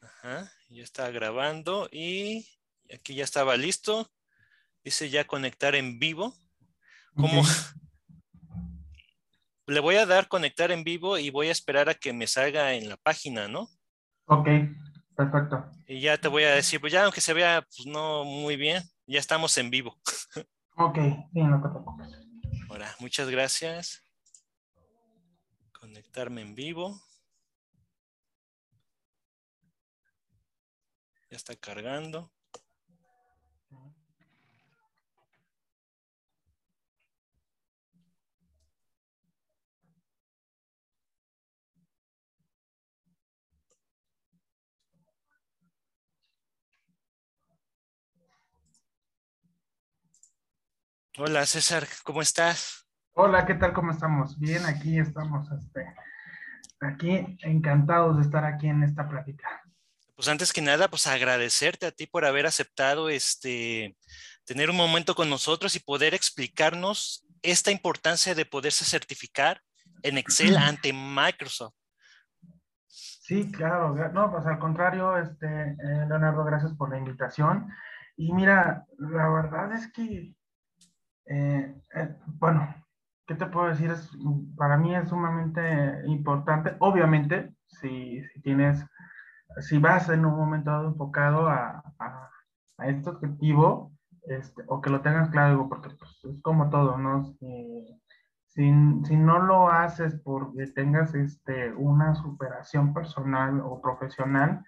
[0.00, 2.46] Ajá, ya está grabando y
[2.92, 4.10] aquí ya estaba listo.
[4.82, 6.34] Dice ya conectar en vivo.
[7.14, 7.42] ¿Cómo?
[9.66, 12.74] Le voy a dar conectar en vivo y voy a esperar a que me salga
[12.74, 13.68] en la página, ¿no?
[14.26, 14.46] Ok,
[15.16, 15.70] perfecto.
[15.86, 18.82] Y ya te voy a decir, pues ya aunque se vea pues no muy bien,
[19.06, 19.98] ya estamos en vivo.
[20.76, 20.96] Ok,
[21.32, 22.08] sí, no te preocupes.
[22.68, 24.02] Ahora, muchas gracias.
[25.72, 27.00] Conectarme en vivo.
[31.34, 32.30] Está cargando.
[51.18, 52.86] Hola César, ¿cómo estás?
[53.12, 53.72] Hola, ¿qué tal?
[53.72, 54.38] ¿Cómo estamos?
[54.38, 55.94] Bien, aquí estamos, este,
[56.80, 59.63] aquí encantados de estar aquí en esta plática.
[60.16, 63.96] Pues antes que nada, pues agradecerte a ti por haber aceptado este,
[64.44, 69.60] tener un momento con nosotros y poder explicarnos esta importancia de poderse certificar
[70.02, 71.74] en Excel ante Microsoft.
[72.88, 77.68] Sí, claro, no, pues al contrario, este, eh, Leonardo, gracias por la invitación.
[78.16, 80.34] Y mira, la verdad es que
[81.26, 82.74] eh, eh, bueno,
[83.26, 83.90] ¿qué te puedo decir?
[83.90, 84.10] Es,
[84.56, 86.76] para mí es sumamente importante.
[86.80, 88.84] Obviamente, si, si tienes,
[89.60, 92.30] si vas en un momento dado enfocado a, a,
[92.78, 93.92] a este objetivo,
[94.26, 97.24] este, o que lo tengas claro, porque pues, es como todo, ¿no?
[97.24, 98.00] Si,
[98.48, 98.72] si,
[99.04, 104.64] si, no lo haces porque tengas este, una superación personal o profesional,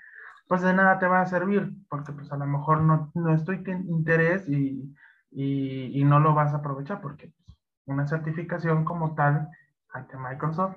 [0.49, 3.89] pues de nada te va a servir, porque pues a lo mejor no, no en
[3.89, 4.95] interés y
[5.31, 9.49] y, y, no lo vas a aprovechar porque pues, una certificación como tal
[9.93, 10.77] ante Microsoft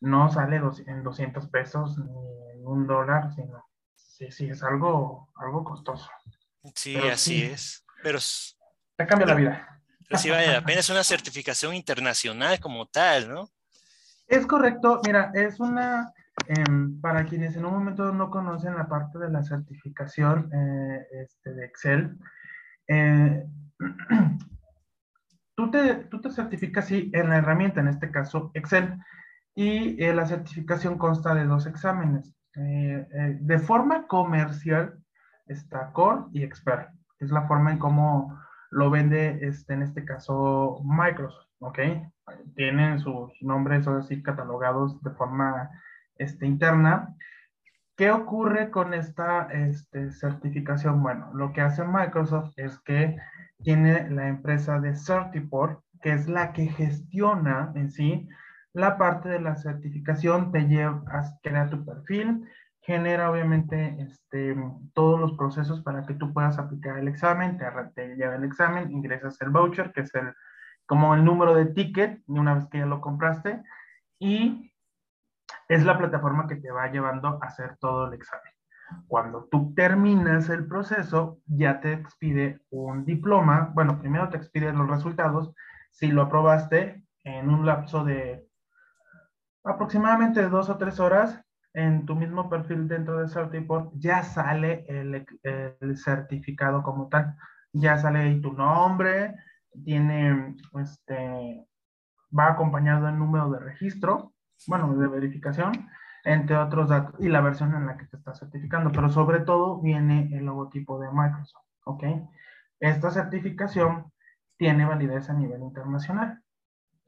[0.00, 6.08] no sale en 200 pesos ni un dólar, sino sí, sí, es algo, algo costoso.
[6.74, 7.84] Sí, pero así sí, es.
[8.02, 8.18] Pero
[8.96, 9.82] te cambia la vida.
[10.08, 13.48] Pero sí vale la pena, es una certificación internacional como tal, ¿no?
[14.26, 16.12] Es correcto, mira, es una,
[16.46, 16.64] eh,
[17.00, 21.64] para quienes en un momento no conocen la parte de la certificación eh, este, de
[21.64, 22.18] Excel,
[22.88, 23.44] eh,
[25.56, 28.98] tú, te, tú te certificas sí, en la herramienta, en este caso Excel,
[29.54, 32.32] y eh, la certificación consta de dos exámenes.
[32.56, 34.98] Eh, eh, de forma comercial
[35.46, 38.38] está Core y Expert, que es la forma en cómo
[38.70, 41.78] lo vende, este, en este caso, Microsoft, ¿ok?
[42.54, 45.70] Tienen sus nombres, o así, catalogados de forma
[46.16, 47.16] este, interna.
[47.96, 51.02] ¿Qué ocurre con esta este, certificación?
[51.02, 53.16] Bueno, lo que hace Microsoft es que
[53.62, 58.28] tiene la empresa de Certiport, que es la que gestiona en sí
[58.72, 62.48] la parte de la certificación, te lleva a crear tu perfil,
[62.82, 64.56] genera obviamente este,
[64.94, 67.58] todos los procesos para que tú puedas aplicar el examen,
[67.94, 70.32] te, lleva el examen, ingresas el voucher, que es el,
[70.86, 73.62] como el número de ticket, una vez que ya lo compraste,
[74.18, 74.72] y
[75.68, 78.52] es la plataforma que te va llevando a hacer todo el examen.
[79.06, 83.70] Cuando tú terminas el proceso, ya te expide un diploma.
[83.72, 85.54] Bueno, primero te expide los resultados.
[85.90, 88.49] Si lo aprobaste en un lapso de
[89.64, 91.40] aproximadamente dos o tres horas,
[91.72, 95.26] en tu mismo perfil dentro de Certiport ya sale el,
[95.96, 97.36] certificado como tal.
[97.72, 99.36] Ya sale ahí tu nombre,
[99.84, 101.66] tiene, este,
[102.36, 104.32] va acompañado el número de registro,
[104.66, 105.88] bueno, de verificación,
[106.24, 109.80] entre otros datos, y la versión en la que te estás certificando, pero sobre todo
[109.80, 112.04] viene el logotipo de Microsoft, ¿ok?
[112.80, 114.12] Esta certificación
[114.58, 116.42] tiene validez a nivel internacional.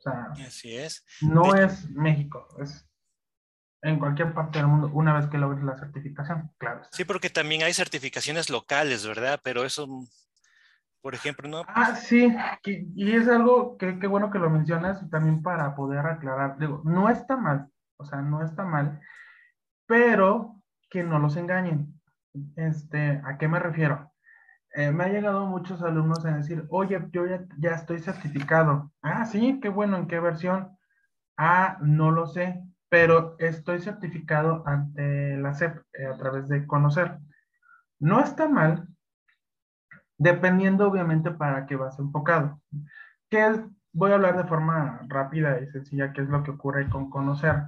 [0.04, 1.04] O sea, Así es.
[1.20, 1.64] no de...
[1.64, 2.88] es México, es
[3.82, 6.82] en cualquier parte del mundo, una vez que logres la certificación, claro.
[6.92, 9.40] Sí, porque también hay certificaciones locales, ¿verdad?
[9.42, 9.88] Pero eso,
[11.00, 11.64] por ejemplo, ¿no?
[11.66, 12.32] Ah, sí,
[12.64, 16.58] y es algo que qué bueno que lo mencionas también para poder aclarar.
[16.58, 19.00] Digo, no está mal, o sea, no está mal,
[19.86, 22.00] pero que no los engañen.
[22.54, 24.11] Este, ¿A qué me refiero?
[24.74, 28.90] Eh, me ha llegado muchos alumnos a decir, oye, yo ya, estoy certificado.
[29.02, 30.76] Ah, sí, qué bueno, ¿en qué versión?
[31.36, 37.18] Ah, no lo sé, pero estoy certificado ante la SEP eh, a través de conocer.
[37.98, 38.88] No está mal,
[40.16, 42.60] dependiendo obviamente para qué vas enfocado.
[43.28, 43.60] Que
[43.92, 47.64] voy a hablar de forma rápida y sencilla, qué es lo que ocurre con conocer.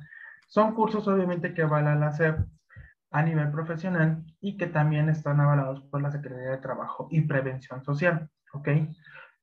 [0.49, 2.39] Son cursos obviamente que avala la SEP
[3.15, 7.83] a nivel profesional y que también están avalados por la Secretaría de Trabajo y Prevención
[7.85, 8.69] Social, ¿ok?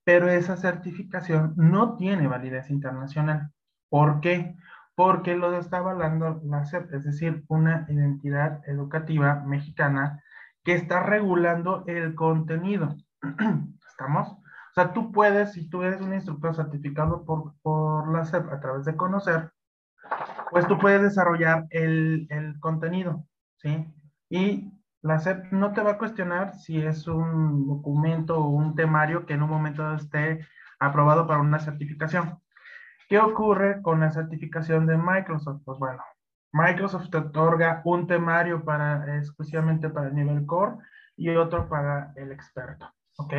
[0.04, 3.52] Pero esa certificación no tiene validez internacional.
[3.90, 4.56] ¿Por qué?
[4.96, 10.22] porque lo está avalando la SEP, es decir, una identidad educativa mexicana
[10.64, 12.96] que está regulando el contenido.
[13.90, 14.30] ¿Estamos?
[14.30, 18.60] O sea, tú puedes, si tú eres un instructor certificado por, por la SEP a
[18.60, 19.52] través de conocer,
[20.52, 23.26] pues tú puedes desarrollar el, el contenido,
[23.62, 23.94] ¿sí?
[24.30, 24.72] Y
[25.02, 29.34] la SEP no te va a cuestionar si es un documento o un temario que
[29.34, 30.46] en un momento esté
[30.80, 32.40] aprobado para una certificación.
[33.10, 35.62] ¿Qué ocurre con la certificación de Microsoft?
[35.66, 36.02] Pues bueno,
[36.54, 40.78] Microsoft te otorga un temario para, exclusivamente para el nivel core
[41.18, 42.90] y otro para el experto.
[43.18, 43.34] ¿Ok?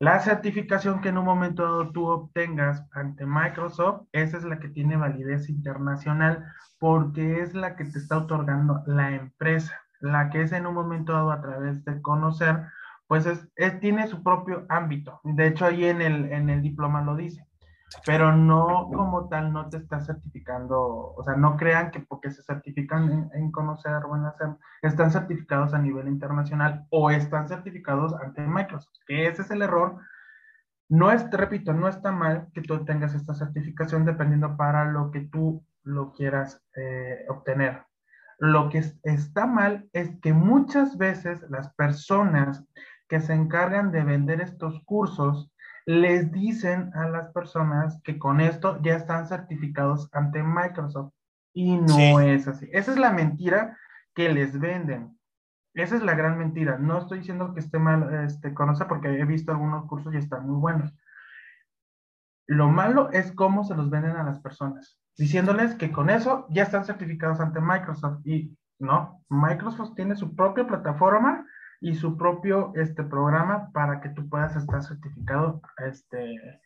[0.00, 4.96] La certificación que en un momento tú obtengas ante Microsoft, esa es la que tiene
[4.96, 6.44] validez internacional
[6.78, 11.12] porque es la que te está otorgando la empresa la que es en un momento
[11.12, 12.66] dado a través de conocer,
[13.06, 13.48] pues es,
[13.80, 15.20] tiene su propio ámbito.
[15.24, 17.46] De hecho, ahí en el, en el diploma lo dice.
[18.04, 22.42] Pero no como tal, no te está certificando, o sea, no crean que porque se
[22.42, 24.48] certifican en, conocer en hacer,
[24.82, 29.96] están certificados a nivel internacional o están certificados ante Microsoft, que ese es el error.
[30.90, 35.20] No es, repito, no está mal que tú tengas esta certificación dependiendo para lo que
[35.20, 37.84] tú lo quieras eh, obtener.
[38.38, 42.64] Lo que está mal es que muchas veces las personas
[43.08, 45.50] que se encargan de vender estos cursos
[45.88, 51.14] les dicen a las personas que con esto ya están certificados ante Microsoft.
[51.54, 52.68] Y no es así.
[52.72, 53.74] Esa es la mentira
[54.14, 55.18] que les venden.
[55.72, 56.76] Esa es la gran mentira.
[56.76, 60.46] No estoy diciendo que esté mal este, conocer porque he visto algunos cursos y están
[60.46, 60.94] muy buenos.
[62.46, 66.64] Lo malo es cómo se los venden a las personas diciéndoles que con eso ya
[66.64, 68.20] están certificados ante Microsoft.
[68.26, 71.46] Y no, Microsoft tiene su propia plataforma
[71.80, 76.60] y su propio este, programa para que tú puedas estar certificado este,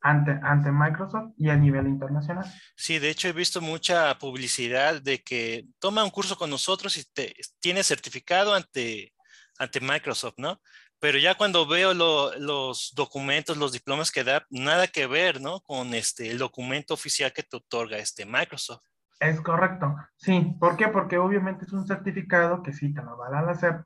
[0.00, 2.44] ante, ante Microsoft y a nivel internacional.
[2.76, 7.04] Sí, de hecho he visto mucha publicidad de que toma un curso con nosotros y
[7.12, 9.12] te, tienes certificado ante,
[9.58, 10.60] ante Microsoft, ¿no?
[10.98, 15.60] pero ya cuando veo los documentos, los diplomas que da, nada que ver, ¿no?
[15.60, 18.82] Con este, el documento oficial que te otorga este Microsoft.
[19.20, 20.56] Es correcto, sí.
[20.58, 20.88] ¿Por qué?
[20.88, 23.84] Porque obviamente es un certificado que sí te lo va a hacer.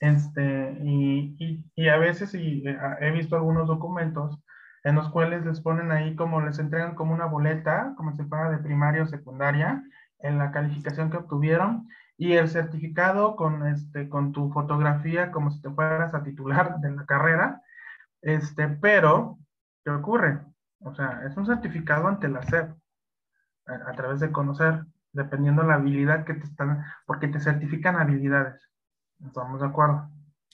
[0.00, 4.38] Este, y, y, a veces y, eh, he visto algunos documentos
[4.84, 8.50] en los cuales les ponen ahí como les entregan como una boleta, como si fuera
[8.50, 9.82] de primaria o secundaria,
[10.20, 15.62] en la calificación que obtuvieron y el certificado con, este, con tu fotografía como si
[15.62, 17.62] te fueras a titular de la carrera,
[18.20, 19.38] este, pero,
[19.84, 20.40] ¿qué ocurre?
[20.80, 22.72] O sea, es un certificado ante la SEP,
[23.66, 28.67] a, través de conocer, dependiendo la habilidad que te están, porque te certifican habilidades,
[29.24, 30.10] ¿estamos de acuerdo?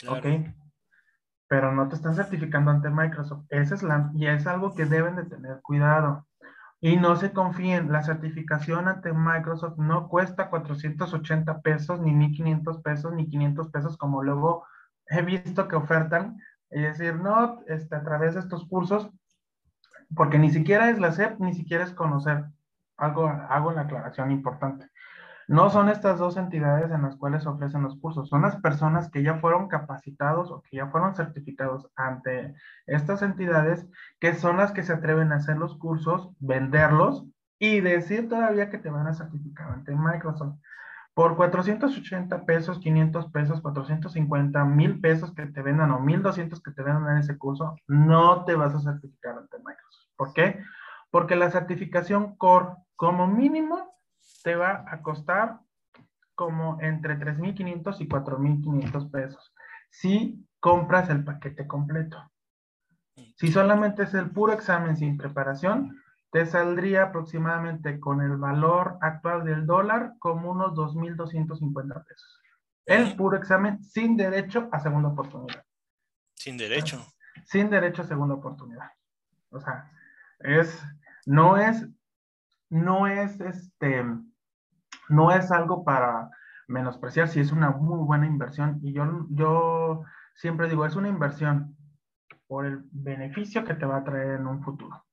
[0.09, 0.27] Ok,
[1.49, 5.17] pero no te están certificando ante Microsoft, esa es la, y es algo que deben
[5.17, 6.27] de tener cuidado.
[6.81, 13.13] Y no se confíen, la certificación ante Microsoft no cuesta 480 pesos, ni 1500 pesos,
[13.15, 14.67] ni 500 pesos, como luego
[15.07, 16.37] he visto que ofertan.
[16.69, 19.09] Es decir, no, este, a través de estos cursos,
[20.15, 22.45] porque ni siquiera es la SEP, ni siquiera es conocer.
[22.99, 24.91] Algo, hago una aclaración importante.
[25.49, 29.23] No son estas dos entidades en las cuales ofrecen los cursos, son las personas que
[29.23, 32.55] ya fueron capacitados o que ya fueron certificados ante
[32.87, 33.87] estas entidades,
[34.21, 37.27] que son las que se atreven a hacer los cursos, venderlos
[37.59, 40.57] y decir todavía que te van a certificar ante Microsoft.
[41.15, 46.83] Por 480 pesos, 500 pesos, 450, mil pesos que te vendan o 1200 que te
[46.83, 50.09] vendan en ese curso, no te vas a certificar ante Microsoft.
[50.17, 50.61] ¿Por qué?
[51.13, 53.94] Porque la certificación core, como mínimo,
[54.45, 55.59] te va a costar
[56.35, 59.55] como entre 3.500 y 4.500 pesos
[59.89, 62.31] si compras el paquete completo.
[63.37, 65.97] Si solamente es el puro examen sin preparación,
[66.31, 72.41] te saldría aproximadamente con el valor actual del dólar como unos 2.250 pesos.
[72.87, 75.65] El puro examen sin derecho a segunda oportunidad.
[76.35, 77.07] Sin derecho.
[77.45, 78.91] Sin derecho a segunda oportunidad.
[79.51, 79.91] O sea,
[80.41, 80.83] es,
[81.25, 81.87] no es,
[82.69, 84.05] no es este,
[85.09, 86.31] no es algo para
[86.69, 88.79] menospreciar si es una muy buena inversión.
[88.83, 91.77] Y yo, yo siempre digo, es una inversión
[92.47, 95.05] por el beneficio que te va a traer en un futuro.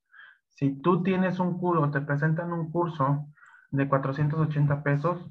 [0.49, 3.27] Si tú tienes un curso, te presentan un curso
[3.71, 5.29] de 480 pesos,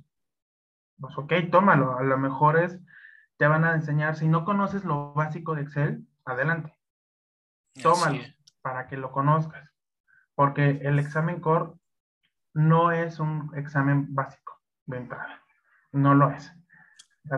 [0.98, 1.98] pues ok, tómalo.
[1.98, 2.80] A lo mejor es,
[3.36, 6.74] te van a enseñar, si no conoces lo básico de Excel, adelante.
[7.82, 8.22] Tómalo
[8.62, 9.70] para que lo conozcas.
[10.34, 11.72] Porque el examen core
[12.54, 14.39] no es un examen básico
[14.90, 15.42] de entrada.
[15.92, 16.52] No lo es.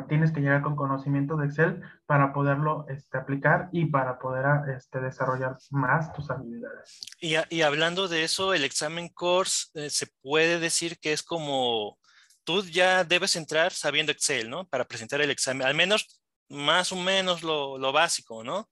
[0.09, 4.45] tienes que llegar con conocimiento de Excel para poderlo este, aplicar y para poder
[4.77, 7.01] este, desarrollar más tus habilidades.
[7.21, 11.99] Y, y hablando de eso, el examen course eh, se puede decir que es como
[12.45, 14.67] tú ya debes entrar sabiendo Excel, ¿no?
[14.67, 18.69] Para presentar el examen, al menos más o menos lo, lo básico, ¿no?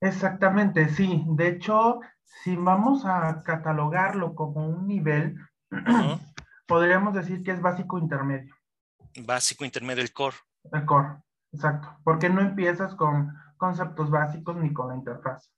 [0.00, 1.22] Exactamente, sí.
[1.28, 2.00] De hecho,
[2.42, 5.36] si vamos a catalogarlo como un nivel,
[6.66, 8.54] podríamos decir que es básico intermedio.
[9.24, 10.36] Básico intermedio, el core.
[10.72, 11.16] El core,
[11.52, 11.96] exacto.
[12.04, 15.52] Porque no empiezas con conceptos básicos ni con la interfaz.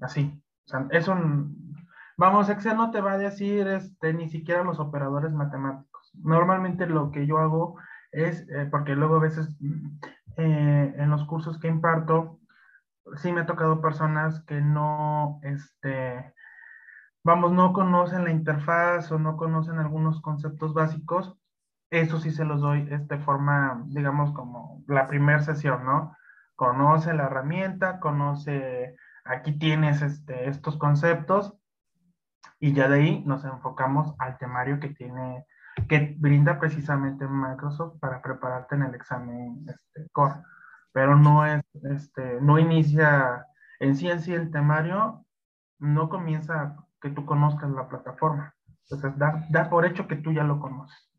[0.00, 0.42] Así.
[0.66, 1.16] O sea, eso,
[2.16, 6.10] vamos, Excel no te va a decir este, ni siquiera los operadores matemáticos.
[6.14, 7.78] Normalmente lo que yo hago
[8.10, 9.48] es, eh, porque luego a veces
[10.36, 12.40] eh, en los cursos que imparto,
[13.16, 16.34] sí me ha tocado personas que no, este,
[17.26, 21.36] vamos, no conocen la interfaz o no conocen algunos conceptos básicos.
[21.90, 26.16] Eso sí se los doy este, forma, digamos, como la primera sesión, ¿no?
[26.54, 31.54] Conoce la herramienta, conoce, aquí tienes este, estos conceptos
[32.60, 35.44] y ya de ahí nos enfocamos al temario que tiene,
[35.88, 40.40] que brinda precisamente Microsoft para prepararte en el examen este, core
[40.92, 43.44] pero no es, este, no inicia
[43.80, 45.26] en sí en sí el temario,
[45.78, 48.54] no comienza que tú conozcas la plataforma.
[48.88, 51.10] Entonces, da, por hecho que tú ya lo conoces.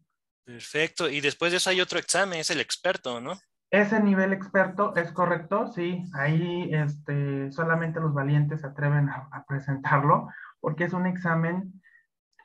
[0.43, 1.09] Perfecto.
[1.09, 3.33] Y después de eso hay otro examen, es el experto, ¿no?
[3.69, 6.03] Ese nivel experto es correcto, sí.
[6.13, 10.29] Ahí este, solamente los valientes se atreven a, presentarlo,
[10.61, 11.81] porque es un examen,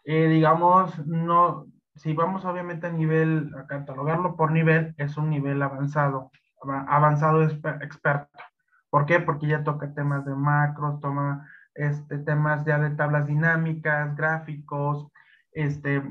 [0.05, 5.63] eh, digamos, no, si vamos obviamente a nivel, a catalogarlo por nivel, es un nivel
[5.63, 6.33] avanzado
[6.71, 8.39] avanzado experto.
[8.91, 9.21] ¿Por qué?
[9.21, 15.09] Porque ya toca temas de macros, toma este, temas ya de tablas dinámicas, gráficos,
[15.53, 16.03] este,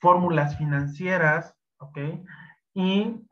[0.00, 1.98] fórmulas financieras, ¿ok?
[2.74, 3.26] Y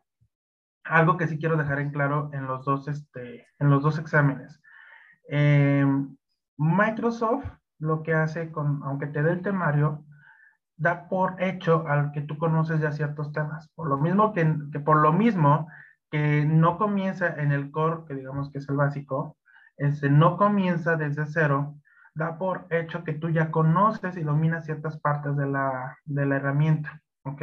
[0.84, 4.60] algo que sí quiero dejar en claro en los dos, este, en los dos exámenes.
[5.28, 6.16] Em,
[6.56, 7.46] Microsoft
[7.78, 10.04] lo que hace, con, aunque te dé el temario,
[10.76, 13.68] da por hecho al que tú conoces ya ciertos temas.
[13.74, 14.44] Por lo mismo que
[14.84, 15.68] por lo mismo
[16.10, 19.36] que no comienza en el core, que digamos que es el básico,
[19.76, 21.74] este, no comienza desde cero,
[22.14, 26.36] da por hecho que tú ya conoces y dominas ciertas partes de la, de la
[26.36, 27.42] herramienta, ¿ok?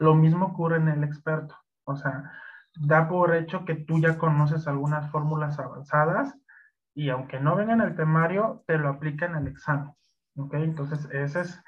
[0.00, 2.32] Lo mismo ocurre en el experto, o sea,
[2.80, 6.34] da por hecho que tú ya conoces algunas fórmulas avanzadas
[6.94, 9.92] y aunque no vengan el temario, te lo aplica en el examen,
[10.36, 10.54] ¿ok?
[10.54, 11.62] Entonces, esas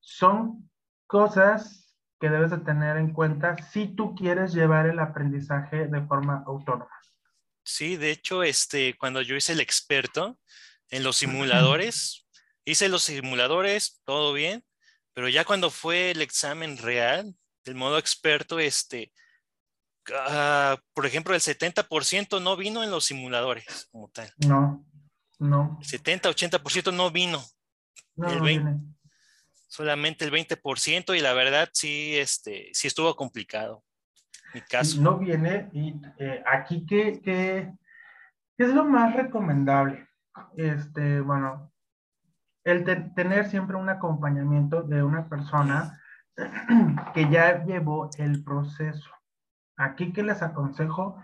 [0.00, 0.68] son
[1.06, 6.42] cosas que debes de tener en cuenta si tú quieres llevar el aprendizaje de forma
[6.46, 6.90] autónoma.
[7.66, 10.38] Sí, de hecho, este, cuando yo hice el experto
[10.90, 12.26] en los simuladores,
[12.64, 14.64] hice los simuladores, todo bien,
[15.12, 19.12] pero ya cuando fue el examen real, del modo experto, este,
[20.14, 24.32] ah, por ejemplo, el 70% no vino en los simuladores como tal.
[24.38, 24.86] No,
[25.40, 25.78] no.
[25.82, 27.44] 70, 80% no vino.
[28.14, 28.78] No, no viene
[29.68, 33.84] solamente el 20% y la verdad sí, este, sí estuvo complicado.
[34.98, 37.72] No viene y eh, aquí ¿qué, qué,
[38.58, 40.08] es lo más recomendable?
[40.56, 41.72] Este, bueno,
[42.64, 42.84] el
[43.14, 46.00] tener siempre un acompañamiento de una persona
[47.14, 49.10] que ya llevó el proceso.
[49.76, 51.20] Aquí que les aconsejo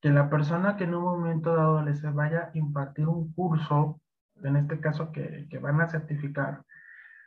[0.00, 4.00] que la persona que en un momento dado les vaya a impartir un curso,
[4.42, 6.62] en este caso que, que van a certificar,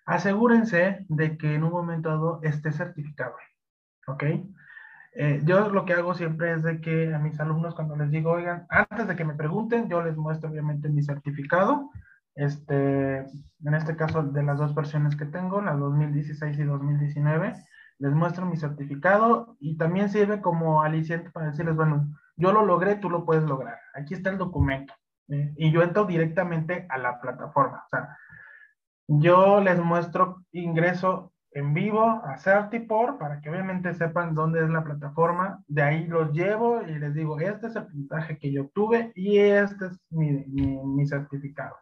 [0.06, 3.36] asegúrense de que en un momento dado esté certificado.
[4.08, 4.24] ¿Ok?
[5.14, 8.32] Eh, yo lo que hago siempre es de que a mis alumnos cuando les digo,
[8.32, 11.90] oigan, antes de que me pregunten, yo les muestro obviamente mi certificado.
[12.36, 17.54] Este, en este caso de las dos versiones que tengo, la 2016 y 2019,
[17.98, 22.96] les muestro mi certificado y también sirve como aliciente para decirles, bueno, yo lo logré,
[22.96, 23.78] tú lo puedes lograr.
[23.94, 24.94] Aquí está el documento.
[25.28, 27.84] Y yo entro directamente a la plataforma.
[27.86, 28.18] O sea,
[29.08, 34.84] yo les muestro ingreso en vivo a Certiport para que obviamente sepan dónde es la
[34.84, 35.64] plataforma.
[35.68, 39.40] De ahí los llevo y les digo, este es el puntaje que yo obtuve y
[39.40, 41.76] este es mi, mi, certificado.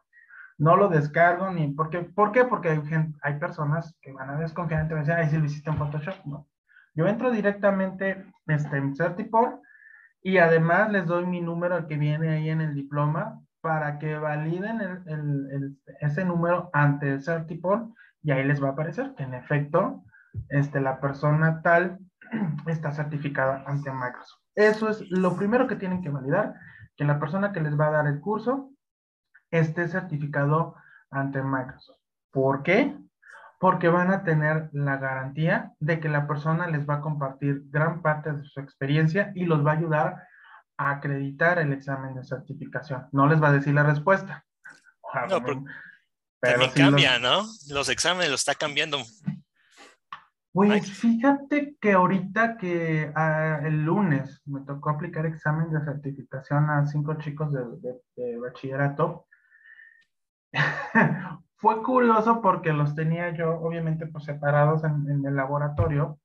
[0.57, 2.45] No lo descargo ni porque, ¿por qué?
[2.45, 2.81] Porque hay,
[3.21, 5.69] hay personas que van a desconfiar y te van a decir, ay, si lo hiciste
[5.69, 6.25] en Photoshop.
[6.25, 6.47] No.
[6.95, 9.61] Yo entro directamente este, en Certiport
[10.23, 14.79] y además les doy mi número que viene ahí en el diploma para que validen
[15.99, 17.91] ese número ante el Certiport
[18.23, 20.03] y ahí les va a aparecer que en efecto
[20.49, 21.99] este, la persona tal
[22.67, 24.41] está certificada ante Microsoft.
[24.55, 26.55] Eso es lo primero que tienen que validar,
[26.95, 28.71] que la persona que les va a dar el curso
[29.51, 30.75] esté certificado
[31.11, 31.99] ante Microsoft.
[32.31, 32.95] ¿Por qué?
[33.59, 38.01] porque van a tener la garantía de que la persona les va a compartir gran
[38.01, 40.23] parte de su experiencia y los va a ayudar
[40.77, 43.07] a acreditar el examen de certificación.
[43.11, 44.45] No les va a decir la respuesta.
[46.39, 47.43] También cambia, ¿no?
[47.69, 48.99] Los exámenes lo está cambiando.
[50.53, 56.85] Pues fíjate que ahorita que ah, el lunes me tocó aplicar examen de certificación a
[56.87, 57.61] cinco chicos de,
[58.15, 59.27] de bachillerato.
[61.57, 66.19] Fue curioso porque los tenía yo, obviamente, pues separados en, el laboratorio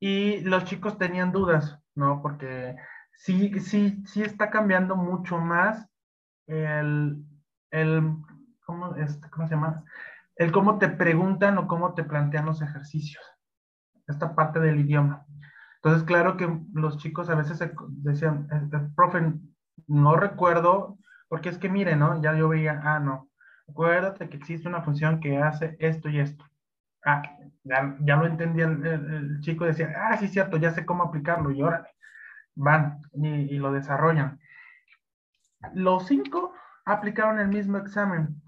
[0.00, 2.20] y los chicos tenían dudas, ¿no?
[2.20, 2.76] Porque
[3.12, 5.88] sí, sí, sí está cambiando mucho más
[6.46, 7.24] el,
[7.70, 8.16] el
[8.64, 9.84] ¿cómo, este, ¿cómo se llama?
[10.36, 13.22] El cómo te preguntan o cómo te plantean los ejercicios.
[14.06, 15.26] Esta parte del idioma.
[15.76, 19.34] Entonces, claro que los chicos a veces decían, este, profe,
[19.86, 22.20] no recuerdo, porque es que mire, ¿no?
[22.22, 23.28] Ya yo veía, ah, no,
[23.68, 26.44] acuérdate que existe una función que hace esto y esto.
[27.04, 27.22] Ah,
[27.64, 31.62] ya, ya lo entendía el, chico, decía, ah, sí, cierto, ya sé cómo aplicarlo y
[31.62, 31.88] órale,
[32.54, 34.40] van y, lo desarrollan.
[35.74, 36.54] Los cinco
[36.84, 38.40] aplicaron el mismo examen,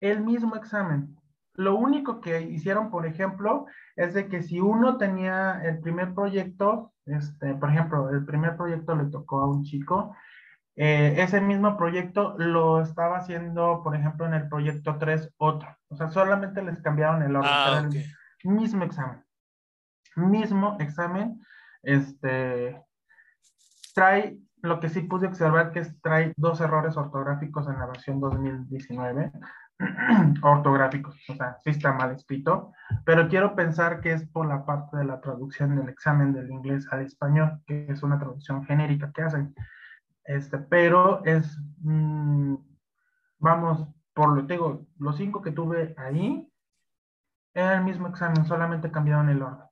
[0.00, 1.16] el mismo examen.
[1.54, 6.92] Lo único que hicieron, por ejemplo, es de que si uno tenía el primer proyecto,
[7.06, 10.14] este, por ejemplo, el primer proyecto le tocó a un chico
[10.78, 15.74] eh, ese mismo proyecto lo estaba haciendo, por ejemplo, en el proyecto 3 otro.
[15.88, 17.50] O sea, solamente les cambiaron el orden.
[17.50, 17.88] Ah,
[18.44, 19.24] el mismo examen.
[20.16, 21.40] Mismo examen.
[21.82, 22.82] Este
[23.94, 29.32] trae, lo que sí pude observar que trae dos errores ortográficos en la versión 2019.
[30.42, 32.72] ortográficos, o sea, sí está mal escrito,
[33.04, 36.86] pero quiero pensar que es por la parte de la traducción del examen del inglés
[36.90, 39.54] al español, que es una traducción genérica que hacen.
[40.24, 42.54] Este, pero es, mm,
[43.38, 46.50] vamos, por lo que digo, los cinco que tuve ahí,
[47.54, 49.66] era el mismo examen, solamente cambiaron el orden.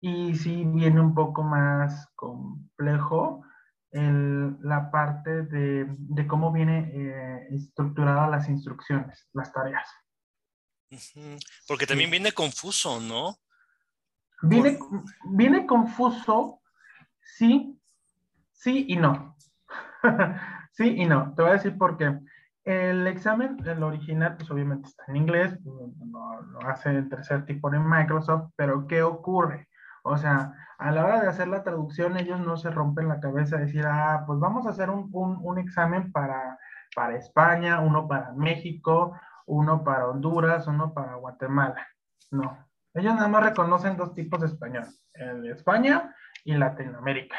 [0.00, 3.42] Y sí viene un poco más complejo
[3.90, 9.88] el, la parte de, de cómo viene eh, estructurada las instrucciones, las tareas.
[11.66, 13.36] Porque también viene confuso, ¿no?
[14.42, 14.78] Viene,
[15.30, 16.60] viene confuso,
[17.20, 17.78] sí,
[18.58, 19.36] Sí y no.
[20.72, 21.32] sí y no.
[21.34, 22.18] Te voy a decir por qué.
[22.64, 27.78] El examen, el original, pues obviamente está en inglés, lo hace el tercer tipo de
[27.78, 29.67] Microsoft, pero ¿qué ocurre?
[30.08, 33.56] O sea, a la hora de hacer la traducción, ellos no se rompen la cabeza
[33.56, 36.58] de decir, ah, pues vamos a hacer un, un, examen para,
[36.94, 41.86] para España, uno para México, uno para Honduras, uno para Guatemala.
[42.30, 42.66] No.
[42.94, 47.36] Ellos nada más reconocen dos tipos de español, el de España y Latinoamérica.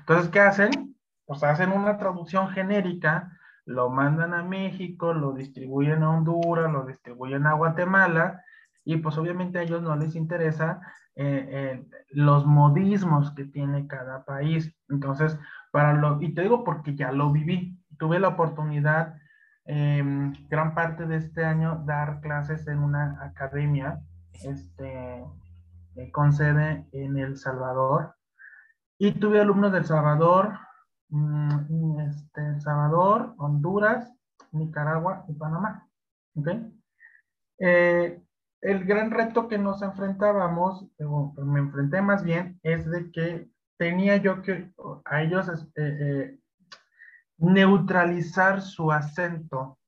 [0.00, 0.96] Entonces, ¿qué hacen?
[1.24, 3.32] Pues hacen una traducción genérica,
[3.64, 8.44] lo mandan a México, lo distribuyen a Honduras, lo distribuyen a Guatemala,
[8.84, 10.80] y pues obviamente a ellos no les interesa
[11.18, 14.74] eh, eh, los modismos que tiene cada país.
[14.90, 15.38] Entonces,
[15.72, 19.16] para lo, y te digo porque ya lo viví, tuve la oportunidad
[19.64, 24.00] em, gran parte de este año dar clases en una academia
[24.44, 25.24] este,
[25.96, 28.14] eh, con sede en El Salvador
[28.98, 30.52] y tuve alumnos del Salvador,
[31.08, 34.12] mm, este, Salvador, Honduras,
[34.52, 35.88] Nicaragua y Panamá.
[37.58, 38.22] Eh,
[38.60, 44.16] el gran reto que nos enfrentábamos, o me enfrenté más bien, es de que tenía
[44.16, 44.70] yo que
[45.04, 46.38] a ellos eh, eh,
[47.38, 49.78] neutralizar su acento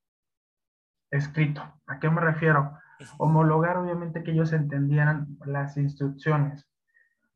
[1.11, 1.63] escrito.
[1.87, 2.79] ¿A qué me refiero?
[3.17, 6.67] Homologar, obviamente, que ellos entendieran las instrucciones.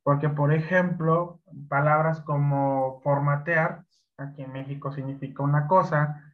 [0.02, 3.84] Porque, por ejemplo, palabras como formatear,
[4.18, 6.32] aquí en México significa una cosa.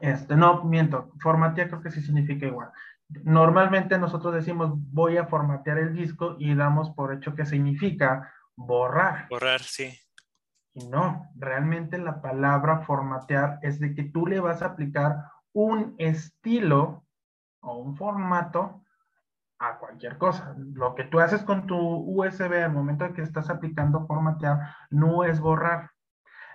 [0.00, 2.72] Este, no, miento, formatear creo que sí significa igual.
[3.08, 9.28] Normalmente nosotros decimos voy a formatear el disco y damos por hecho que significa borrar.
[9.28, 9.96] Borrar, sí.
[10.74, 15.94] Y no, realmente la palabra formatear es de que tú le vas a aplicar un
[15.98, 17.06] estilo
[17.60, 18.82] o un formato
[19.58, 20.54] a cualquier cosa.
[20.58, 25.24] Lo que tú haces con tu USB al momento de que estás aplicando formatear no
[25.24, 25.90] es borrar.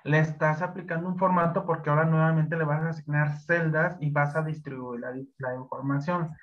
[0.03, 4.35] Le estás aplicando un formato porque ahora nuevamente le vas a asignar celdas y vas
[4.35, 5.01] a distribuir
[5.37, 6.35] la, información.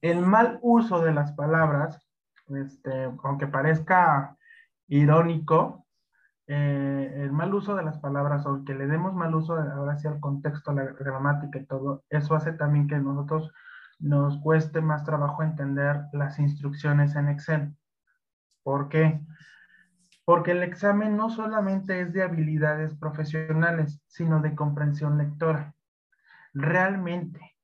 [0.00, 2.06] El mal uso de las palabras,
[2.48, 4.36] este, aunque parezca
[4.88, 5.86] irónico,
[6.46, 10.06] eh, el mal uso de las palabras o que le demos mal uso ahora sí
[10.06, 13.52] al contexto, la gramática y todo, eso hace también que nosotros
[13.98, 17.74] nos cueste más trabajo entender las instrucciones en Excel.
[18.62, 19.20] ¿Por qué?
[19.20, 19.26] Porque
[20.46, 25.74] el examen no solamente es de habilidades profesionales, sino de comprensión lectora.
[26.52, 27.56] Realmente,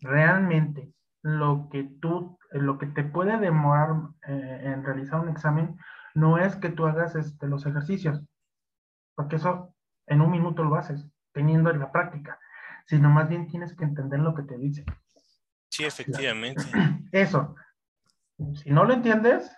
[0.00, 3.90] realmente, lo que tú, lo que te puede demorar
[4.26, 5.76] eh, en realizar un examen
[6.14, 8.22] no es que tú hagas este, los ejercicios,
[9.14, 9.74] porque eso
[10.06, 12.38] en un minuto lo haces, teniendo en la práctica,
[12.86, 14.84] sino más bien tienes que entender lo que te dice.
[15.68, 16.64] Sí, efectivamente.
[17.12, 17.54] Eso.
[18.54, 19.54] Si no lo entiendes,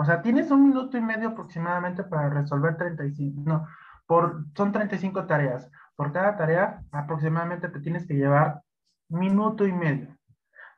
[0.00, 3.68] o sea, tienes un minuto y medio aproximadamente para resolver 35, no,
[4.06, 5.68] por, son 35 tareas.
[5.94, 8.62] Por cada tarea aproximadamente te tienes que llevar
[9.10, 10.16] minuto y medio.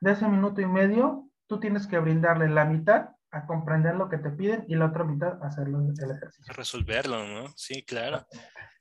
[0.01, 4.17] De ese minuto y medio, tú tienes que brindarle la mitad a comprender lo que
[4.17, 6.53] te piden y la otra mitad a hacerlo el ejercicio.
[6.53, 7.47] Resolverlo, ¿no?
[7.55, 8.27] Sí, claro.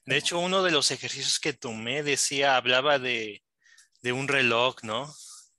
[0.06, 3.44] De hecho, uno de los ejercicios que tomé decía, hablaba de,
[4.02, 5.06] de un reloj, ¿no?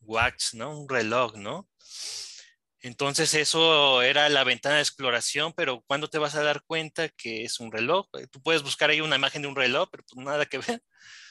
[0.01, 0.77] Watch, ¿no?
[0.77, 1.69] Un reloj, ¿no?
[2.83, 7.45] Entonces eso era la ventana de exploración, pero ¿cuándo te vas a dar cuenta que
[7.45, 8.07] es un reloj?
[8.29, 10.83] Tú puedes buscar ahí una imagen de un reloj, pero pues nada que ver.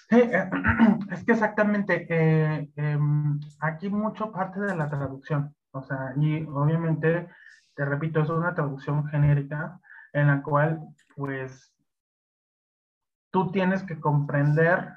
[0.09, 0.51] Sí, eh,
[1.13, 7.29] es que exactamente, eh, em, aquí mucho parte de la traducción, o sea, y obviamente,
[7.75, 9.79] te repito, es una traducción genérica
[10.15, 10.81] en la cual,
[11.15, 11.75] pues,
[13.31, 14.89] tú tienes que comprender,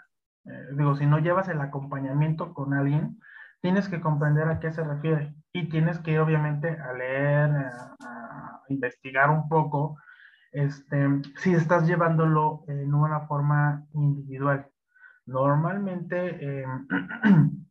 [0.46, 3.20] eh, digo, si no llevas el acompañamiento con alguien,
[3.66, 8.62] tienes que comprender a qué se refiere y tienes que ir obviamente a leer, a,
[8.70, 9.98] investigar un poco,
[10.52, 14.68] este, si estás llevándolo en una forma individual.
[15.26, 16.88] Normalmente em,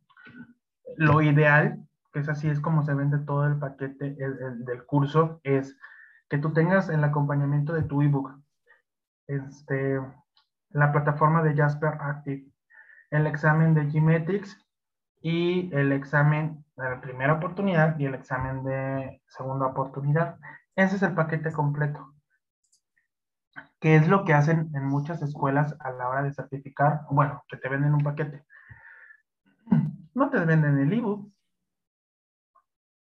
[0.97, 1.79] lo ideal,
[2.11, 4.17] que es así, es como se vende todo el paquete
[4.65, 5.77] del curso, es
[6.29, 8.37] que tú tengas el acompañamiento de tu ebook,
[9.27, 10.01] este,
[10.71, 12.51] la plataforma de Jasper Active,
[13.11, 14.64] el examen de Gmetrics
[15.25, 20.37] y el examen de primera oportunidad y el examen de segunda oportunidad.
[20.75, 22.13] Ese es el paquete completo.
[23.79, 27.01] ¿Qué es lo que hacen en muchas escuelas a la hora de certificar?
[27.09, 28.45] Bueno, que te venden un paquete.
[30.13, 31.33] No te venden el ebook.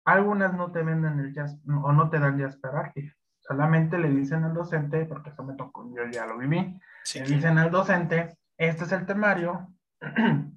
[0.07, 3.13] Algunas no te venden el jazz o no te dan Jasper Active.
[3.39, 6.81] Solamente le dicen al docente, porque eso me tocó, yo ya lo viví.
[7.15, 9.69] le dicen al docente, este es el temario,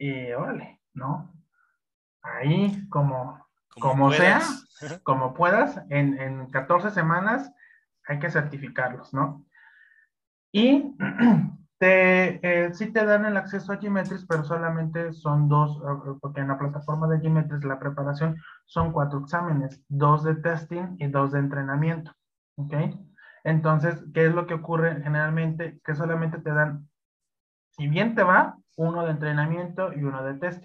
[0.00, 1.32] y órale, ¿no?
[2.22, 3.46] Ahí, como,
[3.80, 4.40] como, sea,
[5.04, 7.52] como puedas, en, en 14 semanas
[8.06, 9.44] hay que certificarlos, ¿no?
[10.52, 10.96] Y
[11.78, 16.40] te, eh, sí te dan el acceso a Gmetrics, pero solamente son dos, eh, porque
[16.40, 21.32] en la plataforma de Gmetrics la preparación son cuatro exámenes, dos de testing y dos
[21.32, 22.12] de entrenamiento,
[22.56, 22.74] ¿ok?
[23.44, 25.80] Entonces, ¿qué es lo que ocurre generalmente?
[25.84, 26.89] Que solamente te dan,
[27.70, 30.64] si bien te va, uno de entrenamiento y uno de test.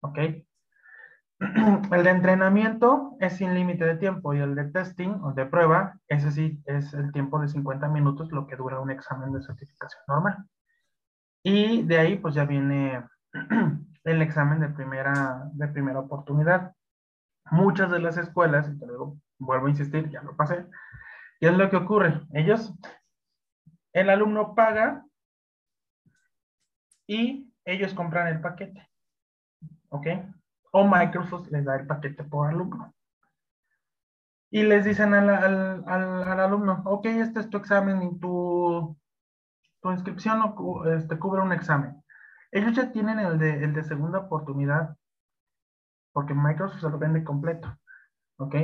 [0.00, 0.18] ¿Ok?
[1.92, 5.98] El de entrenamiento es sin límite de tiempo y el de testing o de prueba,
[6.06, 10.02] ese sí es el tiempo de 50 minutos, lo que dura un examen de certificación
[10.06, 10.44] normal.
[11.42, 13.02] Y de ahí pues ya viene
[14.04, 16.74] el examen de primera, de primera oportunidad.
[17.50, 20.66] Muchas de las escuelas, y te digo, vuelvo a insistir, ya lo pasé,
[21.40, 22.20] ¿qué es lo que ocurre?
[22.34, 22.74] Ellos,
[23.94, 25.04] el alumno paga
[27.10, 28.88] y ellos compran el paquete.
[29.88, 30.06] ¿Ok?
[30.70, 32.94] O Microsoft les da el paquete por alumno.
[34.48, 38.96] Y les dicen al, al, alumno, ok, este es tu examen y tu,
[39.82, 40.54] tu inscripción
[40.96, 42.00] este, cubre un examen.
[42.52, 44.96] Ellos ya tienen el de, el de segunda oportunidad,
[46.12, 47.76] porque Microsoft se lo vende completo.
[48.36, 48.54] ¿Ok?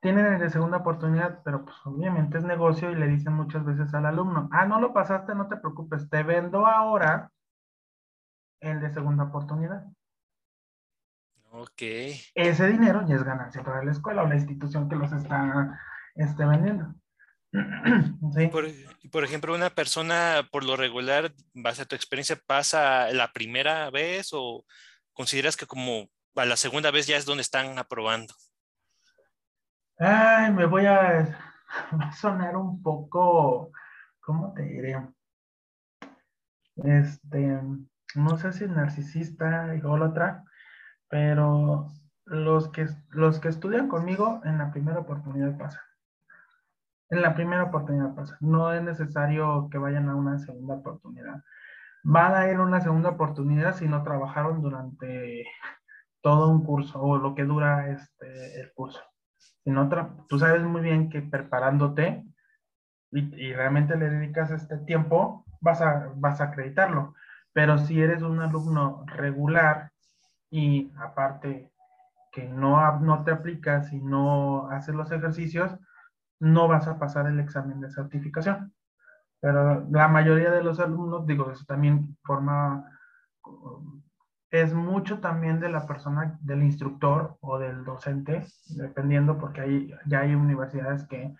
[0.00, 3.92] Tienen el de segunda oportunidad, pero pues obviamente es negocio y le dicen muchas veces
[3.92, 7.30] al alumno, ah, no lo pasaste, no te preocupes, te vendo ahora
[8.60, 9.84] el de segunda oportunidad.
[11.52, 11.82] Ok.
[12.34, 15.78] Ese dinero ya es ganancia para la escuela o la institución que los está
[16.14, 16.94] este, vendiendo.
[18.34, 18.48] ¿Sí?
[18.48, 18.66] Por,
[19.10, 24.28] por, ejemplo, una persona por lo regular, base a tu experiencia, pasa la primera vez
[24.32, 24.64] o
[25.12, 28.34] consideras que como a la segunda vez ya es donde están aprobando?
[29.98, 31.38] Ay, me voy a,
[32.20, 33.72] sonar un poco,
[34.20, 34.96] ¿cómo te diré?
[36.76, 37.58] Este,
[38.14, 40.44] no sé si narcisista, otra,
[41.08, 41.88] pero
[42.24, 45.82] los que, los que estudian conmigo en la primera oportunidad pasan.
[47.08, 48.36] En la primera oportunidad pasa.
[48.40, 51.42] No es necesario que vayan a una segunda oportunidad.
[52.02, 55.46] Van a ir a una segunda oportunidad si no trabajaron durante
[56.20, 59.00] todo un curso o lo que dura este, el curso.
[59.62, 59.88] Si no
[60.28, 62.24] tú sabes muy bien que preparándote
[63.12, 67.14] y, y, realmente le dedicas este tiempo, vas a, vas a acreditarlo.
[67.56, 69.90] Pero si eres un alumno regular
[70.50, 71.72] y aparte
[72.30, 75.74] que no, no te aplicas y no haces los ejercicios,
[76.38, 78.74] no vas a pasar el examen de certificación.
[79.40, 82.90] Pero la mayoría de los alumnos, digo, eso también forma,
[84.50, 88.44] es mucho también de la persona, del instructor o del docente,
[88.76, 91.34] dependiendo, porque hay, ya hay universidades que,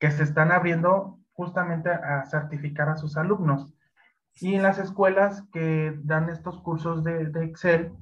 [0.00, 3.72] que se están abriendo justamente a certificar a sus alumnos.
[4.40, 7.92] Y en las escuelas que dan estos cursos de, Excel,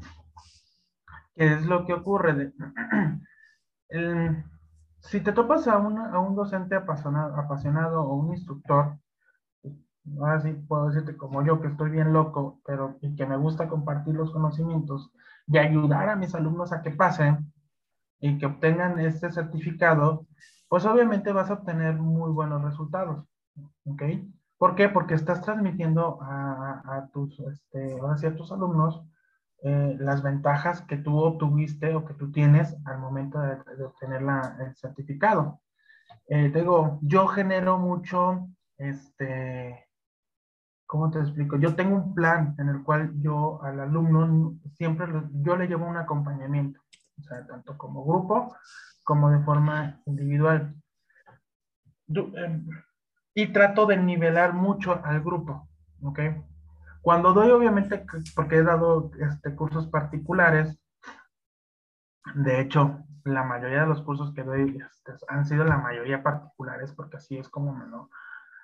[1.35, 2.53] ¿qué es lo que ocurre?
[5.01, 8.99] si te topas a, a un docente apasionado, apasionado o un instructor,
[10.21, 14.15] ahora sí puedo decirte como yo que estoy bien loco, pero que me gusta compartir
[14.15, 15.11] los conocimientos
[15.47, 17.53] y ayudar a mis alumnos a que pasen
[18.21, 20.27] y que obtengan este certificado,
[20.69, 23.25] pues obviamente vas a obtener muy buenos resultados,
[23.87, 24.03] ¿ok?
[24.59, 24.89] ¿Por qué?
[24.89, 29.05] Porque estás transmitiendo a, tus, este, a tus alumnos
[29.63, 34.57] eh, las ventajas que tú obtuviste o que tú tienes al momento de, obtener la,
[34.61, 35.61] el certificado.
[36.29, 36.53] Eh,
[37.03, 39.89] yo genero mucho, este,
[40.87, 41.57] ¿cómo te explico?
[41.57, 45.97] Yo tengo un plan en el cual yo al alumno siempre yo le llevo un
[45.97, 46.81] acompañamiento,
[47.49, 48.55] tanto como grupo
[49.05, 50.75] como de forma individual.
[52.09, 52.69] Em,
[53.39, 55.69] y trato de nivelar mucho al grupo,
[56.03, 56.19] ¿ok?
[57.01, 60.77] Cuando doy, obviamente, porque he dado este, cursos particulares,
[62.35, 66.93] de hecho, la mayoría de los cursos que doy este, han sido la mayoría particulares,
[66.95, 67.85] porque así es como me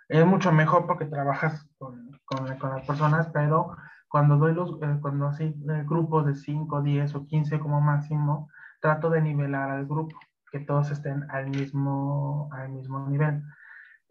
[0.08, 3.76] es mucho mejor porque trabajas con, con, las personas, pero
[4.08, 8.50] cuando doy los, eh, cuando así, eh, grupos de 5, 10 o 15 como máximo,
[8.80, 10.18] trato de nivelar al grupo,
[10.50, 13.44] que todos estén al mismo, al mismo nivel.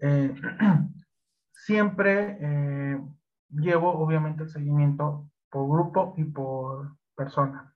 [0.05, 0.35] Eh,
[1.53, 2.37] siempre
[3.49, 7.73] llevo obviamente el seguimiento por grupo y por persona.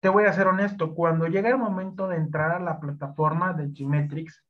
[0.00, 3.68] Te voy a ser honesto, cuando llega el momento de entrar a la plataforma de
[3.68, 4.44] Gmetrix,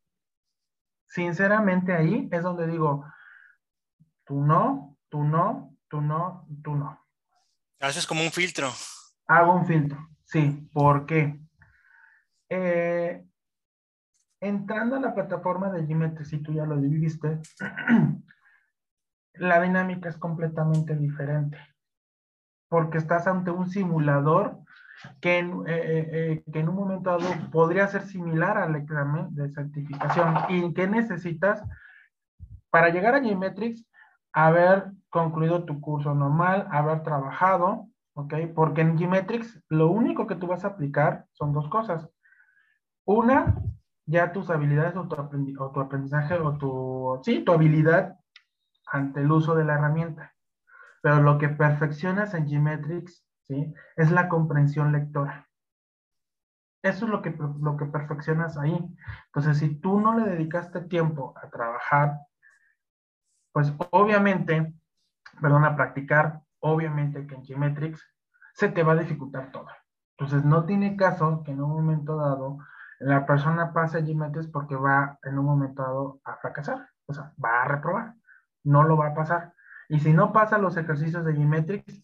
[1.06, 3.04] sinceramente ahí es donde digo,
[4.24, 7.00] tú no, tú no, tú no, tú no.
[7.78, 8.68] Haces como un filtro.
[9.28, 10.68] Hago un filtro, sí.
[10.72, 11.38] ¿Por qué?
[12.48, 13.24] Eh,
[14.44, 17.40] entrando a la plataforma de Gmetrix, si tú ya lo viviste,
[19.34, 21.58] la dinámica es completamente diferente.
[22.68, 24.58] Porque estás ante un simulador
[25.20, 29.34] que en, eh, eh, eh, que en un momento dado podría ser similar al examen
[29.34, 30.34] de certificación.
[30.48, 31.62] ¿Y qué necesitas
[32.70, 33.84] para llegar a Gmetrix?
[34.32, 38.34] Haber concluido tu curso normal, haber trabajado, ¿ok?
[38.54, 42.08] Porque en Gmetrix lo único que tú vas a aplicar son dos cosas.
[43.04, 43.56] Una,
[44.06, 48.18] ya tus habilidades o tu, aprendizaje o tu, sí, tu habilidad
[48.86, 50.34] ante el uso de la herramienta.
[51.02, 53.74] Pero lo que perfeccionas en Gmetrix ¿sí?
[53.96, 55.48] Es la comprensión lectora.
[56.82, 58.78] Eso es lo que, lo que perfeccionas ahí.
[59.26, 62.18] Entonces, si tú no le dedicaste tiempo a trabajar,
[63.52, 64.74] pues obviamente,
[65.40, 68.02] perdón, a practicar, obviamente que en Geometrix
[68.54, 69.68] se te va a dificultar todo.
[70.18, 72.58] Entonces, no tiene caso que en un momento dado
[73.04, 76.88] la persona pase a Geometrix porque va en un momento dado a fracasar.
[77.06, 78.14] O sea, va a reprobar.
[78.62, 79.52] No lo va a pasar.
[79.88, 82.02] Y si no pasa los ejercicios de Geometrix,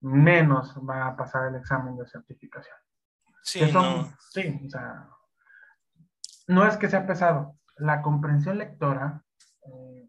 [0.00, 2.76] menos va a pasar el examen de certificación.
[3.42, 4.12] Sí, no.
[4.30, 5.08] sí, o sea,
[6.46, 9.24] no es que sea pesado, la comprensión lectora
[9.66, 10.08] eh,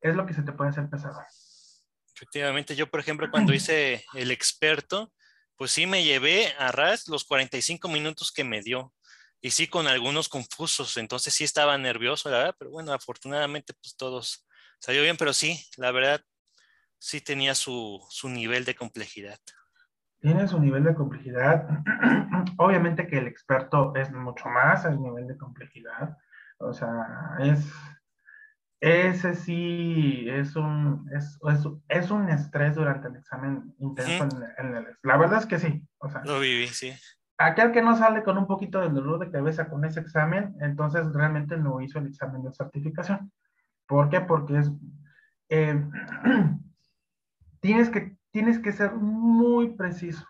[0.00, 1.22] es lo que se te puede hacer pesado.
[2.16, 5.12] Efectivamente, yo por ejemplo cuando hice el experto,
[5.58, 8.94] pues sí me llevé a ras los 45 minutos que me dio
[9.40, 13.96] y sí con algunos confusos, entonces sí estaba nervioso, la verdad, pero bueno, afortunadamente pues
[13.96, 16.20] todos salió bien, pero sí, la verdad
[16.98, 19.38] sí tenía su, nivel de complejidad.
[20.20, 21.68] Tiene su nivel de complejidad.
[22.58, 26.16] Obviamente que el experto es mucho más el nivel de complejidad.
[26.58, 27.64] O sea, es,
[28.80, 31.38] ese sí es un, es,
[31.88, 34.28] es, un estrés durante el examen intenso.
[34.58, 35.84] en, el, la verdad es que sí.
[35.98, 36.92] O sea, Lo viví, sí.
[37.38, 41.12] Aquel que no sale con un poquito de dolor de cabeza con ese examen, entonces
[41.12, 43.32] realmente no hizo el examen de certificación.
[43.86, 44.20] ¿Por qué?
[44.20, 44.70] Porque es...
[45.48, 45.80] Eh,
[47.60, 50.26] tienes que, tienes que ser muy preciso,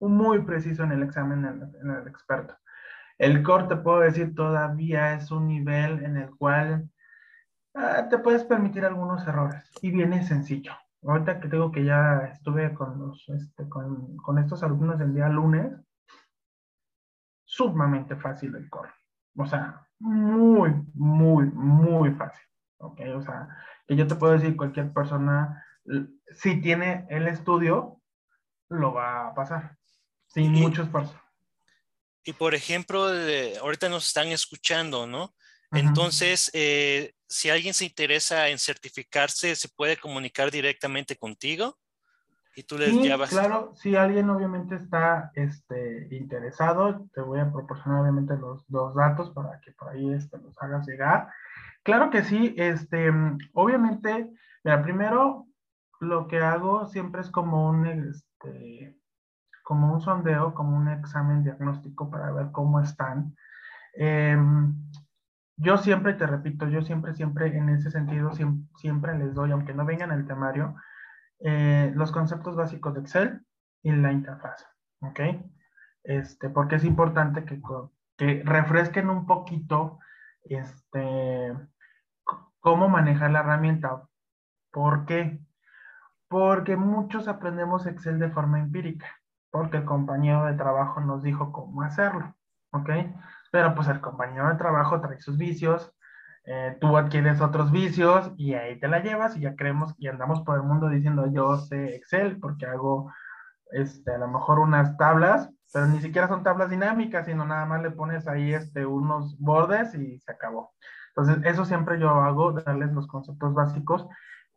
[0.00, 2.56] muy preciso en el examen en el, experto.
[3.18, 6.88] El core, te puedo decir, todavía es un nivel en el cual
[7.74, 10.72] ah, te puedes permitir algunos errores y viene sencillo.
[11.02, 15.28] Ahorita que tengo que ya estuve con, los, este, con, con estos alumnos el día
[15.28, 15.72] lunes,
[17.44, 18.90] sumamente fácil el core.
[19.36, 22.44] O sea, muy, muy, muy fácil.
[22.78, 23.00] ¿Ok?
[23.16, 23.48] O sea,
[23.86, 25.64] que yo te puedo decir, cualquier persona
[26.34, 28.00] si tiene el estudio,
[28.68, 29.76] lo va a pasar,
[30.26, 31.20] sin mucho esfuerzo.
[32.24, 33.08] Y por ejemplo,
[33.60, 35.34] ahorita nos están escuchando, ¿no?
[35.72, 41.78] Entonces, eh, si alguien se interesa en certificarse, ¿se puede comunicar directamente contigo?
[42.54, 43.30] Y tú les llevas.
[43.30, 49.30] Claro, si alguien obviamente está este, interesado, te voy a proporcionar obviamente los, dos datos
[49.30, 51.28] para que por ahí este, los hagas llegar.
[51.82, 53.10] Claro que sí, este,
[53.54, 54.30] obviamente,
[54.62, 55.46] mira, primero
[56.00, 58.94] lo que hago siempre es como un, este,
[59.64, 63.34] como un sondeo, como un examen diagnóstico para ver cómo están.
[63.94, 64.74] Em,
[65.56, 68.32] yo siempre, te repito, yo siempre, siempre en ese sentido,
[68.76, 70.76] siempre, les doy, aunque no vengan el temario,
[71.40, 73.46] eh, los conceptos básicos de Excel
[73.82, 74.66] y la interfaz,
[75.00, 75.20] ¿ok?
[76.04, 77.60] Este, porque es importante que,
[78.16, 79.98] que refresquen un poquito
[80.44, 81.52] este,
[82.60, 84.08] cómo manejar la herramienta.
[84.70, 85.40] ¿Por qué?
[86.28, 89.06] Porque muchos aprendemos Excel de forma empírica,
[89.50, 92.34] porque el compañero de trabajo nos dijo cómo hacerlo,
[92.72, 92.90] ¿ok?
[93.52, 95.92] Pero pues el compañero de trabajo trae sus vicios,
[96.44, 100.42] eh, tú adquieres otros vicios y ahí te la llevas y ya creemos y andamos
[100.42, 103.12] por el mundo diciendo yo sé Excel porque hago
[103.70, 107.82] este, a lo mejor unas tablas, pero ni siquiera son tablas dinámicas, sino nada más
[107.82, 110.72] le pones ahí este, unos bordes y se acabó.
[111.14, 114.08] Entonces, eso siempre yo hago, darles los conceptos básicos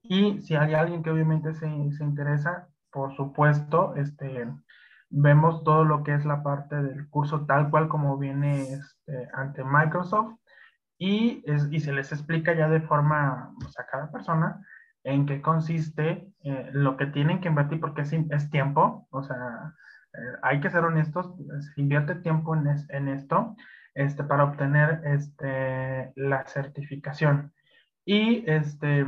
[0.01, 4.47] y si hay alguien que obviamente se, se interesa, por supuesto, este,
[5.15, 9.63] vemos todo lo que es la parte del curso tal cual como viene este, ante
[9.63, 10.35] Microsoft
[10.97, 14.65] y, y, se les explica ya de forma pues, a cada persona
[15.03, 19.73] en qué consiste eh, lo que tienen que invertir porque es, es tiempo, o sea,
[20.13, 23.55] eh, hay que ser honestos, se invierte tiempo en, en esto
[23.93, 27.53] este, para obtener este, la certificación.
[28.05, 29.05] Y, este,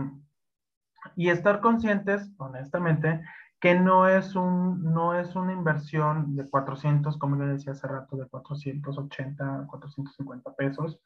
[1.16, 3.22] y estar conscientes, honestamente,
[3.60, 8.16] que no es, un, no es una inversión de 400, como le decía hace rato,
[8.16, 11.02] de 480, 450 pesos.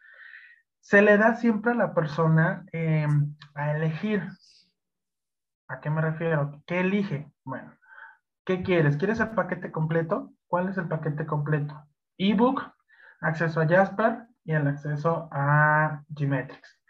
[0.81, 3.07] Se le da siempre a la persona eh,
[3.53, 4.27] a elegir.
[5.67, 6.61] ¿A qué me refiero?
[6.65, 7.31] ¿Qué elige?
[7.45, 7.73] Bueno,
[8.43, 8.97] ¿qué quieres?
[8.97, 10.33] ¿Quieres el paquete completo?
[10.47, 11.85] ¿Cuál es el paquete completo?
[12.17, 12.61] Ebook,
[13.21, 16.80] acceso a Jasper y el acceso a Gmetrix.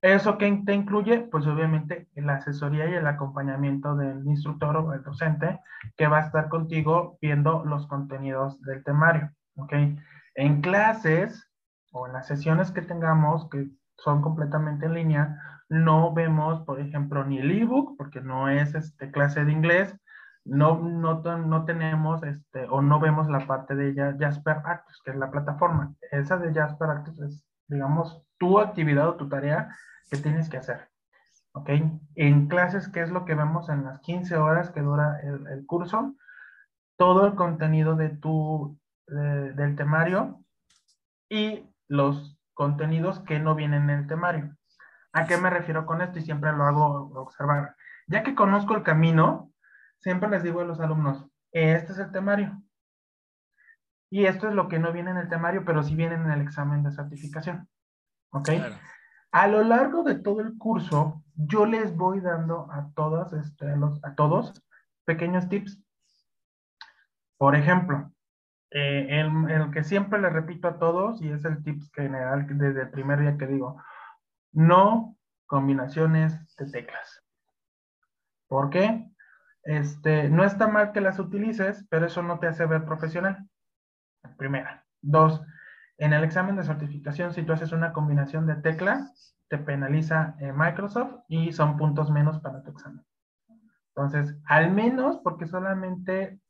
[0.00, 1.20] ¿Eso qué te incluye?
[1.20, 5.60] Pues obviamente la asesoría y el acompañamiento del instructor o del docente
[5.96, 9.72] que va a estar contigo viendo los contenidos del temario, ¿ok?
[10.36, 11.50] En clases
[11.90, 17.24] o en las sesiones que tengamos, que son completamente en línea, no vemos, por ejemplo,
[17.24, 19.96] ni el ebook, porque no es este, clase de inglés,
[20.44, 25.16] no, no, no tenemos este, o no vemos la parte de Jasper Actus, que es
[25.16, 25.94] la plataforma.
[26.12, 29.76] Esa de Jasper Actus es, digamos, tu actividad o tu tarea
[30.10, 30.88] que tienes que hacer.
[31.52, 31.70] ¿Ok?
[32.14, 36.14] En clases, ¿qué es lo que vemos en las 15 horas que dura el, curso?
[36.96, 40.44] Todo el contenido de tu, del temario
[41.28, 44.56] y los contenidos que no vienen en el temario.
[45.12, 46.18] ¿A qué me refiero con esto?
[46.18, 47.74] Y siempre lo hago observar.
[48.06, 49.52] Ya que conozco el camino,
[49.98, 52.62] siempre les digo a los alumnos, este es el temario.
[54.10, 56.40] Y esto es lo que no viene en el temario, pero sí viene en el
[56.40, 57.68] examen de certificación.
[58.30, 58.50] ¿Ok?
[59.30, 63.66] A lo largo de todo el curso, yo les voy dando a todas, este,
[64.02, 64.64] a, todos,
[65.04, 65.82] pequeños tips.
[67.36, 68.10] Por ejemplo,
[68.70, 72.82] eh, el, el, que siempre le repito a todos, y es el tips general desde
[72.82, 73.82] el primer día que digo,
[74.52, 77.22] no combinaciones de teclas.
[78.48, 79.10] ¿Por qué?
[79.62, 83.46] Este, no está mal que las utilices, pero eso no te hace ver profesional.
[84.36, 84.84] Primera.
[85.00, 85.42] Dos,
[85.98, 90.52] en el examen de certificación, si tú haces una combinación de teclas, te penaliza eh,
[90.52, 93.04] Microsoft y son puntos menos para tu examen.
[93.88, 96.40] Entonces, al menos porque solamente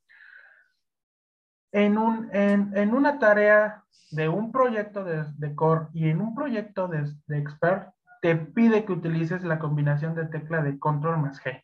[1.71, 7.11] en, un, en, una tarea de un proyecto de, core y en un proyecto de,
[7.27, 11.63] de expert, te pide que utilices la combinación de tecla de control más G,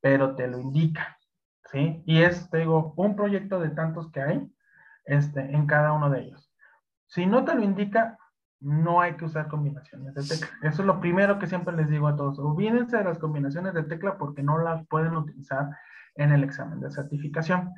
[0.00, 1.18] pero te lo indica,
[1.70, 2.02] ¿sí?
[2.06, 4.52] Y es, te digo, un proyecto de tantos que hay
[5.04, 6.47] este, en cada uno de ellos.
[7.08, 8.18] Si no te lo indica,
[8.60, 10.48] no hay que usar combinaciones de tecla.
[10.62, 12.38] Eso es lo primero que siempre les digo a todos.
[12.38, 15.68] Olvídense de las combinaciones de tecla porque no las pueden utilizar
[16.14, 17.72] en el examen de certificación.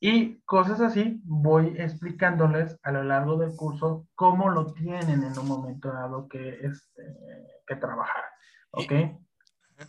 [0.00, 5.48] Y cosas así voy explicándoles a lo largo del curso cómo lo tienen en un
[5.48, 7.02] momento dado que, este,
[7.66, 8.24] que trabajar.
[8.72, 8.92] ¿Ok?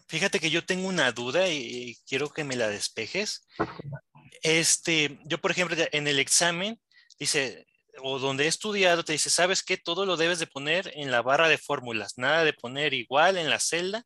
[0.08, 3.48] Fíjate que yo tengo una duda y quiero que me la despejes.
[4.42, 6.80] Este, yo, por ejemplo, en el examen
[7.20, 7.66] dice,
[8.04, 9.78] o donde he estudiado te dice, ¿sabes qué?
[9.78, 13.50] Todo lo debes de poner en la barra de fórmulas, nada de poner igual en
[13.50, 14.04] la celda,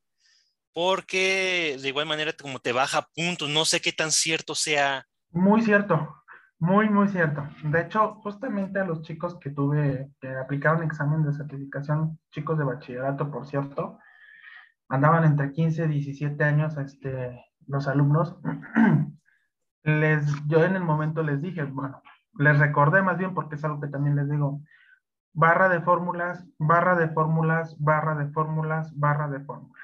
[0.74, 5.06] porque de igual manera como te baja puntos, no sé qué tan cierto sea.
[5.32, 6.16] Muy cierto,
[6.60, 7.48] muy, muy cierto.
[7.64, 12.66] De hecho, justamente a los chicos que tuve, que aplicaron examen de certificación, chicos de
[12.66, 14.00] bachillerato, por cierto,
[14.90, 18.36] andaban entre 15 y 17 años, este, los alumnos,
[19.84, 22.02] les, yo en el momento les dije, bueno,
[22.38, 24.62] les recordé más bien porque es algo que también les digo,
[25.34, 29.84] barra de fórmulas, barra de fórmulas, barra de fórmulas, barra de fórmulas.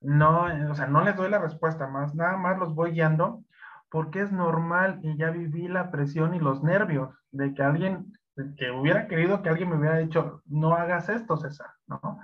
[0.00, 3.42] No, o sea, no les doy la respuesta más, nada más los voy guiando
[3.90, 8.12] porque es normal y ya viví la presión y los nervios de que alguien,
[8.56, 12.18] que hubiera querido que alguien me hubiera dicho, no hagas esto, César, ¿no?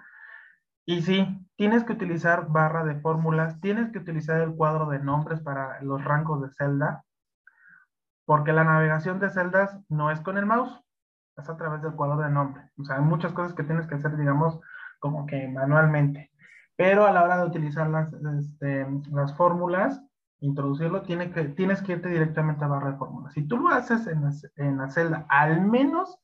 [0.84, 5.40] Y sí, tienes que utilizar barra de fórmulas, tienes que utilizar el cuadro de nombres
[5.40, 7.04] para los rangos de celda,
[8.30, 10.80] porque la navegación de celdas no es con el mouse,
[11.36, 12.62] es a través del cuadro de nombre.
[12.78, 14.60] O sea, hay muchas cosas que tienes que hacer, digamos,
[15.00, 16.30] como que manualmente.
[16.76, 20.00] Pero a la hora de utilizar las, este, las fórmulas,
[20.38, 23.34] introducirlo, tiene que, tienes que irte directamente a barra de fórmulas.
[23.34, 26.16] Si tú lo haces en la, en la celda, al menos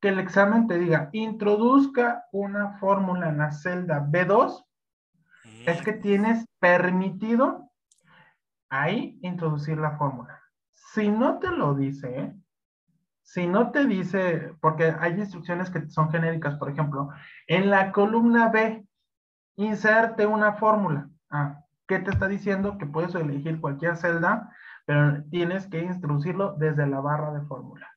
[0.00, 4.60] que el examen te diga, introduzca una fórmula en la celda B2,
[5.66, 7.70] es que tienes permitido
[8.70, 10.40] ahí introducir la fórmula.
[10.92, 12.34] Si no te lo dice,
[13.22, 17.08] si no te dice, porque hay instrucciones que son genéricas, por ejemplo,
[17.46, 18.86] en la columna B,
[19.56, 21.08] inserte una fórmula.
[21.30, 22.78] Ah, ¿Qué te está diciendo?
[22.78, 24.50] Que puedes elegir cualquier celda,
[24.86, 27.88] pero tienes que introducirlo desde la barra de fórmula,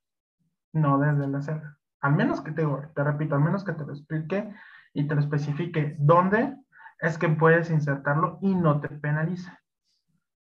[0.72, 1.78] no desde la celda.
[2.02, 2.66] Al menos que te,
[2.96, 4.54] te repito, al menos que te lo explique
[4.94, 6.56] y te lo especifique dónde
[7.00, 9.60] es que puedes insertarlo y no te penaliza.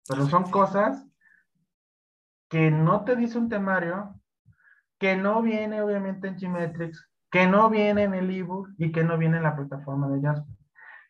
[0.08, 1.08] Pero son cosas
[2.52, 4.14] que no te dice un temario,
[5.00, 9.18] que no viene obviamente en Gmetrix, que no viene en el ebook y que no
[9.18, 10.54] viene en la plataforma de Jasper.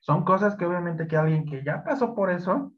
[0.01, 2.71] Son cosas que obviamente que alguien que ya pasó por eso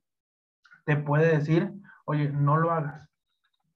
[0.85, 1.73] te puede decir,
[2.05, 3.09] oye, no lo hagas,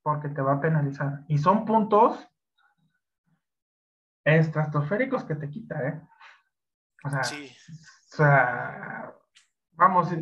[0.04, 1.26] porque te va a penalizar.
[1.28, 2.26] Y son puntos
[4.24, 6.02] estratosféricos que te quita, ¿eh?
[7.04, 9.14] O sea, o sea
[9.74, 10.14] vamos,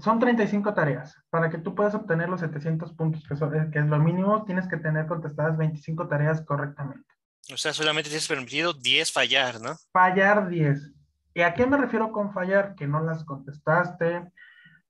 [0.00, 1.16] son 35 tareas.
[1.30, 3.34] Para que tú puedas obtener los 700 puntos, que,
[3.70, 7.06] que es lo mínimo, tienes que tener contestadas 25 tareas correctamente.
[7.52, 9.74] O sea, solamente tienes permitido 10 fallar, ¿no?
[9.92, 10.92] Fallar 10.
[11.34, 12.74] ¿Y a qué me refiero con fallar?
[12.74, 14.30] Que no las contestaste,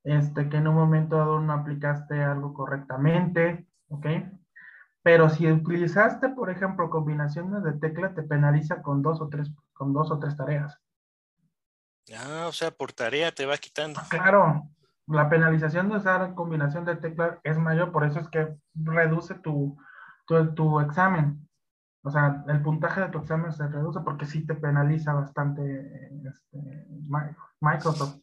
[0.05, 4.07] este, que en un momento dado no aplicaste algo correctamente, ¿ok?
[5.03, 9.93] Pero si utilizaste, por ejemplo, combinaciones de tecla, te penaliza con dos o tres, con
[9.93, 10.82] dos o tres tareas.
[12.17, 14.01] Ah, o sea, por tarea te va quitando.
[14.09, 14.69] Claro,
[15.07, 19.77] la penalización de usar combinación de tecla es mayor, por eso es que reduce tu,
[20.27, 21.49] tu, tu examen
[22.05, 25.63] o sea, el puntaje de tu examen se reduce porque sí te penaliza bastante
[26.29, 26.87] este,
[27.61, 28.17] Microsoft.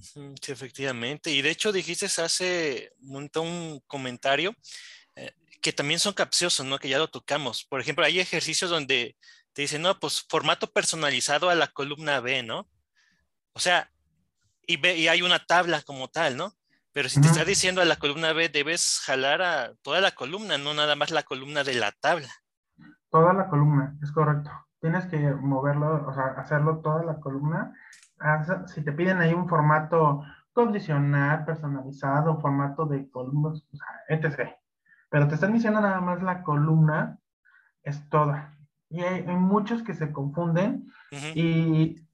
[0.00, 1.30] Sí, efectivamente.
[1.30, 4.54] Y de hecho dijiste hace un, un comentario
[5.16, 6.78] eh, que también son capciosos, ¿no?
[6.78, 7.64] Que ya lo tocamos.
[7.64, 9.16] Por ejemplo, hay ejercicios donde
[9.52, 12.68] te dicen, no, pues formato personalizado a la columna B, ¿no?
[13.56, 13.90] O sea,
[14.66, 16.52] y, y hay una tabla como tal, ¿no?
[16.92, 20.58] Pero si te está diciendo a la columna B, debes jalar a toda la columna,
[20.58, 22.28] no nada más la columna de la tabla.
[23.10, 24.50] Toda la columna, es correcto.
[24.78, 27.72] Tienes que moverlo, o sea, hacerlo toda la columna.
[28.66, 34.50] Si te piden ahí un formato condicional, personalizado, formato de columnas, o sea, etc.
[35.08, 37.18] Pero te están diciendo nada más la columna,
[37.82, 38.54] es toda.
[38.90, 40.90] Y hay, muchos que se confunden
[41.34, 42.05] y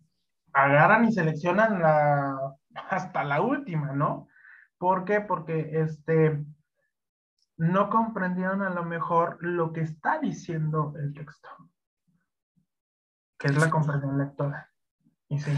[0.53, 2.57] agarran y seleccionan la,
[2.91, 4.29] hasta la última, ¿no?
[4.79, 5.21] ¿Por qué?
[5.21, 6.45] Porque este,
[7.57, 11.49] no comprendieron a lo mejor lo que está diciendo el texto,
[13.39, 14.71] que es la comprensión lectora.
[15.29, 15.53] Y sí,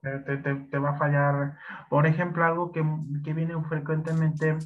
[0.00, 1.58] te, va a fallar.
[1.88, 2.84] Por ejemplo, algo que,
[3.22, 4.58] que viene frecuentemente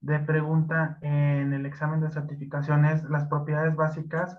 [0.00, 4.38] de pregunta en el examen de certificaciones, las propiedades básicas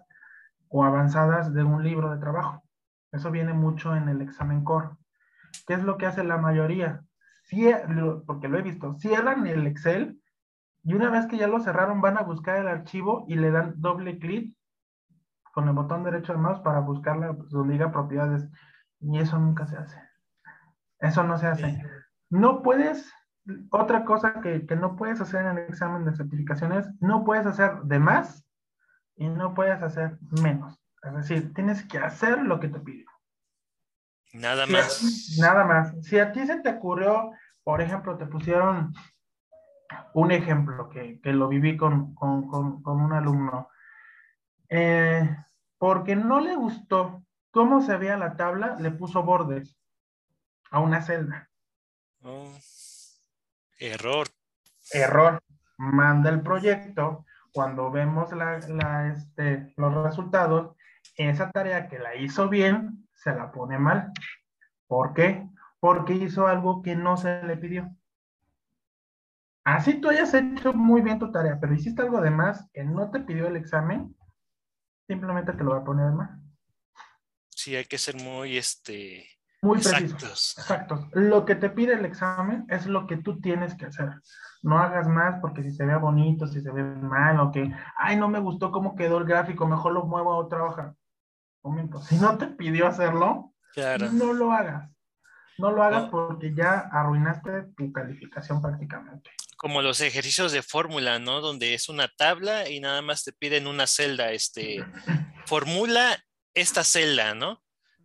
[0.70, 2.64] o avanzadas de un libro de trabajo.
[3.12, 4.90] Eso viene mucho en el examen core.
[5.68, 7.04] ¿Qué es lo que hace la mayoría?
[8.28, 10.22] porque lo he visto, cierran el Excel
[10.84, 13.74] y una vez que ya lo cerraron, van a buscar el archivo y le dan
[13.78, 14.56] doble clic
[15.52, 18.48] con el botón derecho del mouse para buscar la, su liga propiedades.
[19.00, 20.00] Y eso nunca se hace.
[21.00, 21.84] Eso no se hace.
[22.30, 23.12] No puedes,
[23.72, 27.82] otra cosa que, que, no puedes hacer en el examen de certificaciones, no puedes hacer
[27.84, 28.46] de más
[29.16, 30.80] y no puedes hacer menos.
[31.04, 33.06] Es decir, tienes que hacer lo que te pide.
[34.34, 35.38] Nada más.
[35.40, 36.06] nada más.
[36.06, 37.32] Si a ti se te ocurrió,
[37.64, 38.94] por ejemplo, te pusieron
[40.14, 43.70] un ejemplo que, lo viví con, un alumno.
[44.70, 45.28] Eh,
[45.78, 49.76] porque no le gustó cómo se veía la tabla, le puso bordes
[50.70, 51.50] a una celda.
[52.22, 52.54] Oh,
[53.80, 54.28] error.
[54.92, 55.42] Error.
[55.78, 57.26] Manda el proyecto.
[57.52, 60.76] Cuando vemos este, los resultados,
[61.28, 64.12] esa tarea que la hizo bien, se la pone mal.
[64.88, 65.48] ¿Por qué?
[65.80, 67.94] Porque hizo algo que no se le pidió.
[69.64, 73.12] así tú hayas hecho muy bien tu tarea, pero hiciste algo de más que no
[73.12, 74.16] te pidió el examen,
[75.08, 76.40] simplemente te lo va a poner más.
[77.50, 79.28] Sí, hay que ser muy, este,
[79.62, 80.56] muy precisos.
[80.58, 81.06] Exactos.
[81.12, 84.10] Lo que te pide el examen es lo que tú tienes que hacer.
[84.62, 88.16] No hagas más porque si se ve bonito, si se ve mal, o que, ay,
[88.16, 90.96] no me gustó cómo quedó el gráfico, mejor lo muevo a otra hoja.
[91.64, 92.02] Momento.
[92.02, 93.54] Si no te pidió hacerlo,
[94.12, 94.90] no lo hagas.
[95.58, 99.32] No lo hagas porque ya arruinaste tu calificación prácticamente.
[99.58, 101.42] Como los ejercicios de fórmula, ¿no?
[101.42, 104.86] Donde es una tabla y nada más te piden una celda, este,
[105.46, 106.18] formula
[106.54, 107.62] esta celda, ¿no?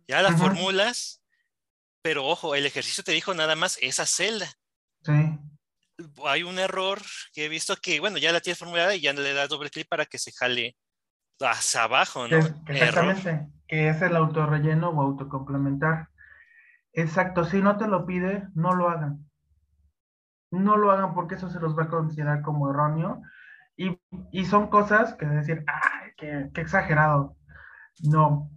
[0.07, 1.21] Ya la formulas
[2.05, 4.47] pero ojo, el ejercicio te dijo nada más esa celda.
[5.03, 5.11] Sí.
[6.23, 7.01] Hay un error
[7.33, 9.87] que he visto que, bueno, ya la tienes formulada y ya le das doble clic
[9.87, 10.77] para que se jale
[11.39, 12.37] hacia abajo, ¿no?
[12.67, 16.09] exactamente, que es el autorrelleno o autocomplementar.
[16.93, 19.25] Exacto, si no te lo pide, no lo hagan.
[20.51, 23.21] No lo hagan porque eso se los va a considerar como erróneo.
[23.75, 27.35] Y, son cosas que decir, ¡ay, qué, qué exagerado!
[28.03, 28.49] No,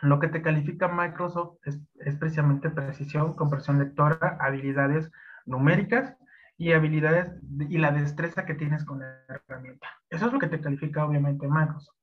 [0.00, 5.10] lo que te califica Microsoft es, precisamente precisión, compresión lectora, habilidades
[5.44, 6.16] numéricas
[6.56, 7.32] y habilidades
[7.68, 9.88] y la destreza que tienes con la herramienta.
[10.10, 11.96] Eso es lo que te califica obviamente Microsoft.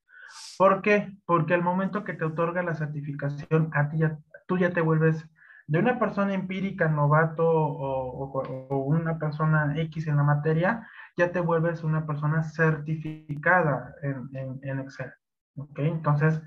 [0.58, 1.18] ¿Por qué?
[1.26, 5.28] Porque al momento que te otorga la certificación, a ti ya, tú ya te vuelves
[5.68, 10.88] de una persona empírica, novato o, una persona X en la materia,
[11.18, 15.12] ya te vuelves una persona certificada en, en Excel.
[15.56, 15.80] ¿Ok?
[15.80, 16.41] Entonces,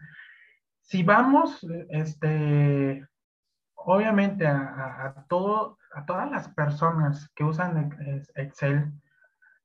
[0.88, 3.06] si vamos, este,
[3.74, 7.94] obviamente a, todo, a todas las personas que usan
[8.34, 8.92] Excel,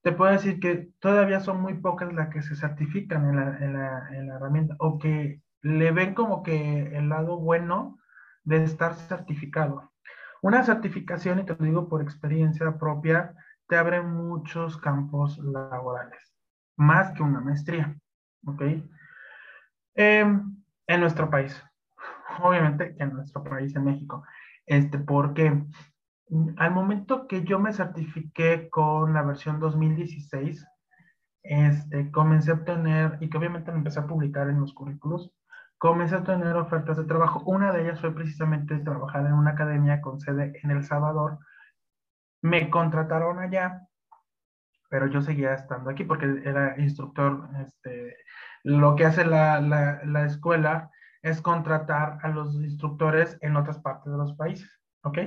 [0.04, 3.74] te puedo decir que todavía son muy pocas las que se certifican en la, en
[3.74, 7.98] la, en la herramienta o que le ven como que el lado bueno
[8.44, 9.92] de estar certificado.
[10.42, 13.34] Una certificación, y te lo digo por experiencia propia,
[13.68, 16.36] te abre muchos campos laborales,
[16.76, 17.98] más que una maestría.
[18.46, 18.62] ¿Ok?
[19.96, 20.40] Eh,
[20.88, 21.64] en nuestro país.
[22.42, 24.26] Obviamente en nuestro país, en México.
[24.66, 25.64] Este, porque
[26.58, 30.66] al momento que yo me certifiqué con la versión 2016,
[31.44, 35.32] este, comencé a tener, y que obviamente me empecé a publicar en los currículos,
[35.78, 37.44] comencé a tener ofertas de trabajo.
[37.46, 41.40] Una de ellas fue precisamente trabajar en una academia con sede en El Salvador.
[42.42, 43.82] Me contrataron allá,
[44.90, 48.16] pero yo seguía estando aquí porque era instructor este,
[48.64, 50.90] lo que hace la, la, escuela
[51.22, 54.70] es contratar a los instructores en otras partes de los países,
[55.04, 55.18] ¿ok?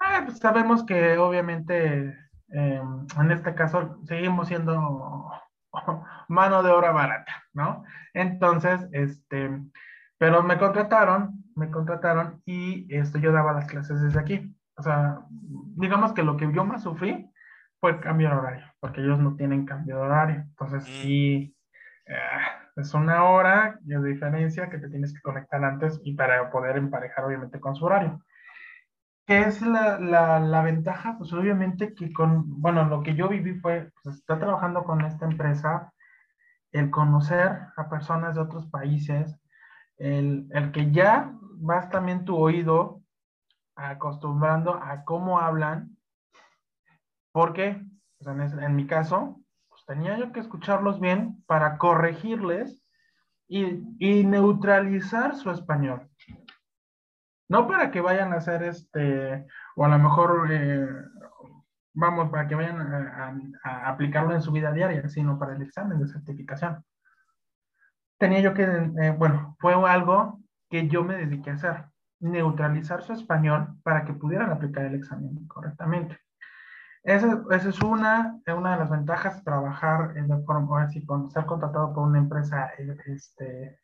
[0.00, 2.16] Ah, pues sabemos que obviamente
[2.48, 5.30] em, en este caso seguimos siendo
[6.28, 7.84] mano de obra barata, ¿no?
[8.14, 9.50] Entonces, este,
[10.18, 14.54] pero me contrataron, me contrataron y este, yo daba las clases desde aquí.
[14.76, 15.20] O sea,
[15.76, 17.30] digamos que lo que yo más sufrí
[17.80, 20.36] fue el cambio de horario, porque ellos no tienen cambio de horario.
[20.36, 21.02] Entonces, mm.
[21.02, 21.56] sí,
[22.10, 26.76] Ah, es una hora de diferencia que te tienes que conectar antes y para poder
[26.76, 28.22] emparejar obviamente con su horario.
[29.28, 31.18] ¿Qué es la, la, ventaja?
[31.18, 35.26] Pues obviamente que con, bueno, lo que yo viví fue, pues está trabajando con esta
[35.26, 35.92] empresa,
[36.72, 39.38] el conocer a personas de otros países,
[39.98, 43.02] el, el que ya vas también tu oído
[43.76, 45.94] acostumbrando a cómo hablan,
[47.30, 47.84] porque
[48.18, 49.42] pues en, mi caso,
[49.86, 52.82] tenía yo que escucharlos bien para corregirles
[53.46, 53.62] y,
[54.24, 56.07] neutralizar su español.
[57.48, 60.86] No para que vayan a hacer este, o a lo mejor, eh,
[61.94, 62.80] vamos, para que vayan
[63.64, 66.84] a, aplicarlo en su vida diaria, sino para el examen de certificación.
[68.18, 71.84] Tenía yo que, eh, bueno, fue algo que yo me dediqué a hacer,
[72.20, 76.18] neutralizar su español para que pudieran aplicar el examen correctamente.
[77.02, 80.30] Esa, es una, una de las ventajas, trabajar en,
[80.76, 83.78] así, con, ser contratado por una empresa, eh, este,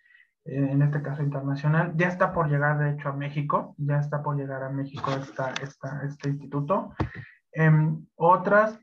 [0.45, 1.92] en este caso internacional.
[1.97, 5.53] Ya está por llegar, de hecho, a México, ya está por llegar a México esta,
[6.05, 6.95] este instituto.
[7.53, 8.78] Em, otras,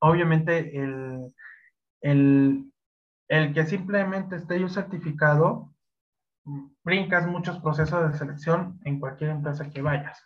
[0.00, 1.34] obviamente, el,
[2.00, 2.72] el,
[3.28, 5.72] el que simplemente esté yo certificado,
[6.84, 10.22] brincas muchos procesos de selección en cualquier empresa que vayas.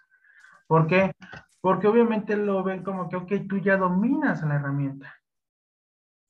[0.67, 1.13] ¿Por qué?
[1.61, 5.15] Porque obviamente lo ven como que, ok, tú ya dominas la herramienta.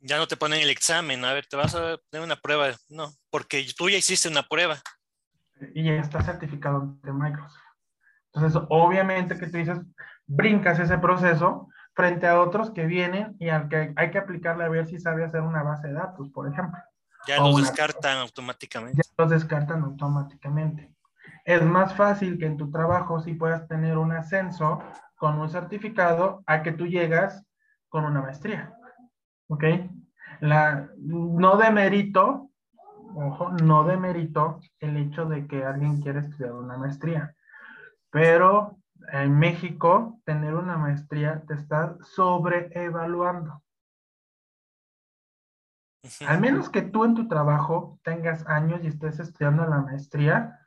[0.07, 2.69] Ya no te ponen el examen, a ver, te vas a tener una prueba.
[2.89, 4.79] No, porque tú ya hiciste una prueba.
[5.75, 7.61] Y ya está certificado de Microsoft.
[8.33, 9.79] Entonces, obviamente que tú dices,
[10.27, 14.69] brincas ese proceso frente a otros que vienen y al que hay que aplicarle a
[14.69, 16.79] ver si sabe hacer una base de datos, por ejemplo.
[17.27, 19.03] Ya los descartan automáticamente.
[19.03, 20.97] Ya los descartan automáticamente
[21.47, 24.81] es más fácil que en tu trabajo sí puedas tener un ascenso
[25.15, 27.45] con un certificado a que tú llegas
[27.89, 28.75] con una maestría.
[29.49, 29.65] ¿Ok?
[30.41, 32.51] La, no de mérito,
[33.15, 37.35] ojo, no de mérito el hecho de que alguien quiera estudiar una maestría.
[38.11, 38.79] Pero
[39.13, 43.63] en México, tener una maestría te está sobreevaluando.
[46.27, 50.61] Al menos que tú en tu trabajo tengas años y estés estudiando la maestría,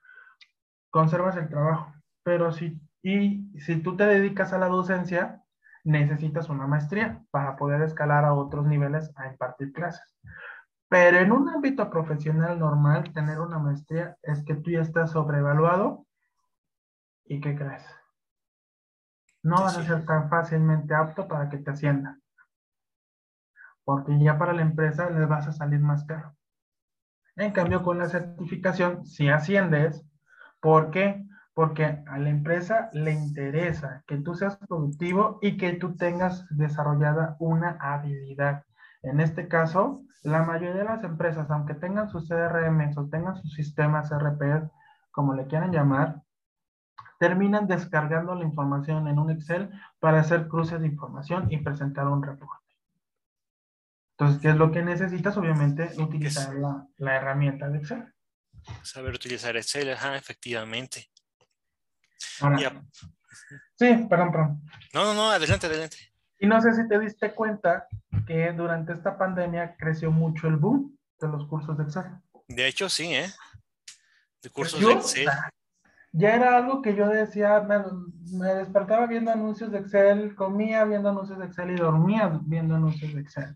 [0.89, 1.93] conservas el trabajo.
[2.23, 5.38] Pero si, y si tú te dedicas a la docencia,
[5.83, 10.17] necesitas una maestría para poder escalar a otros niveles a impartir clases.
[10.89, 16.05] Pero en un ámbito profesional normal, tener una maestría es que tú ya estás sobrevaluado
[17.25, 17.85] y ¿qué crees?
[19.43, 22.21] No vas a ser tan fácilmente apto para que te asciendan
[23.89, 26.37] porque ya para la empresa les vas a salir más caro.
[27.35, 30.05] En cambio, con la certificación, si asciendes,
[30.59, 31.25] ¿por qué?
[31.59, 37.35] Porque a la empresa le interesa que tú seas productivo y que tú tengas desarrollada
[37.37, 38.63] una habilidad.
[39.03, 43.53] En este caso, la mayoría de las empresas, aunque tengan sus CRM o tengan sus
[43.55, 44.71] sistemas RP,
[45.11, 46.23] como le quieran llamar,
[47.19, 52.23] terminan descargando la información en un Excel para hacer cruces de información y presentar un
[52.23, 52.73] reporte.
[54.11, 55.35] Entonces, ¿qué es lo que necesitas?
[55.35, 58.13] Obviamente, utilizar la, herramienta de Excel.
[58.81, 61.09] Saber utilizar Excel, ajá, efectivamente.
[63.75, 64.61] Sí, perdón, perdón.
[64.93, 65.97] No, no, no, adelante, adelante.
[66.39, 67.87] Y no sé si te diste cuenta
[68.25, 72.05] que durante esta pandemia creció mucho el boom de los cursos de Excel.
[72.47, 73.29] De hecho, sí, ¿eh?
[74.41, 75.27] De cursos de Excel.
[76.11, 77.83] Ya era algo que yo decía, me,
[78.31, 83.13] me, despertaba viendo anuncios de Excel, comía viendo anuncios de Excel y dormía viendo anuncios
[83.13, 83.55] de Excel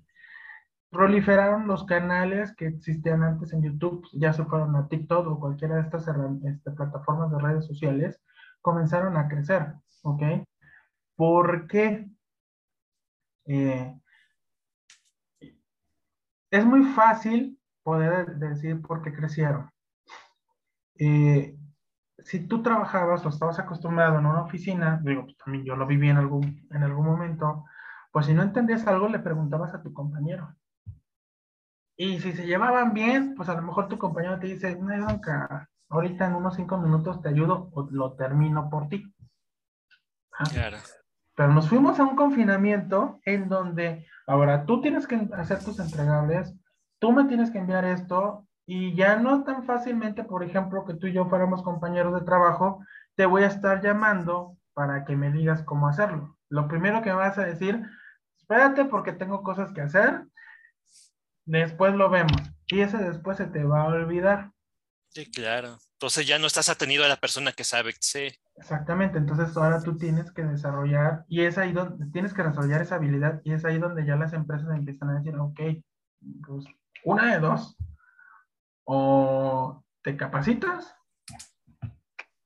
[0.93, 5.76] proliferaron los canales que existían antes en YouTube, ya se fueron a TikTok o cualquiera
[5.76, 6.07] de estas
[6.45, 8.22] este, plataformas de redes sociales,
[8.64, 10.24] comenzaron a crecer, ¿ok?
[11.16, 12.09] ¿Por qué?
[13.45, 13.93] Eh,
[16.49, 19.70] es muy fácil poder decir por qué crecieron.
[20.97, 21.57] Eh,
[22.20, 26.09] si tú trabajabas o estabas acostumbrado en una oficina, digo, pues también yo lo viví
[26.09, 27.66] en algún, en algún momento,
[28.11, 30.55] pues si no entendías algo, le preguntabas a tu compañero.
[31.97, 35.70] Y si se llevaban bien, pues a lo mejor tu compañero te dice, no, nunca,
[35.90, 39.14] ahorita en unos cinco minutos te ayudo o lo termino por ti.
[40.52, 40.78] Claro.
[41.36, 46.56] Pero nos fuimos a un confinamiento en donde ahora tú tienes que hacer tus entregables,
[47.00, 51.08] tú me tienes que enviar esto y ya no tan fácilmente, por ejemplo, que tú
[51.08, 52.84] y yo fuéramos compañeros de trabajo,
[53.16, 56.38] te voy a estar llamando para que me digas cómo hacerlo.
[56.50, 57.84] Lo primero que me vas a decir,
[58.38, 60.26] espérate porque tengo cosas que hacer,
[61.46, 62.42] Después lo vemos.
[62.68, 64.52] Y ese después se te va a olvidar.
[65.14, 65.78] Sí, claro.
[65.93, 68.30] Entonces ya no estás atenido a la persona que sabe sí.
[68.55, 69.20] Exactamente.
[69.20, 73.39] Entonces ahora tú tienes que desarrollar, y es ahí donde tienes que desarrollar esa habilidad,
[73.43, 75.59] y es ahí donde ya las empresas empiezan a decir, ok,
[76.47, 76.66] pues
[77.03, 77.78] una de dos.
[78.86, 80.95] O te capacitas,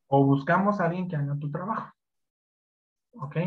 [0.08, 1.94] o buscamos a alguien que haga tu trabajo.
[3.14, 3.38] ¿Ok?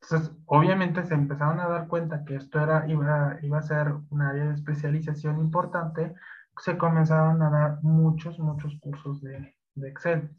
[0.00, 4.22] Entonces, obviamente se empezaron a dar cuenta que esto era, iba, iba a ser un
[4.22, 6.14] área de especialización importante,
[6.58, 10.30] se comenzaron a dar muchos, muchos cursos de, de Excel.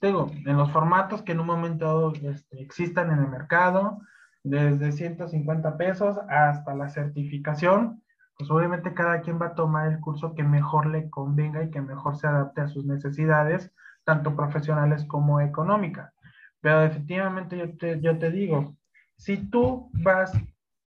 [0.00, 3.98] Digo, en los formatos que en un momento este, existan en el mercado,
[4.44, 8.02] desde 150 pesos hasta la certificación,
[8.36, 11.80] pues obviamente cada quien va a tomar el curso que mejor le convenga y que
[11.80, 13.72] mejor se adapte a sus necesidades,
[14.04, 16.12] tanto profesionales como económicas.
[16.60, 18.76] Pero efectivamente yo te, yo te digo,
[19.16, 20.32] si tú vas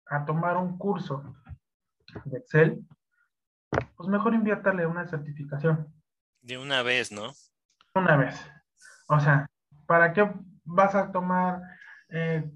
[0.06, 1.22] a tomar un curso
[2.24, 2.86] de Excel,
[3.96, 5.92] pues mejor inviértale una certificación.
[6.40, 7.32] De una vez, ¿no?
[7.94, 8.38] Una vez.
[9.08, 9.46] O sea,
[9.86, 10.30] ¿para qué
[10.64, 11.60] vas a tomar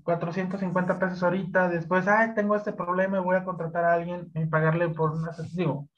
[0.03, 1.69] 450 eh, pesos ahorita?
[1.69, 5.33] Después, ay, tengo este problema y voy a contratar a alguien y pagarle por una
[5.53, 5.89] Digo,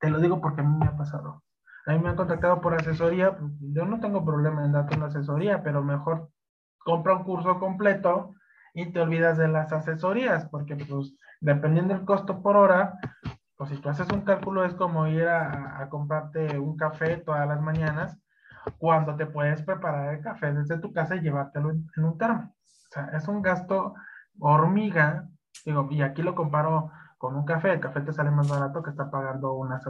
[0.00, 1.42] te lo digo porque a mí me ha pasado.
[1.86, 3.36] A mí me han contactado por asesoría.
[3.60, 6.30] Yo no tengo problema en darte una asesoría, pero mejor
[6.78, 8.34] compra un curso completo
[8.74, 12.98] y te olvidas de las asesorías, porque pues dependiendo del costo por hora,
[13.56, 17.60] pues si tú haces un cálculo es como ir a, comprarte un café todas las
[17.60, 18.18] mañanas,
[18.78, 22.54] cuando te puedes preparar el café desde tu casa y llevártelo en, un termo.
[22.54, 23.94] O sea, es un gasto
[24.38, 25.28] hormiga,
[25.64, 28.90] digo, y aquí lo comparo con un café, el café te sale más barato que
[28.90, 29.84] está pagando unas,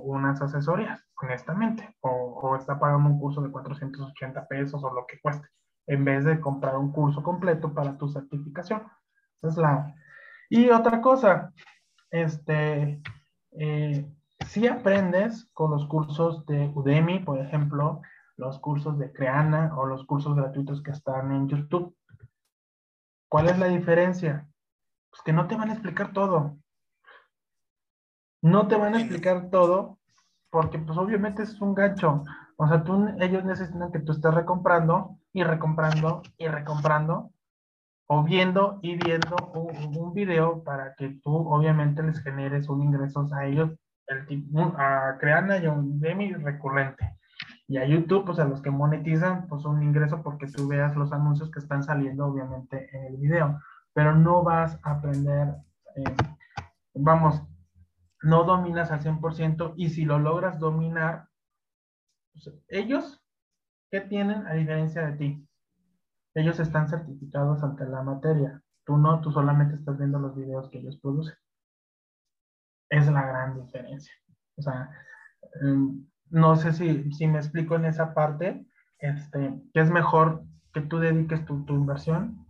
[0.00, 5.20] unas asesorías, honestamente, o, o está pagando un curso de 480 pesos o lo que
[5.20, 5.46] cueste
[5.86, 8.82] en vez de comprar un curso completo para tu certificación.
[9.42, 9.94] es la...
[10.48, 11.52] Y otra cosa,
[12.10, 13.02] este,
[13.52, 14.06] eh,
[14.46, 18.02] si aprendes con los cursos de Udemy, por ejemplo,
[18.36, 21.96] los cursos de Creana o los cursos gratuitos que están en YouTube.
[23.28, 24.46] ¿Cuál es la diferencia?
[25.10, 26.56] Pues que no te van a explicar todo.
[28.42, 29.98] No te van a explicar todo
[30.50, 32.22] porque pues obviamente es un gancho.
[32.56, 37.32] O sea, tú, ellos necesitan que tú estés recomprando y recomprando y recomprando
[38.08, 43.44] o viendo y viendo un, video para que tú obviamente les generes un ingreso a
[43.44, 43.70] ellos,
[44.06, 44.46] el,
[44.78, 47.16] a crear un demi recurrente.
[47.68, 51.12] Y a YouTube, pues a los que monetizan, pues un ingreso porque tú veas los
[51.12, 53.60] anuncios que están saliendo obviamente en el video.
[53.92, 55.56] Pero no vas a aprender,
[55.96, 56.04] eh,
[56.94, 57.42] vamos,
[58.22, 61.28] no dominas al 100% y si lo logras dominar,
[62.32, 63.20] pues, ellos,
[63.90, 65.45] ¿qué tienen a diferencia de ti?
[66.36, 68.62] Ellos están certificados ante la materia.
[68.84, 71.34] Tú no, tú solamente estás viendo los videos que ellos producen.
[72.90, 74.12] Es la gran diferencia.
[74.58, 74.90] O sea,
[75.62, 78.66] em, no sé si, si, me explico en esa parte,
[78.98, 80.42] este, que es mejor
[80.74, 82.46] que tú dediques tu, tu, inversión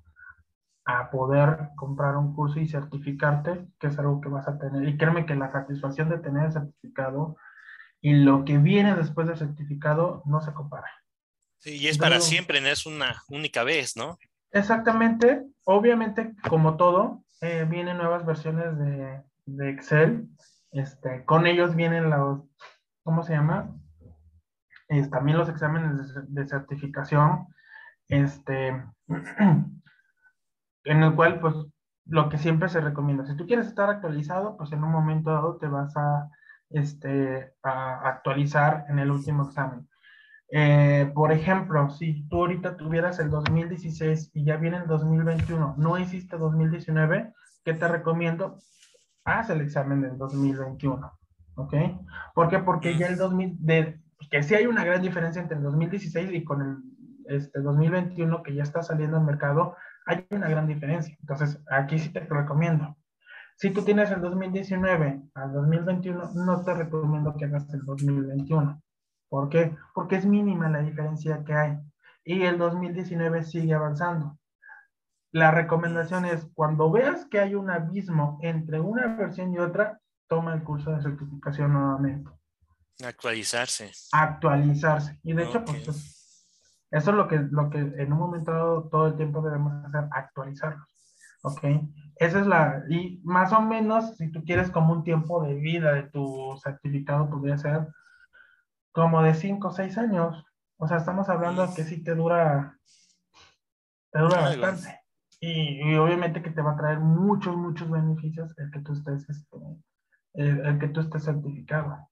[0.85, 4.89] a poder comprar un curso y certificarte, que es algo que vas a tener.
[4.89, 7.37] Y créeme que la satisfacción de tener el certificado
[8.01, 10.89] y lo que viene después del certificado no se compara.
[11.59, 14.19] Sí, y es para siempre, no es una única vez, ¿no?
[14.53, 15.45] Exactamente.
[15.65, 20.29] Obviamente, como todo, eh, vienen nuevas versiones de, de, Excel.
[20.73, 22.41] Este, con ellos vienen los,
[23.03, 23.75] ¿cómo se llama?
[25.11, 27.49] también los exámenes de, certificación,
[28.09, 28.69] este,
[30.85, 31.55] en el cual, pues,
[32.07, 33.27] lo que siempre se recomienda.
[33.27, 36.31] Si tú quieres estar actualizado, pues en un momento dado te vas a,
[36.71, 39.89] este, a actualizar en el último examen.
[40.51, 45.99] Eh, por ejemplo, si tú ahorita tuvieras el 2016 y ya viene el 2021, no
[45.99, 47.33] hiciste 2019,
[47.65, 48.59] ¿qué te recomiendo?
[49.25, 51.13] Haz el examen del 2021,
[51.57, 51.75] ¿ok?
[52.35, 52.61] ¿Por qué?
[52.61, 56.45] Porque ya el 2000, de, que sí hay una gran diferencia entre el 2016 y
[56.45, 59.77] con el este, 2021 que ya está saliendo al mercado,
[60.07, 61.17] hay una gran diferencia.
[61.21, 62.97] Entonces, aquí sí te recomiendo.
[63.57, 68.83] Si tú tienes el 2019 al 2021, no te recomiendo que hagas el 2021.
[69.29, 69.77] ¿Por qué?
[69.95, 71.79] Porque es mínima la diferencia que hay.
[72.25, 74.39] Y el 2019 sigue avanzando.
[75.33, 80.55] La recomendación es, cuando veas que hay un abismo entre una versión y otra, toma
[80.55, 82.31] el curso de certificación nuevamente.
[83.05, 83.93] Actualizarse.
[84.13, 85.21] Actualizarse.
[85.23, 86.17] Y de hecho, pues
[86.91, 90.09] eso es lo que, lo que en un momento dado todo el tiempo debemos hacer,
[90.11, 90.89] actualizarlos.
[91.43, 91.63] ¿Ok?
[92.17, 95.93] Esa es la, y más o menos, si tú quieres como un tiempo de vida
[95.93, 97.87] de tu certificado, podría ser
[98.97, 100.43] como de 5 o 6 años.
[100.79, 102.79] O sea, estamos hablando que sí te dura,
[104.11, 105.01] te dura bastante.
[105.39, 109.57] Y, obviamente que te va a traer muchos, muchos beneficios el que tú estés, este,
[110.33, 112.09] el, que tú estés certificado.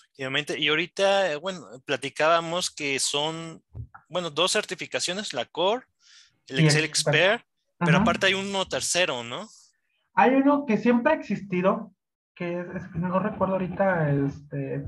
[0.00, 0.58] Efectivamente.
[0.58, 3.62] Y ahorita, bueno, platicábamos que son,
[4.08, 5.84] bueno, dos certificaciones, la Core,
[6.48, 7.44] el Excel Expert,
[7.78, 9.46] pero aparte hay uno tercero, ¿no?
[10.14, 11.92] Hay uno que siempre ha existido,
[12.34, 14.86] que es, no recuerdo ahorita, este,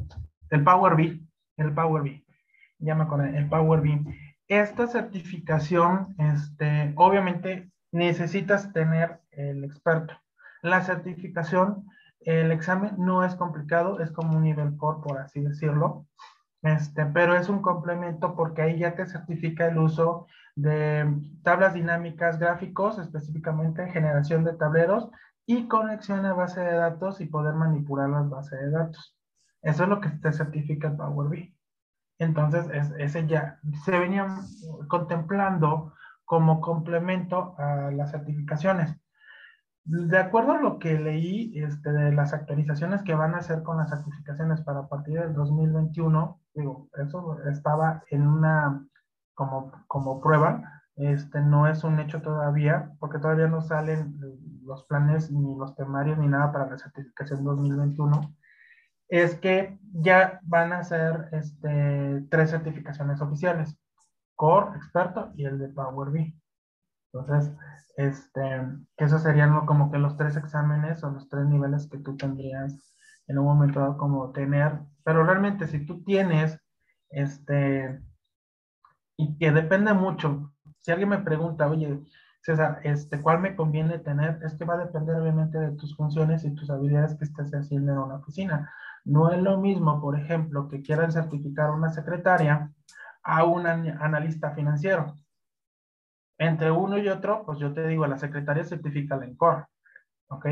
[0.53, 1.27] el Power BI,
[1.57, 2.25] el Power BI,
[2.79, 4.05] ya me acordé, el Power BI.
[4.49, 10.15] Esta certificación, este, obviamente necesitas tener el experto.
[10.61, 11.87] La certificación,
[12.21, 16.07] el examen no es complicado, es como un nivel core, por así decirlo.
[16.63, 22.39] Este, pero es un complemento porque ahí ya te certifica el uso de tablas dinámicas,
[22.39, 25.09] gráficos, específicamente generación de tableros
[25.47, 29.17] y conexión a base de datos y poder manipular las bases de datos.
[29.63, 31.57] Eso es lo que te certifica el Power BI.
[32.19, 32.67] Entonces,
[32.99, 34.27] ese ya se venía
[34.89, 35.95] contemplando
[36.25, 38.97] como complemento a las certificaciones.
[39.85, 43.79] De acuerdo a lo que leí este, de las actualizaciones que van a hacer con
[43.79, 48.87] las certificaciones para partir del 2021, digo, eso estaba en una
[49.35, 54.21] como, como prueba, este, no es un hecho todavía, porque todavía no salen
[54.65, 58.35] los planes ni los temarios ni nada para la certificación 2021
[59.13, 63.77] es que ya van a ser este, tres certificaciones oficiales,
[64.37, 66.35] Core, Experto y el de Power BI.
[67.13, 67.55] Entonces,
[67.99, 68.41] este,
[68.97, 72.95] que esos serían como que los tres exámenes o los tres niveles que tú tendrías
[73.27, 76.59] en un momento dado como tener, pero realmente si tú tienes,
[77.11, 78.01] este,
[79.19, 82.01] y que depende mucho, si alguien me pregunta, oye,
[82.41, 84.41] César, este, ¿cuál me conviene tener?
[84.43, 87.93] Es que va a depender obviamente de tus funciones y tus habilidades que estés haciendo
[87.93, 88.73] en una oficina.
[89.05, 92.73] No es lo mismo, por ejemplo, que quieran certificar una secretaria
[93.23, 95.15] a un analista financiero.
[96.39, 99.67] Entre uno y otro, pues yo te digo, la secretaria certifica la ENCOR.
[100.29, 100.47] ¿Ok?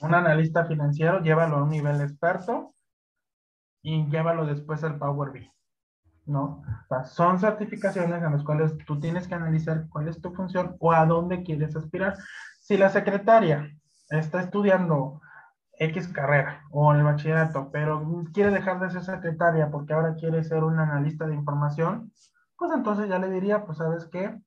[0.00, 2.74] Un analista financiero, llévalo a un nivel experto
[3.82, 5.50] y llévalo después al Power BI.
[6.26, 6.62] ¿no?
[7.04, 11.04] son certificaciones en las cuales tú tienes que analizar cuál es tu función o a
[11.04, 12.16] dónde quieres aspirar.
[12.60, 13.70] Si la secretaria
[14.08, 15.20] está estudiando
[15.78, 20.62] X carrera o el bachillerato, pero quiere dejar de ser secretaria porque ahora quiere ser
[20.62, 22.12] un analista de información,
[22.56, 24.38] pues entonces ya le diría, pues sabes qué,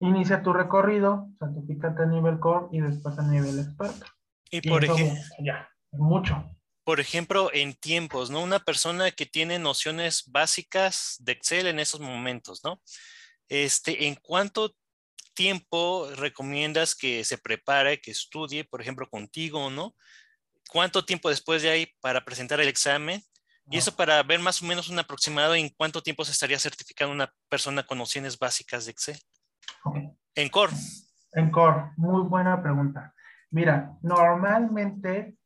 [0.00, 4.06] inicia tu recorrido, certifícate a nivel core y después a nivel experto.
[4.50, 6.50] Y, por ejemplo, ya, mucho.
[6.82, 8.42] Por ejemplo, en tiempos, ¿no?
[8.42, 12.82] Una persona que tiene nociones básicas de Excel en esos momentos, ¿no?
[13.48, 14.74] Este, ¿en cuánto
[15.34, 19.94] tiempo recomiendas que se prepare, que estudie, por ejemplo, contigo, ¿no?
[20.72, 23.20] ¿Cuánto tiempo después de ahí para presentar el examen?
[23.70, 27.14] Y eso para ver más o menos un aproximado en cuánto tiempo se estaría certificando
[27.14, 29.18] una persona con nociones básicas de Excel.
[30.34, 30.72] En Core.
[31.32, 33.14] En Core, muy buena pregunta.
[33.50, 35.36] Mira, normalmente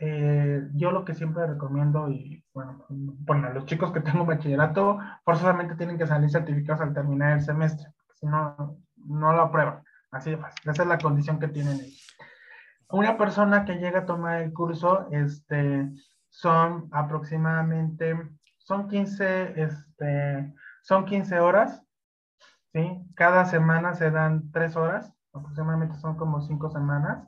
[0.00, 5.76] eh, yo lo que siempre recomiendo, y bueno, bueno, los chicos que tengo bachillerato, forzosamente
[5.76, 9.82] tienen que salir certificados al terminar el semestre, si no, no lo aprueban.
[10.10, 10.70] Así de fácil.
[10.70, 12.16] Esa es la condición que tienen ellos.
[12.90, 15.90] Una persona que llega a tomar el curso, este,
[16.28, 18.16] son aproximadamente,
[18.58, 21.84] son 15, este, son 15 horas
[22.72, 23.02] ¿sí?
[23.14, 27.26] Cada semana se dan tres horas, aproximadamente son como cinco semanas,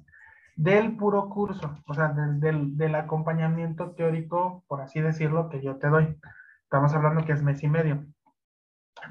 [0.56, 5.88] del puro curso, o sea, del, del, acompañamiento teórico, por así decirlo, que yo te
[5.88, 6.18] doy.
[6.64, 8.04] Estamos hablando que es mes y medio.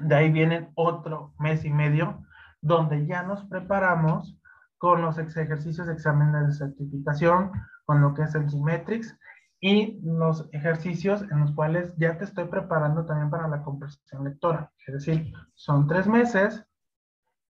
[0.00, 2.24] De ahí viene otro mes y medio,
[2.60, 4.38] donde ya nos preparamos
[4.82, 7.52] con los ejercicios de exámenes de certificación,
[7.84, 9.16] con lo que es el Symmetrics,
[9.60, 14.72] y los ejercicios en los cuales ya te estoy preparando también para la comprensión lectora.
[14.84, 16.66] Es decir, son tres meses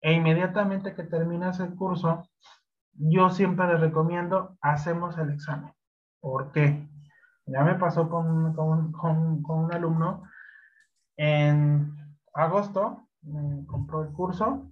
[0.01, 2.27] e inmediatamente que terminas el curso,
[2.93, 5.71] yo siempre les recomiendo, hacemos el examen.
[6.19, 6.89] ¿Por qué?
[7.45, 10.23] Ya me pasó con, con, con, con un alumno
[11.15, 11.95] en
[12.33, 14.71] agosto, me compró el curso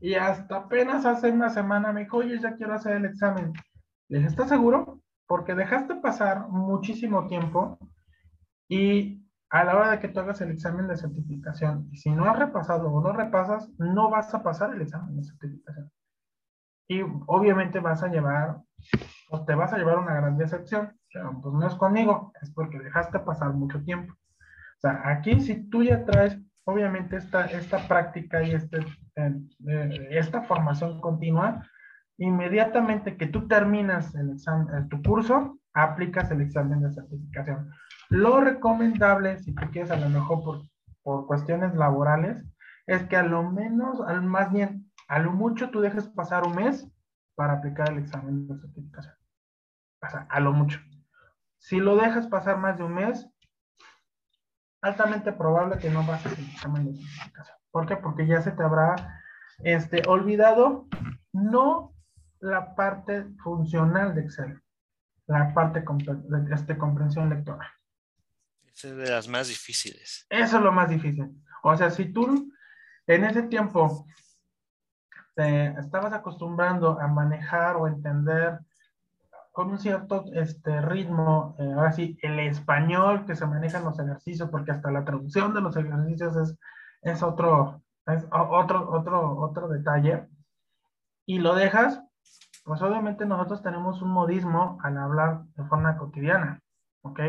[0.00, 3.52] y hasta apenas hace una semana me dijo, oye, ya quiero hacer el examen.
[4.08, 5.02] Le dije, ¿estás seguro?
[5.26, 7.78] porque dejaste pasar muchísimo tiempo
[8.68, 12.38] y a la hora de que tú hagas el examen de certificación, si no has
[12.38, 15.90] repasado o no repasas, no vas a pasar el examen de certificación.
[16.88, 18.58] Y obviamente vas a llevar,
[19.30, 22.78] o te vas a llevar una gran decepción, pero pues no es conmigo, es porque
[22.78, 24.12] dejaste pasar mucho tiempo.
[24.12, 28.78] O sea, aquí si tú ya traes, obviamente, esta, esta práctica y este,
[29.16, 31.66] eh, esta formación continua,
[32.18, 37.70] inmediatamente que tú terminas el examen, eh, tu curso, aplicas el examen de certificación.
[38.08, 40.62] Lo recomendable, si tú quieres a lo mejor por,
[41.02, 42.44] por cuestiones laborales,
[42.86, 46.54] es que a lo menos, al más bien, a lo mucho tú dejes pasar un
[46.54, 46.88] mes
[47.34, 49.14] para aplicar el examen de certificación.
[50.02, 50.80] O sea, a lo mucho.
[51.58, 53.28] Si lo dejas pasar más de un mes,
[54.82, 57.56] altamente probable que no pases el examen de certificación.
[57.76, 57.94] ¿Por qué?
[57.98, 59.20] Porque ya se te habrá
[59.58, 60.86] este, olvidado
[61.34, 61.92] no
[62.40, 64.62] la parte funcional de Excel,
[65.26, 67.70] la parte de este, comprensión lectora.
[68.64, 70.26] Esa es de las más difíciles.
[70.30, 71.38] Eso es lo más difícil.
[71.62, 72.50] O sea, si tú
[73.06, 74.06] en ese tiempo
[75.34, 78.58] te estabas acostumbrando a manejar o entender
[79.52, 83.98] con un cierto este, ritmo, eh, ahora sí, el español que se maneja en los
[83.98, 86.58] ejercicios, porque hasta la traducción de los ejercicios es,
[87.06, 90.28] es otro, es otro, otro, otro detalle,
[91.24, 92.02] y lo dejas,
[92.64, 96.60] pues obviamente nosotros tenemos un modismo al hablar de forma cotidiana,
[97.02, 97.20] ¿ok?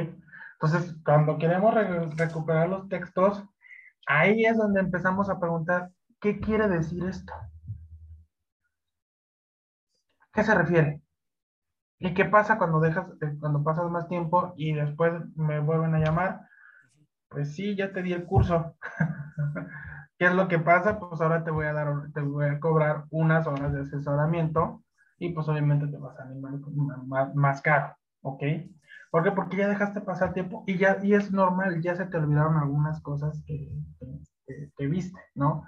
[0.53, 1.73] Entonces, cuando queremos
[2.17, 3.43] recuperar los textos,
[4.07, 7.33] ahí es donde empezamos a preguntar, ¿qué quiere decir esto?
[10.33, 11.01] ¿Qué se refiere?
[11.99, 15.99] ¿Y qué pasa cuando dejas, eh, cuando pasas más tiempo y después me vuelven a
[15.99, 16.41] llamar?
[17.29, 18.75] Pues sí, ya te di el curso.
[20.17, 20.99] ¿Qué es lo que pasa?
[20.99, 24.83] Pues ahora te voy a dar, te voy a cobrar unas horas de asesoramiento
[25.19, 28.43] y pues obviamente te vas a animar más, caro, ¿ok?
[29.11, 29.31] ¿Por qué?
[29.31, 33.01] Porque ya dejaste pasar tiempo y ya y es normal, ya se te olvidaron algunas
[33.01, 33.69] cosas que,
[34.77, 35.65] que, viste, ¿no?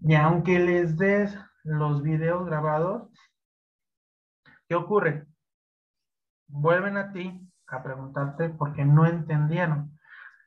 [0.00, 3.08] Y aunque les des los videos grabados,
[4.68, 5.26] ¿qué ocurre?
[6.48, 9.91] Vuelven a ti a preguntarte por qué no entendieron.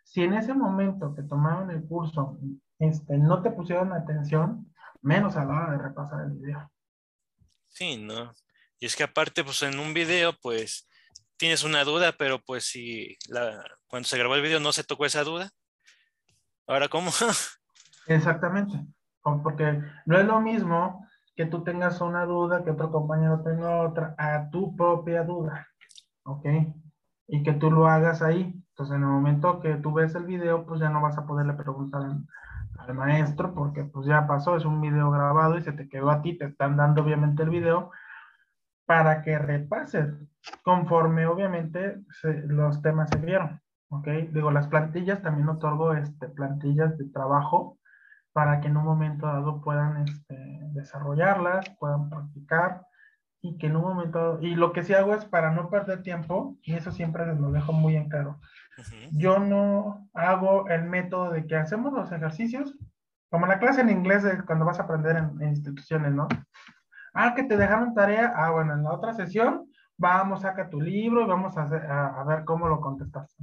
[0.06, 2.38] Si en ese momento que tomaron el curso
[2.80, 6.72] este, no te pusieron atención, menos a la hora de repasar el video.
[7.68, 8.32] Sí, ¿no?
[8.80, 10.88] Y es que aparte, pues en un video, pues
[11.38, 15.06] tienes una duda, pero pues si la, cuando se grabó el video no se tocó
[15.06, 15.50] esa duda,
[16.68, 17.12] ¿ahora cómo?
[18.08, 18.86] Exactamente,
[19.22, 24.16] porque no es lo mismo que tú tengas una duda, que otro compañero tenga otra,
[24.18, 25.68] a tu propia duda,
[26.24, 26.46] ¿ok?
[27.28, 28.54] Y que tú lo hagas ahí.
[28.76, 31.54] Entonces, en el momento que tú ves el video, pues ya no vas a poderle
[31.54, 36.12] preguntar al, maestro porque pues ya pasó, es un video grabado y se te quedó
[36.12, 37.90] a ti, te están dando obviamente el video
[38.86, 40.14] para que repases
[40.62, 42.04] conforme obviamente
[42.48, 44.08] los temas se vieron, ¿ok?
[44.32, 47.80] Digo, las plantillas también otorgo este, plantillas de trabajo
[48.34, 52.86] para que en un momento dado puedan este, desarrollarlas, puedan practicar
[53.46, 56.58] y que en un momento, y lo que sí hago es para no perder tiempo,
[56.64, 58.40] y eso siempre lo dejo muy en claro,
[59.12, 62.78] yo no hago el método de que hacemos los ejercicios,
[63.30, 66.28] como la clase en inglés cuando vas a aprender en, instituciones, ¿no?
[67.14, 71.22] Ah, que te dejaron tarea, ah, bueno, en la otra sesión, vamos, saca tu libro
[71.22, 73.36] y vamos a, ver cómo lo contestas.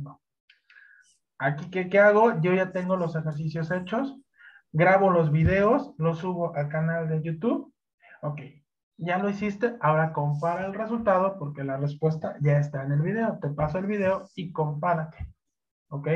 [1.39, 2.41] Aquí, ¿qué, ¿qué hago?
[2.41, 4.17] Yo ya tengo los ejercicios hechos,
[4.73, 7.73] grabo los videos, los subo al canal de YouTube.
[8.21, 8.41] Ok,
[8.97, 13.39] ya lo hiciste, ahora compara el resultado porque la respuesta ya está en el video.
[13.41, 15.29] Te paso el video y compárate.
[15.89, 16.09] ¿Ok?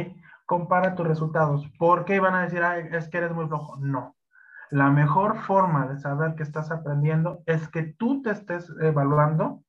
[0.46, 1.68] Compara tus resultados.
[1.78, 2.62] ¿Por qué van a decir,
[2.92, 3.76] es que eres muy flojo?
[3.78, 4.16] No.
[4.70, 9.62] La mejor forma de saber que estás aprendiendo es que tú te estés evaluando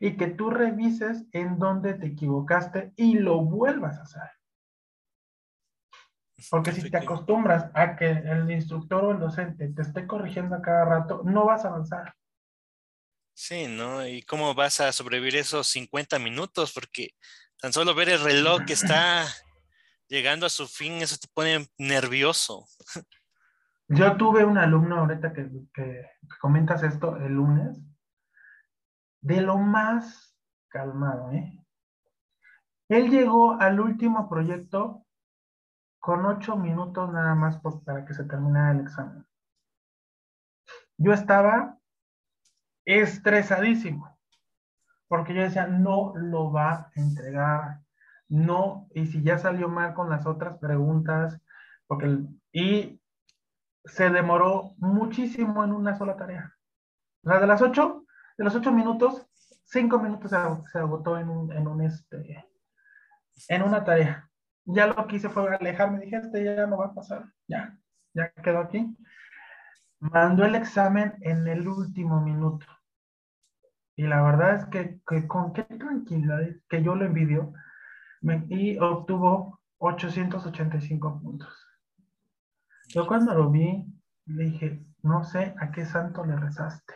[0.00, 4.30] y que tú revises en dónde te equivocaste y lo vuelvas a hacer.
[6.50, 10.62] Porque si te acostumbras a que el instructor o el docente te esté corrigiendo a
[10.62, 12.14] cada rato, no vas a avanzar.
[13.42, 14.06] Sí, ¿no?
[14.06, 16.74] ¿Y cómo vas a sobrevivir esos 50 minutos?
[16.74, 17.14] Porque
[17.58, 19.24] tan solo ver el reloj que está
[20.08, 22.66] llegando a su fin, eso te pone nervioso.
[23.88, 26.06] Yo tuve un alumno ahorita que, que
[26.38, 27.78] comentas esto el lunes,
[29.22, 30.36] de lo más
[30.68, 31.64] calmado, ¿eh?
[32.90, 35.06] Él llegó al último proyecto
[35.98, 39.26] con ocho minutos nada más para que se terminara el examen.
[40.98, 41.79] Yo estaba
[42.92, 44.18] estresadísimo,
[45.08, 47.80] porque yo decía, no lo va a entregar,
[48.28, 51.40] no, y si ya salió mal con las otras preguntas,
[51.86, 52.20] porque,
[52.52, 53.00] y
[53.84, 56.54] se demoró muchísimo en una sola tarea.
[57.22, 58.04] La de las ocho,
[58.38, 59.26] de los ocho minutos,
[59.64, 62.44] cinco minutos se, agotó en un, en un, este,
[63.48, 64.30] en una tarea
[64.74, 67.76] ya lo que hice fue alejarme, dije, este ya no va a pasar, ya,
[68.14, 68.96] ya quedó aquí.
[69.98, 72.66] Mandó el examen en el último minuto.
[74.00, 74.64] Y la verdad es
[75.04, 76.40] que, con qué tranquilidad
[76.70, 77.52] que yo lo envidio,
[78.48, 81.66] y obtuvo 885 puntos.
[82.88, 83.84] Yo cuando lo vi,
[84.24, 86.94] le dije, no sé a qué santo le rezaste.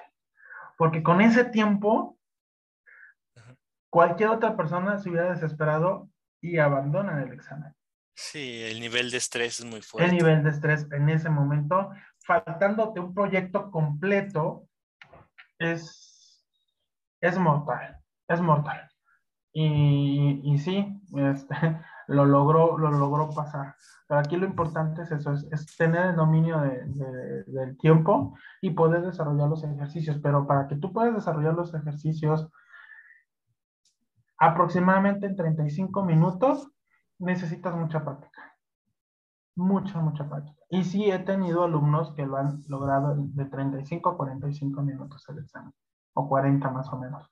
[0.78, 2.18] Porque con ese tiempo,
[3.90, 6.08] cualquier otra persona se hubiera desesperado
[6.40, 7.74] y abandonan el examen.
[8.14, 10.08] Sí, el nivel de estrés es muy fuerte.
[10.08, 11.90] El nivel de estrés en ese momento,
[12.24, 14.66] faltándote un proyecto completo,
[15.58, 16.13] es,
[17.24, 17.96] es mortal,
[18.28, 18.90] es mortal.
[19.52, 21.54] Y, y sí, este,
[22.08, 23.74] lo, logró, lo logró pasar.
[24.06, 29.02] Pero aquí lo importante es eso, es, tener el dominio de, del tiempo y poder
[29.02, 30.18] desarrollar los ejercicios.
[30.22, 32.50] Pero para que tú puedas desarrollar los ejercicios
[34.38, 36.70] aproximadamente en 35 minutos
[37.18, 38.54] necesitas mucha práctica.
[39.56, 40.60] Mucha, mucha práctica.
[40.68, 45.38] Y sí he tenido alumnos que lo han logrado de 35 a 45 minutos el
[45.38, 45.72] examen,
[46.14, 47.28] o 40 más o menos.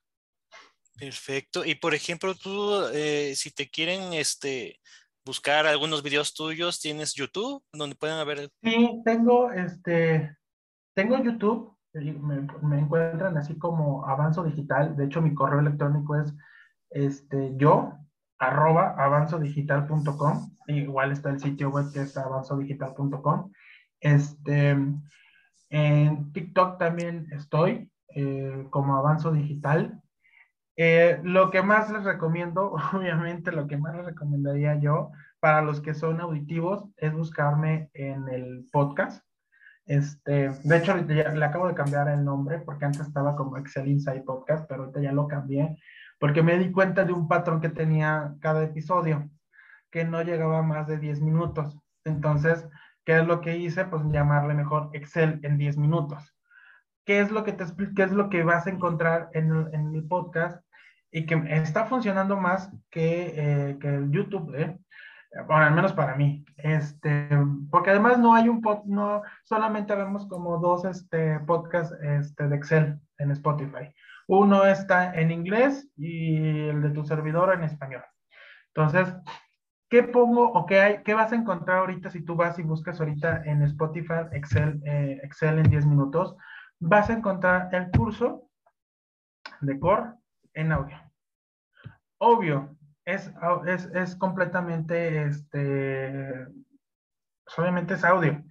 [0.97, 1.65] Perfecto.
[1.65, 4.79] Y por ejemplo, tú, eh, si te quieren este,
[5.25, 8.49] buscar algunos videos tuyos, ¿tienes YouTube donde pueden ver?
[8.61, 10.37] Sí, tengo, este,
[10.93, 11.75] tengo YouTube.
[11.93, 14.95] Me, me encuentran así como Avanzo Digital.
[14.95, 16.33] De hecho, mi correo electrónico es
[16.93, 17.93] este, yo,
[18.37, 23.51] arroba avanzodigital.com, igual está el sitio web que es avanzodigital.com.
[23.99, 24.77] Este,
[25.69, 30.01] en TikTok también estoy eh, como Avanzo Digital.
[30.75, 35.81] Eh, lo que más les recomiendo, obviamente lo que más les recomendaría yo para los
[35.81, 39.23] que son auditivos es buscarme en el podcast.
[39.85, 44.21] Este, de hecho, le acabo de cambiar el nombre porque antes estaba como Excel Inside
[44.21, 45.77] Podcast, pero ahorita ya lo cambié
[46.23, 49.29] porque me di cuenta de un patrón que tenía cada episodio,
[49.91, 51.77] que no llegaba a más de 10 minutos.
[52.05, 52.65] Entonces,
[53.03, 53.83] ¿qué es lo que hice?
[53.83, 56.32] Pues llamarle mejor Excel en 10 minutos.
[57.05, 60.07] ¿Qué es lo que te qué es lo que vas a encontrar en, en el
[60.07, 60.63] podcast
[61.13, 64.77] y que está funcionando más que, eh, que el YouTube, ¿eh?
[65.47, 66.43] Bueno, al menos para mí.
[66.57, 67.29] Este,
[67.69, 72.55] porque además no hay un pod, no solamente vemos como dos este, podcasts este, de
[72.55, 73.93] Excel en Spotify.
[74.27, 76.35] Uno está en inglés y
[76.69, 78.03] el de tu servidor en español.
[78.73, 79.13] Entonces,
[79.89, 81.03] ¿qué pongo o qué hay?
[81.03, 85.19] ¿Qué vas a encontrar ahorita si tú vas y buscas ahorita en Spotify Excel, eh,
[85.23, 86.35] Excel en 10 minutos?
[86.85, 88.49] Vas a encontrar el curso
[89.61, 90.15] de Core
[90.53, 90.97] en audio.
[92.17, 92.75] Obvio,
[93.05, 93.31] es,
[93.65, 96.45] es, es completamente, este,
[97.57, 98.43] obviamente es audio.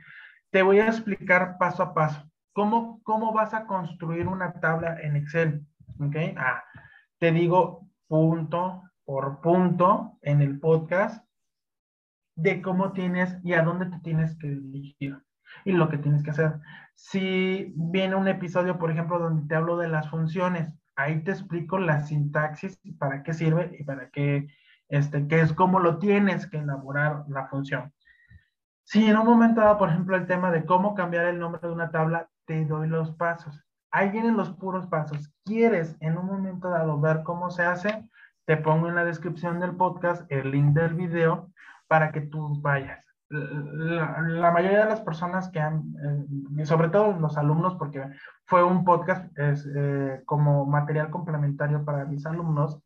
[0.51, 2.27] Te voy a explicar paso a paso.
[2.55, 5.67] ¿Cómo, cómo vas a construir una tabla en Excel?
[6.01, 6.17] ¿Ok?
[6.39, 6.65] Ah,
[7.19, 11.23] te digo punto por punto en el podcast
[12.35, 15.23] de cómo tienes y a dónde te tienes que dirigir
[15.67, 16.55] y lo que tienes que hacer.
[16.95, 21.79] Si viene un episodio, por ejemplo, donde te hablo de las funciones, ahí te explico
[21.79, 24.49] la sintaxis, para qué sirve y para qué,
[24.89, 27.93] este, qué es cómo lo tienes que elaborar la función.
[28.85, 31.73] Si en un momento dado, por ejemplo, el tema de cómo cambiar el nombre de
[31.73, 33.65] una tabla, te doy los pasos.
[33.91, 35.33] Ahí vienen los puros pasos.
[35.45, 38.09] ¿Quieres en un momento dado ver cómo se hace?
[38.45, 41.51] Te pongo en la descripción del podcast el link del video
[41.89, 43.12] para que tú vayas.
[43.33, 45.95] La, mayoría de las personas que han,
[46.59, 48.05] eh, sobre todo los alumnos, porque
[48.45, 52.83] fue un podcast es, eh, como material complementario para mis alumnos,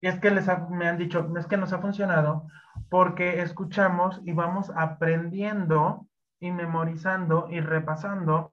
[0.00, 2.46] y es que les me han dicho, es que nos ha funcionado
[2.88, 6.06] porque escuchamos y vamos aprendiendo
[6.38, 8.52] y memorizando y repasando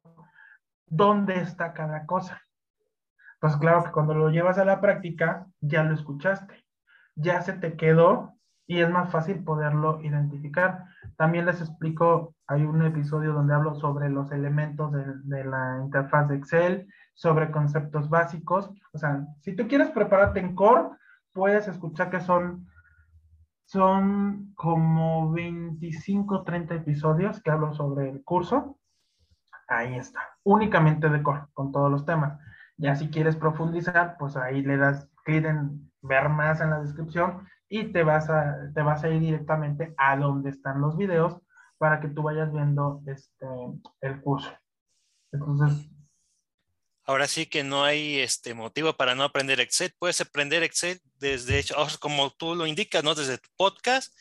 [0.88, 2.42] dónde está cada cosa.
[3.40, 6.66] Pues claro que cuando lo llevas a la práctica, ya lo escuchaste,
[7.14, 8.35] ya se te quedó
[8.68, 10.86] y es más fácil poderlo identificar.
[11.18, 16.38] También les explico, hay un episodio donde hablo sobre los elementos de, la interfaz de
[16.38, 18.72] Excel, sobre conceptos básicos.
[18.94, 20.90] O sea, si tú quieres prepararte en Core,
[21.32, 22.68] puedes escuchar que son,
[23.66, 28.80] son como 25, 30 episodios que hablo sobre el curso.
[29.68, 32.40] Ahí está, únicamente de Core, con todos los temas.
[32.78, 37.48] Ya si quieres profundizar, pues ahí le das clic en ver más en la descripción
[37.70, 41.42] y te vas a, te vas a ir directamente a donde están los videos
[41.78, 43.46] para que tú vayas viendo este,
[44.02, 44.52] el curso.
[45.32, 45.90] Entonces,
[47.08, 49.94] Ahora sí que no hay este motivo para no aprender Excel.
[50.00, 51.64] Puedes aprender Excel desde,
[52.00, 53.14] como tú lo indicas, ¿no?
[53.14, 54.12] Desde tu podcast,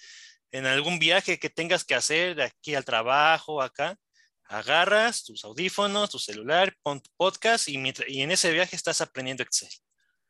[0.51, 3.97] en algún viaje que tengas que hacer de aquí al trabajo, acá.
[4.45, 9.43] Agarras tus audífonos, tu celular, pon tu podcast y, y en ese viaje estás aprendiendo
[9.43, 9.71] Excel.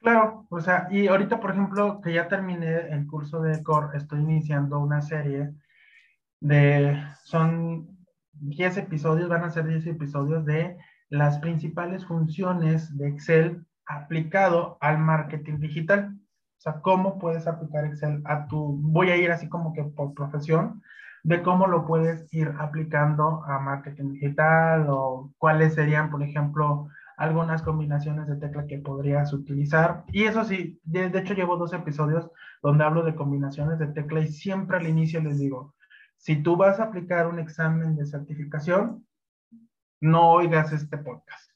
[0.04, 4.20] Claro, o sea, y ahorita, por ejemplo, que ya terminé el curso de Core, estoy
[4.20, 5.54] iniciando una serie
[6.40, 7.88] de, son
[8.32, 10.76] 10 episodios, van a ser 10 episodios de
[11.08, 16.14] las principales funciones de Excel aplicado al marketing digital.
[16.58, 20.12] O sea, cómo puedes aplicar Excel a tu, voy a ir así como que por
[20.12, 20.82] profesión,
[21.22, 27.62] de cómo lo puedes ir aplicando a marketing digital o cuáles serían, por ejemplo, algunas
[27.62, 30.04] combinaciones de tecla que podrías utilizar.
[30.12, 32.30] Y eso sí, de, hecho llevo dos episodios
[32.62, 35.74] donde hablo de combinaciones de tecla y siempre al inicio les digo,
[36.16, 39.06] si tú vas a aplicar un examen de certificación,
[40.00, 41.50] no oigas este podcast.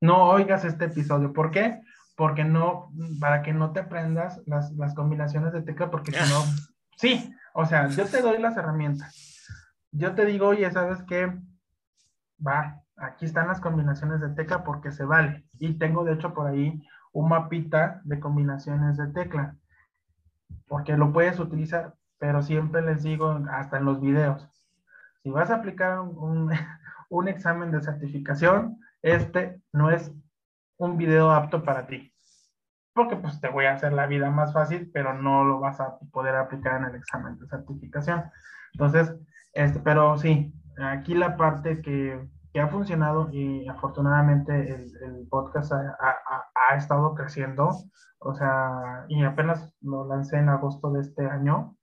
[0.00, 1.32] No oigas este episodio.
[1.32, 1.80] ¿Por qué?
[2.16, 6.42] Porque no, para que no te aprendas las, las combinaciones de tecla, porque si no,
[6.96, 9.46] sí, o sea, yo te doy las herramientas.
[9.90, 11.32] Yo te digo, oye, ¿sabes qué?
[12.44, 15.44] Va, aquí están las combinaciones de tecla porque se vale.
[15.58, 16.82] Y tengo de hecho por ahí
[17.12, 19.56] un mapita de combinaciones de tecla,
[20.66, 24.48] porque lo puedes utilizar, pero siempre les digo, hasta en los videos,
[25.22, 26.50] si vas a aplicar un,
[27.10, 30.12] un examen de certificación, este no es
[30.78, 32.12] un video apto para ti.
[32.94, 35.98] Porque pues te voy a hacer la vida más fácil, pero no lo vas a
[36.12, 38.24] poder aplicar en el examen de certificación.
[38.74, 39.14] Entonces,
[39.54, 45.96] este, pero sí, aquí la parte que que ha funcionado y afortunadamente el, podcast ha,
[46.70, 47.70] ha, estado creciendo.
[48.18, 51.76] O sea, y apenas lo lancé en agosto de este año.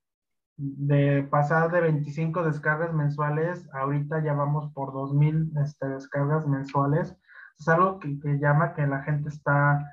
[0.58, 7.18] De pasar de 25 descargas mensuales, ahorita ya vamos por 2000 este, descargas mensuales.
[7.58, 9.84] Es algo que, que llama que la gente está,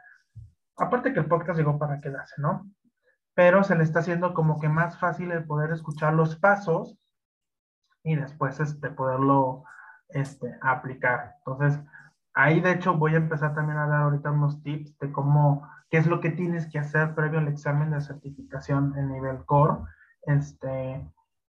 [0.77, 2.69] aparte que el podcast llegó para quedarse, ¿no?
[3.35, 6.99] Pero se le está haciendo como que más fácil el poder escuchar los pasos
[8.03, 9.65] y después este, poderlo
[10.09, 11.35] este, aplicar.
[11.39, 11.81] Entonces,
[12.35, 15.99] ahí de hecho voy a empezar también a dar ahorita unos tips de cómo, qué
[15.99, 19.83] es lo que tienes que hacer previo al examen de certificación en nivel core.
[20.23, 21.07] Este,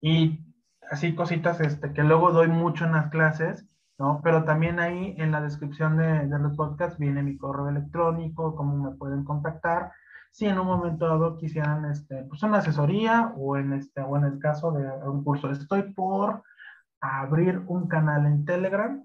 [0.00, 0.44] y
[0.90, 3.66] así cositas este, que luego doy mucho en las clases,
[3.98, 4.20] ¿no?
[4.22, 8.90] Pero también ahí en la descripción de, de los podcasts viene mi correo electrónico, cómo
[8.90, 9.92] me pueden contactar.
[10.30, 14.24] Si en un momento dado quisieran este, pues una asesoría o en, este, o en
[14.24, 16.42] el caso de un curso, estoy por
[17.00, 19.04] a abrir un canal en Telegram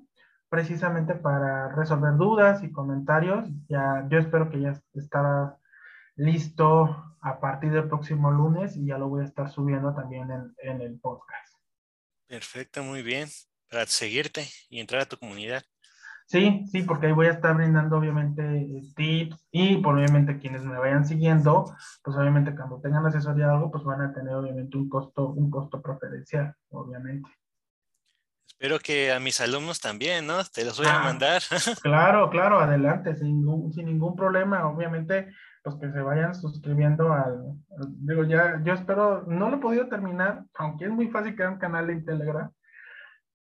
[0.49, 3.45] precisamente para resolver dudas y comentarios.
[3.67, 5.57] Ya, yo espero que ya estará
[6.15, 10.55] listo a partir del próximo lunes y ya lo voy a estar subiendo también en,
[10.59, 11.55] en el podcast.
[12.27, 13.29] Perfecto, muy bien.
[13.69, 15.63] Para seguirte y entrar a tu comunidad.
[16.25, 18.41] Sí, sí, porque ahí voy a estar brindando obviamente
[18.95, 23.83] tips y por obviamente quienes me vayan siguiendo, pues obviamente cuando tengan asesoría algo, pues
[23.83, 27.29] van a tener obviamente un costo, un costo preferencial, obviamente.
[28.63, 30.41] Espero que a mis alumnos también, ¿no?
[30.45, 31.41] Te los voy a ah, mandar.
[31.83, 34.69] Claro, claro, adelante, sin ningún, sin ningún problema.
[34.69, 35.33] Obviamente,
[35.65, 37.57] los que se vayan suscribiendo al,
[37.89, 41.59] digo, ya, yo espero, no lo he podido terminar, aunque es muy fácil crear un
[41.59, 42.49] canal en Telegram,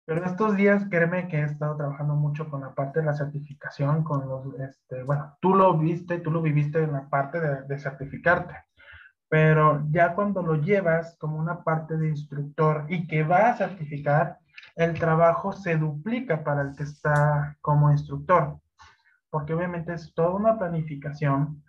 [0.04, 4.02] pero estos días, créeme que he estado trabajando mucho con la parte de la certificación,
[4.02, 7.78] con los, este, bueno, tú lo viste, tú lo viviste en la parte de, de
[7.78, 8.56] certificarte,
[9.28, 14.41] pero ya cuando lo llevas como una parte de instructor y que va a certificar,
[14.76, 18.60] el trabajo se duplica para el que está como instructor,
[19.30, 21.62] porque obviamente es toda una planificación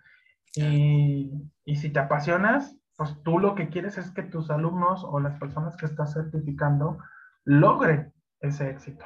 [0.56, 1.32] y,
[1.64, 5.38] y si te apasionas, pues tú lo que quieres es que tus alumnos o las
[5.38, 6.98] personas que estás certificando
[7.44, 9.04] logren ese éxito.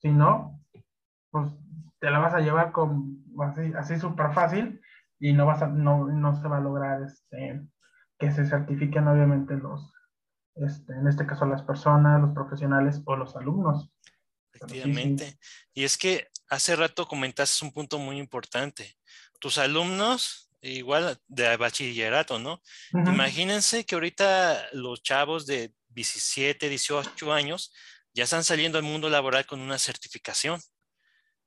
[0.00, 0.60] Si no,
[1.30, 1.52] pues
[2.00, 3.24] te la vas a llevar con
[3.76, 4.80] así súper fácil
[5.18, 7.62] y no vas a, no, no se va a lograr este,
[8.18, 9.92] que se certifiquen obviamente los,
[10.56, 13.90] este, en este caso las personas, los profesionales o los alumnos.
[14.52, 15.38] Efectivamente.
[15.72, 18.96] Y es que hace rato comentaste un punto muy importante.
[19.40, 22.62] Tus alumnos, igual de bachillerato, ¿no?
[22.92, 27.72] Imagínense que ahorita los chavos de 17, 18 años
[28.12, 30.60] ya están saliendo al mundo laboral con una certificación.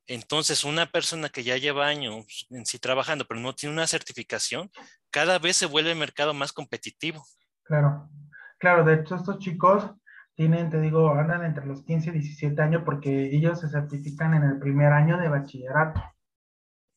[0.05, 4.71] Entonces, una persona que ya lleva años en sí trabajando, pero no tiene una certificación,
[5.11, 7.25] cada vez se vuelve el mercado más competitivo.
[7.63, 8.09] Claro,
[8.57, 9.89] claro, de hecho estos chicos
[10.35, 14.43] tienen, te digo, andan entre los 15 y 17 años porque ellos se certifican en
[14.43, 16.01] el primer año de bachillerato.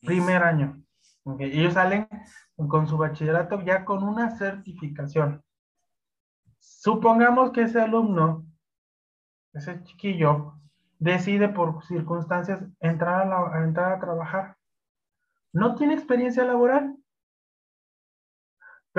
[0.01, 0.83] Primer año.
[1.39, 2.09] Ellos salen
[2.57, 5.43] con su bachillerato ya con una certificación.
[6.59, 8.47] Supongamos que ese alumno
[9.53, 10.55] ese chiquillo
[10.99, 14.57] decide por circunstancias entrar a, entrar a trabajar.
[15.53, 16.97] No tiene experiencia laboral.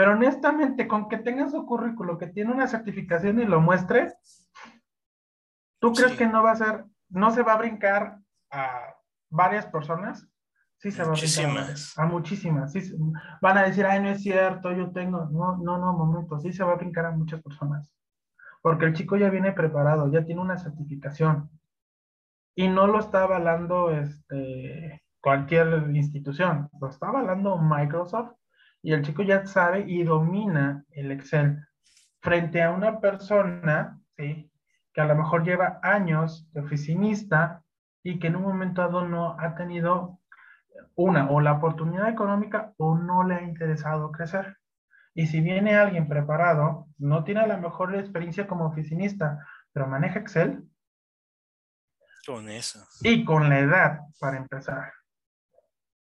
[0.01, 4.11] Pero honestamente, con que tenga su currículo, que tiene una certificación y lo muestre,
[5.79, 8.17] ¿tú crees que no va a ser, no se va a brincar
[8.49, 8.95] a
[9.29, 10.27] varias personas?
[10.77, 12.71] Sí, se va a brincar a, muchísimas.
[12.71, 12.81] Sí,
[13.43, 15.25] van a decir, ay, no es cierto, yo tengo.
[15.25, 16.39] No, no, no, momento.
[16.39, 17.93] Sí se va a brincar a muchas personas
[18.63, 21.47] porque el chico ya viene preparado, ya tiene una certificación
[22.55, 28.40] y no lo está avalando este, cualquier institución, lo está avalando Microsoft
[28.81, 31.65] y el chico ya sabe y domina el Excel
[32.21, 34.51] frente a una persona, ¿sí?
[34.93, 37.63] que a lo mejor lleva años de oficinista
[38.03, 40.19] y que en un momento dado no ha tenido
[40.95, 44.57] una o la oportunidad económica o no le ha interesado crecer.
[45.13, 50.63] Y si viene alguien preparado, no tiene la mejor experiencia como oficinista, pero maneja Excel.
[52.25, 52.85] Con eso.
[53.01, 54.93] Y con la edad, para empezar,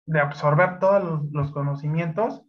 [0.06, 2.42] de absorber todos los, conocimientos.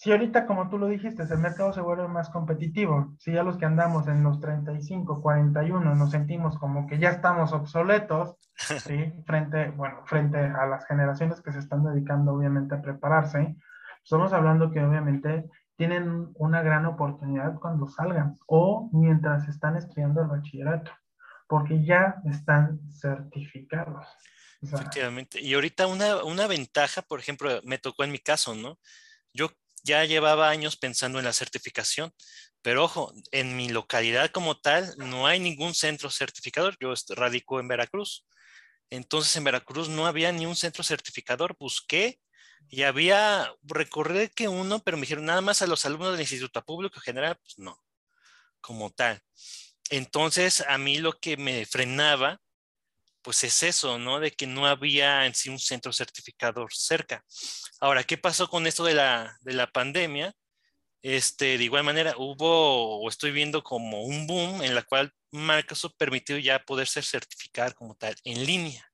[0.00, 3.58] Si ahorita, como tú lo dijiste, el mercado se vuelve más competitivo, si ya los
[3.58, 9.12] que andamos en los 35, 41 nos sentimos como que ya estamos obsoletos, ¿sí?
[9.26, 13.56] frente, bueno, frente a las generaciones que se están dedicando obviamente a prepararse,
[14.02, 15.44] Estamos hablando que obviamente
[15.76, 20.90] tienen una gran oportunidad cuando salgan o mientras están estudiando el bachillerato,
[21.46, 24.06] porque ya están certificados.
[24.62, 25.42] Efectivamente.
[25.42, 28.78] Y ahorita una, una ventaja, por ejemplo, me tocó en mi caso, ¿no?
[29.34, 29.50] Yo
[29.82, 32.12] ya llevaba años pensando en la certificación,
[32.62, 36.76] pero ojo, en mi localidad como tal no hay ningún centro certificador.
[36.80, 38.26] Yo radico en Veracruz.
[38.90, 41.56] Entonces en Veracruz no había ni un centro certificador.
[41.58, 42.20] Busqué
[42.68, 46.64] y había, recorrer que uno, pero me dijeron nada más a los alumnos del Instituto
[46.64, 47.82] Público General, pues no,
[48.60, 49.20] como tal.
[49.90, 52.40] Entonces, a mí lo que me frenaba,
[53.22, 54.20] pues es eso, ¿no?
[54.20, 57.24] De que no había en sí un centro certificador cerca.
[57.80, 60.34] Ahora, ¿qué pasó con esto de la, de la pandemia?
[61.02, 65.94] Este, de igual manera, hubo, o estoy viendo como un boom en la cual Microsoft
[65.96, 68.92] permitió ya poderse certificar como tal en línea.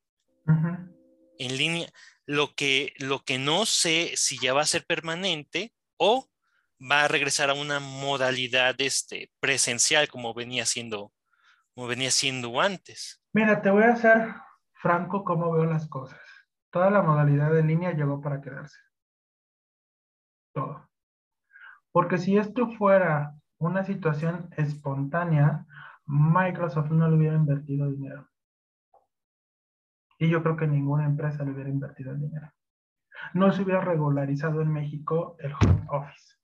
[1.39, 1.93] En línea.
[2.25, 6.29] Lo que, lo que no sé si ya va a ser permanente o
[6.81, 11.13] va a regresar a una modalidad este, presencial como venía siendo,
[11.77, 13.23] como venía siendo antes.
[13.35, 14.35] Mira, te voy a hacer
[14.73, 16.19] franco cómo veo las cosas.
[16.71, 18.79] Toda la modalidad de línea llegó para quedarse.
[20.55, 20.89] Todo.
[21.93, 25.67] Porque si esto fuera una situación espontánea,
[26.07, 28.27] Microsoft no le hubiera invertido dinero.
[30.19, 32.51] Y yo creo que ninguna empresa le hubiera invertido el dinero.
[33.35, 36.37] No se hubiera regularizado en México el home office.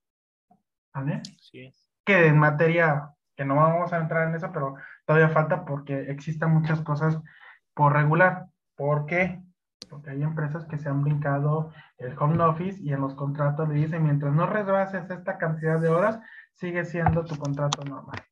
[0.92, 1.22] ¿Vale?
[1.40, 1.72] Sí.
[2.04, 6.50] Que en materia, que no vamos a entrar en eso, pero todavía falta porque existen
[6.50, 7.18] muchas cosas
[7.74, 8.46] por regular.
[8.76, 9.40] ¿Por qué?
[9.88, 13.74] Porque hay empresas que se han brincado el home office y en los contratos le
[13.74, 16.18] dicen, mientras no rebases esta cantidad de horas,
[16.52, 18.22] sigue siendo tu contrato normal.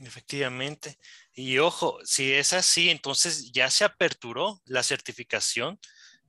[0.00, 0.96] Efectivamente.
[1.32, 5.78] Y ojo, si es así, entonces ya se aperturó la certificación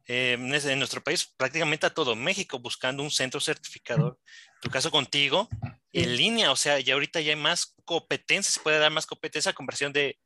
[0.07, 4.19] eh, en nuestro país, prácticamente a todo México, buscando un centro certificador.
[4.62, 5.50] Tu caso contigo,
[5.92, 9.52] en línea, o sea, ya ahorita ya hay más competencia, se puede dar más competencia
[9.52, 10.18] a comparación de,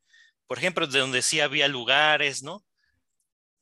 [0.48, 2.64] por ejemplo, de donde sí había lugares, ¿no?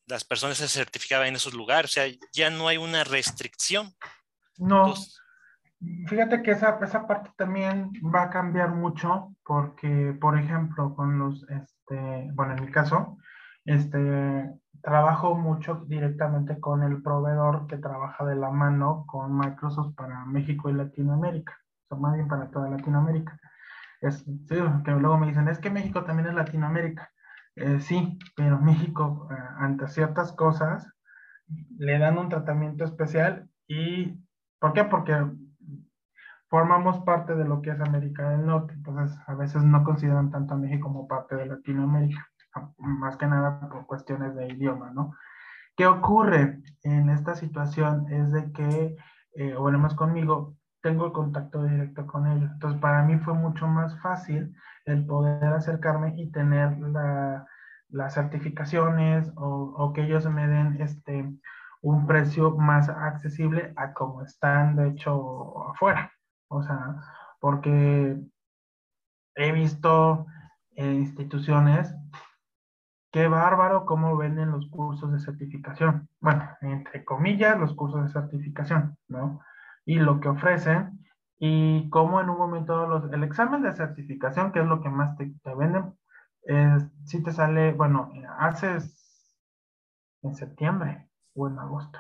[0.07, 3.93] Las personas se certificaban en esos lugares, o sea, ya no hay una restricción.
[4.57, 4.93] No.
[6.07, 11.43] Fíjate que esa, esa parte también va a cambiar mucho porque, por ejemplo, con los,
[11.49, 13.17] este, bueno, en mi caso,
[13.65, 14.49] este,
[14.83, 20.69] trabajo mucho directamente con el proveedor que trabaja de la mano con Microsoft para México
[20.69, 21.57] y Latinoamérica,
[21.87, 23.39] o más bien para toda Latinoamérica.
[24.01, 27.09] Es, sí, que luego me dicen, es que México también es Latinoamérica.
[27.55, 30.91] Eh, sí, pero México, eh, ante ciertas cosas,
[31.77, 34.21] le dan un tratamiento especial y,
[34.59, 34.83] ¿por qué?
[34.83, 35.15] Porque
[36.49, 40.55] formamos parte de lo que es América del Norte, entonces a veces no consideran tanto
[40.55, 42.27] a México como parte de Latinoamérica,
[42.77, 45.13] más que nada por cuestiones de idioma, ¿no?
[45.75, 48.05] ¿Qué ocurre en esta situación?
[48.11, 48.95] Es de que,
[49.35, 52.51] eh, más conmigo, tengo el contacto directo con ellos.
[52.51, 54.55] Entonces, para mí fue mucho más fácil
[54.85, 56.77] el poder acercarme y tener
[57.89, 61.33] las certificaciones o, que ellos me den este,
[61.81, 66.11] un precio más accesible a como están, de hecho, afuera.
[66.49, 66.97] O sea,
[67.39, 68.17] porque
[69.35, 70.25] he visto
[70.75, 71.95] en instituciones,
[73.13, 76.09] qué bárbaro cómo venden los cursos de certificación.
[76.19, 79.39] Bueno, entre comillas, los cursos de certificación, ¿no?
[79.85, 81.05] Y lo que ofrecen
[81.37, 85.15] y cómo en un momento los, el examen de certificación, que es lo que más
[85.15, 85.93] te, venden,
[87.05, 89.37] si te sale, bueno, haces
[90.23, 91.99] en septiembre o en agosto.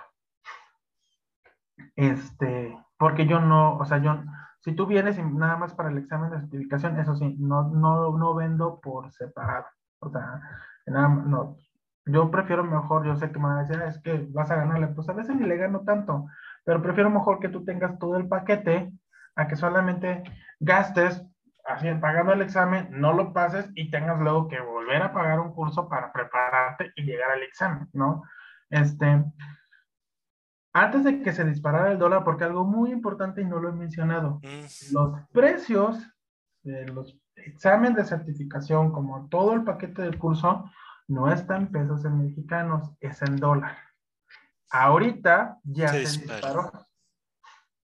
[1.95, 4.19] Este, porque yo no, o sea, yo,
[4.61, 8.33] si tú vienes nada más para el examen de certificación, eso sí, no, no, no
[8.33, 9.67] vendo por separado.
[9.99, 10.41] O sea,
[10.91, 11.57] nada, no,
[12.05, 14.55] yo prefiero mejor, yo sé que me van a decir, ah, es que vas a
[14.55, 16.27] ganarle, pues a veces ni le gano tanto,
[16.65, 18.91] pero prefiero mejor que tú tengas todo el paquete
[19.35, 20.23] a que solamente
[20.59, 21.25] gastes
[21.65, 25.53] así, pagando el examen, no lo pases y tengas luego que volver a pagar un
[25.53, 28.23] curso para prepararte y llegar al examen, ¿no?
[28.69, 29.23] Este,
[30.73, 33.73] antes de que se disparara el dólar, porque algo muy importante y no lo he
[33.73, 34.93] mencionado, mm.
[34.93, 35.97] los precios
[36.63, 40.69] de los exámenes de certificación, como todo el paquete del curso,
[41.07, 43.77] no está en pesos en mexicanos, es en dólar.
[44.69, 46.71] Ahorita ya se, disparó.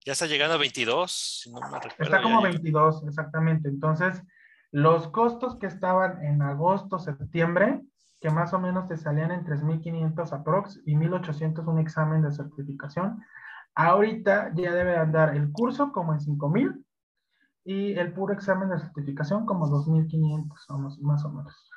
[0.05, 1.11] Ya está llegando a 22,
[1.43, 2.03] si no me recuerdo.
[2.03, 3.69] Está como 22, exactamente.
[3.69, 4.21] Entonces,
[4.71, 7.81] los costos que estaban en agosto, septiembre,
[8.21, 13.23] que más o menos te salían en 3.500 aprox y 1.800 un examen de certificación.
[13.73, 16.83] Ahorita ya debe andar el curso como en 5.000
[17.65, 21.69] y el puro examen de certificación como 2.500 más o menos.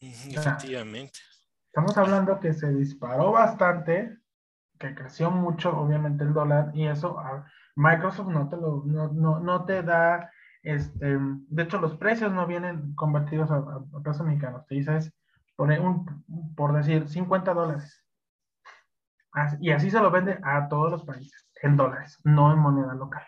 [0.00, 1.20] Efectivamente.
[1.66, 4.18] estamos hablando que se disparó bastante,
[4.78, 7.16] que creció mucho obviamente el dólar y eso
[7.76, 10.30] Microsoft no te, lo, no, no, no te da
[10.62, 13.64] este, de hecho, los precios no vienen convertidos a,
[14.02, 14.66] pesos mexicanos.
[14.66, 15.12] Te dices,
[15.56, 18.04] por, un, por decir, 50 dólares.
[19.60, 23.22] y así se lo vende a todos los países, en dólares, no en moneda local.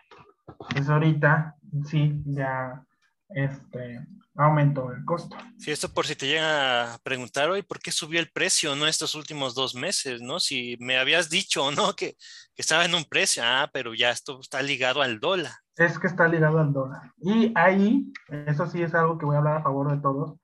[0.60, 1.56] Entonces ahorita
[1.88, 2.84] sí, ya
[3.28, 4.06] este,
[4.36, 5.36] aumentó el costo.
[5.58, 8.86] Sí, esto por si te llega a preguntar hoy, ¿por qué subió el precio, no,
[8.86, 10.40] estos últimos dos meses, no?
[10.40, 11.94] Si me habías dicho, ¿no?
[11.94, 12.16] Que,
[12.54, 16.06] que estaba en un precio, ah, pero ya esto está ligado al dólar es que
[16.06, 17.12] está ligado al dólar.
[17.18, 18.12] Y ahí,
[18.46, 20.38] eso sí es algo que voy a hablar a favor de todos,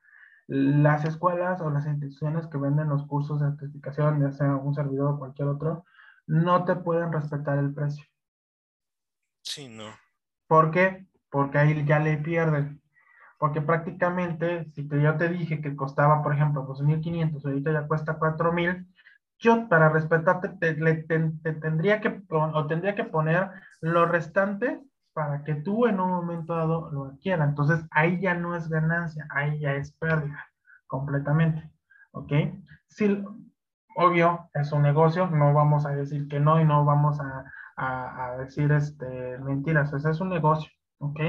[0.47, 5.13] las escuelas o las instituciones que venden los cursos de certificación, ya sea un servidor
[5.13, 5.85] o cualquier otro,
[6.25, 8.03] no te pueden respetar el precio.
[9.49, 9.85] Sí, no.
[10.47, 11.07] ¿Por qué?
[11.31, 12.83] Porque ahí ya le pierden.
[13.39, 18.19] Porque prácticamente, si te, yo te dije que costaba, por ejemplo, 2.500, ahorita ya cuesta
[18.19, 18.85] 4.000,
[19.39, 23.49] yo para respetarte te, te, tendría que, o tendría que poner
[23.81, 27.49] lo restante para que tú en un momento dado lo adquieras.
[27.49, 30.45] Entonces ahí ya no es ganancia, ahí ya es pérdida
[30.85, 31.71] completamente.
[32.11, 32.33] ¿Ok?
[32.87, 33.23] Sí,
[33.95, 37.45] obvio, es un negocio, no vamos a decir que no y no vamos a,
[37.79, 40.71] a, decir este, mentiras, o sea, es un negocio.
[40.99, 41.19] ¿Ok?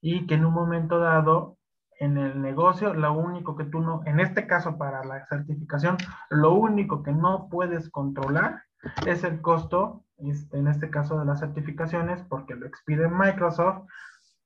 [0.00, 1.56] Y que en un momento dado
[1.98, 5.96] en el negocio, lo único que tú no, en este caso para la certificación,
[6.28, 8.62] lo único que no puedes controlar
[9.06, 13.86] es el costo este, en este caso de las certificaciones, porque lo expide Microsoft.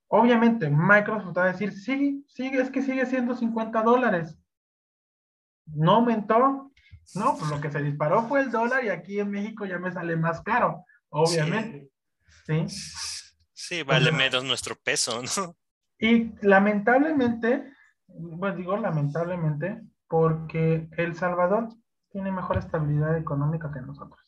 [0.09, 4.39] Obviamente, Microsoft va a decir, sí, sigue, es que sigue siendo 50 dólares.
[5.67, 6.71] no aumentó,
[7.15, 10.17] no, lo que se disparó fue el dólar y aquí en México ya me sale
[10.17, 11.91] más caro, obviamente.
[12.47, 12.67] Sí.
[13.53, 15.57] Sí, vale menos nuestro peso, ¿no?
[15.99, 17.73] Y lamentablemente,
[18.09, 21.69] bueno, digo lamentablemente, porque El Salvador
[22.11, 24.21] tiene mejor estabilidad económica que nosotros.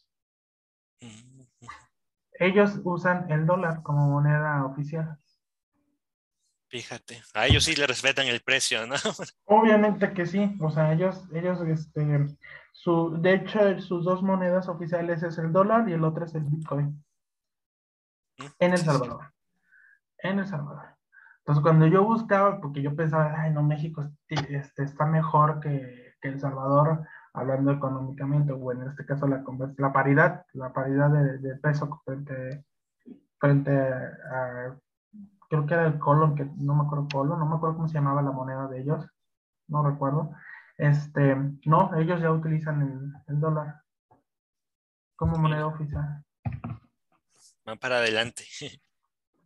[2.33, 5.19] Ellos usan el dólar como moneda oficial.
[6.69, 8.95] Fíjate, a ellos sí le respetan el precio, ¿no?
[9.45, 12.27] Obviamente que sí, o sea, ellos, ellos, este,
[12.73, 16.45] su, de hecho, sus dos monedas oficiales es el dólar y el otro es el
[16.45, 17.05] Bitcoin.
[18.39, 19.33] Mm, en El Salvador.
[20.19, 20.87] En El Salvador.
[21.39, 26.29] Entonces, cuando yo buscaba, porque yo pensaba, ay, no, México este, está mejor que, que
[26.29, 29.45] El Salvador, hablando económicamente, o en este caso la,
[29.77, 32.65] la paridad, la paridad de, peso frente,
[33.39, 34.77] frente a,
[35.49, 37.95] creo que era el colon, que no me acuerdo colon, no me acuerdo cómo se
[37.95, 39.07] llamaba la moneda de ellos,
[39.69, 40.31] no recuerdo.
[40.79, 41.37] Este,
[41.67, 43.83] no, ellos ya utilizan el, dólar
[45.17, 46.25] como moneda oficial.
[47.65, 48.45] Van para adelante.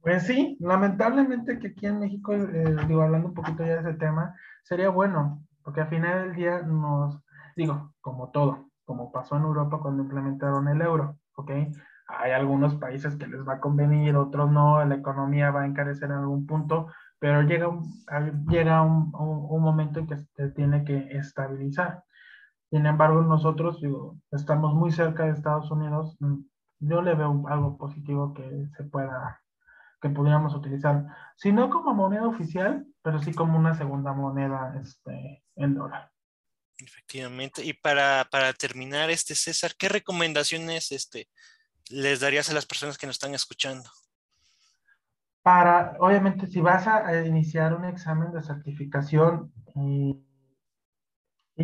[0.03, 3.95] Pues sí, lamentablemente que aquí en México, eh, digo, hablando un poquito ya de ese
[3.95, 7.21] tema, sería bueno, porque al final del día nos,
[7.57, 11.51] digo, como todo, como pasó en Europa cuando implementaron el euro, ¿ok?
[12.07, 16.09] Hay algunos países que les va a convenir, otros no, la economía va a encarecer
[16.09, 16.87] en algún punto,
[17.19, 18.05] pero llega un,
[18.49, 22.05] llega un, un, momento en que se tiene que estabilizar.
[22.71, 23.81] Sin embargo, nosotros
[24.33, 26.17] estamos muy cerca de Estados Unidos.
[26.21, 26.41] Mm,
[26.81, 29.43] yo le veo algo positivo que se pueda,
[30.01, 31.07] que pudiéramos utilizar,
[31.37, 36.11] si no como moneda oficial, pero sí como una segunda moneda este, en dólar.
[36.79, 37.65] Efectivamente.
[37.65, 38.29] Y para,
[38.59, 41.29] terminar, este César, ¿qué recomendaciones este,
[41.89, 43.89] les darías a las personas que nos están escuchando?
[45.47, 50.21] Para, obviamente, si vas a, iniciar un examen de certificación y,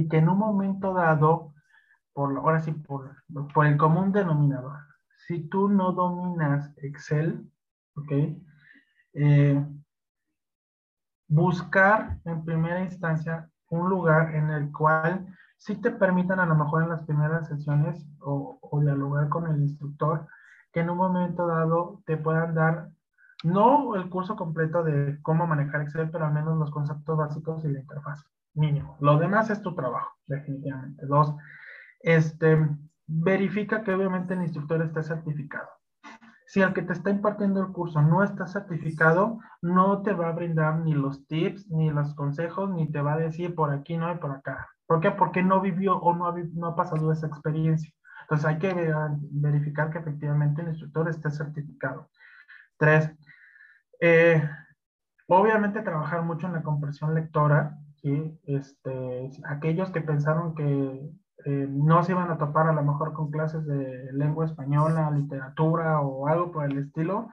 [0.08, 1.52] que en un momento dado,
[2.12, 3.16] por, ahora sí, por,
[3.52, 4.78] por el común denominador,
[5.26, 7.50] si tú no dominas Excel,
[7.96, 8.12] ¿ok?
[9.14, 9.66] Eh,
[11.26, 15.26] buscar en primera instancia un lugar en el cual
[15.56, 19.60] sí te permitan a lo mejor en las primeras sesiones o, o dialogar con el
[19.60, 20.28] instructor,
[20.72, 22.92] que en un momento dado te puedan dar,
[23.42, 27.68] no el curso completo de cómo manejar Excel, pero al menos los conceptos básicos y
[27.68, 28.24] la interfaz,
[28.54, 28.96] mínimo.
[29.00, 31.06] Lo demás es tu trabajo, definitivamente.
[31.06, 31.34] Dos,
[32.00, 32.68] este,
[33.06, 35.68] verifica que obviamente el instructor esté certificado
[36.52, 40.32] si el que te está impartiendo el curso no está certificado, no te va a
[40.32, 44.12] brindar ni los tips, ni los consejos, ni te va a decir por aquí no
[44.12, 44.68] y por acá.
[44.86, 45.12] ¿Por qué?
[45.12, 47.90] Porque no vivió o no ha, no ha pasado esa experiencia.
[48.20, 48.94] Entonces hay que
[49.30, 52.10] verificar que efectivamente el instructor esté certificado.
[52.76, 53.10] Tres,
[54.04, 54.42] eh,
[55.28, 57.78] obviamente trabajar mucho en la compresión lectora.
[58.02, 58.36] ¿sí?
[58.42, 61.12] Este, aquellos que pensaron que
[61.44, 66.00] eh, no se iban a topar a lo mejor con clases de lengua española, literatura
[66.00, 67.30] o algo por el estilo.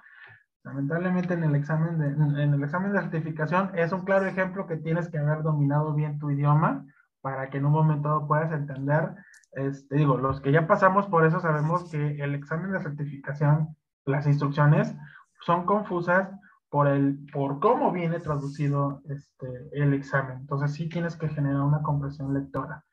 [0.64, 4.78] Lamentablemente en el examen de, en el examen de certificación es un claro ejemplo que
[4.78, 6.86] tienes que haber dominado bien tu idioma
[7.22, 9.16] para que en un momento puedas entender.
[9.54, 13.76] Este, digo, los que ya pasamos por eso sabemos que el examen de certificación,
[14.06, 14.96] las instrucciones
[15.42, 16.30] son confusas
[16.70, 20.40] por, el, por cómo viene traducido este, el examen.
[20.40, 22.84] Entonces sí tienes que generar una compresión lectora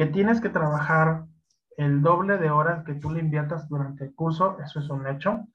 [0.00, 1.26] que tienes que trabajar
[1.76, 5.46] el doble de horas que tú le inviertas durante el curso, eso es un hecho.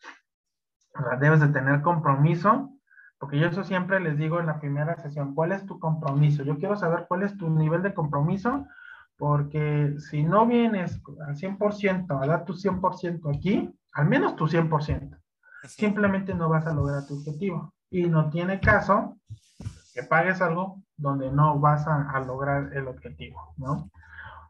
[1.20, 2.70] debes de tener compromiso,
[3.18, 6.44] porque yo eso siempre les digo en la primera sesión, ¿cuál es tu compromiso?
[6.44, 8.68] Yo quiero saber cuál es tu nivel de compromiso,
[9.18, 15.18] porque si no vienes al 100%, a dar tu 100% aquí, al menos tu 100%,
[15.68, 17.74] simplemente no vas a lograr tu objetivo.
[17.90, 19.18] Y no tiene caso
[19.94, 23.90] que pagues algo donde no vas a, lograr el objetivo, ¿no?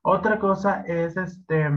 [0.02, 1.70] Otra cosa es este,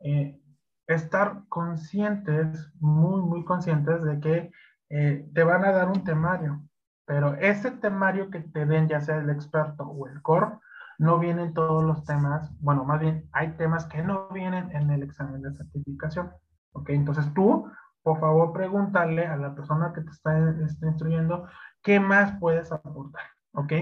[0.00, 0.40] eh,
[0.86, 4.50] estar conscientes, muy, muy conscientes de que
[4.90, 6.62] eh, te van a dar un temario,
[7.06, 10.58] pero ese temario que te den, ya sea el experto o el core,
[10.98, 15.02] no vienen todos los temas, bueno, más bien hay temas que no vienen en el
[15.02, 16.30] examen de certificación.
[16.72, 16.90] ¿Ok?
[16.90, 17.70] Entonces tú,
[18.02, 21.46] por favor, pregúntale a la persona que te está, está instruyendo
[21.82, 23.22] qué más puedes aportar.
[23.54, 23.72] ¿ok?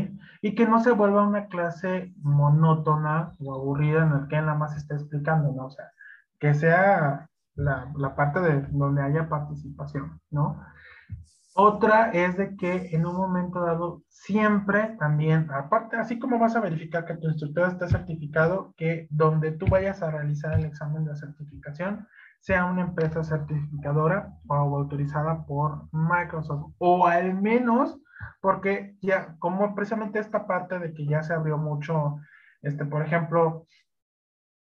[0.43, 4.77] Y que no se vuelva una clase monótona o aburrida en la que nada más
[4.77, 5.67] está explicando, ¿no?
[5.67, 5.91] O sea,
[6.39, 10.61] que sea la, la, parte de donde haya participación, ¿no?
[11.55, 16.61] Otra es de que en un momento dado siempre también, aparte, así como vas a
[16.61, 21.17] verificar que tu instructor está certificado, que donde tú vayas a realizar el examen de
[21.17, 22.07] certificación
[22.41, 27.99] sea una empresa certificadora o autorizada por Microsoft, o al menos
[28.41, 32.17] porque ya, como precisamente esta parte de que ya se abrió mucho
[32.63, 33.67] Este, por ejemplo,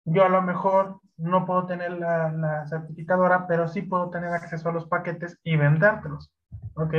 [0.05, 4.69] yo a lo mejor no puedo tener la, la certificadora, pero sí puedo tener acceso
[4.69, 6.33] a los paquetes y vendértelos,
[6.75, 6.93] ¿ok?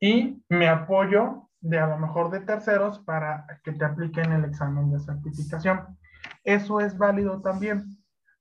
[0.00, 4.90] Y me apoyo de a lo mejor de terceros para que te apliquen el examen
[4.90, 5.98] de certificación.
[6.44, 7.97] Eso es válido también,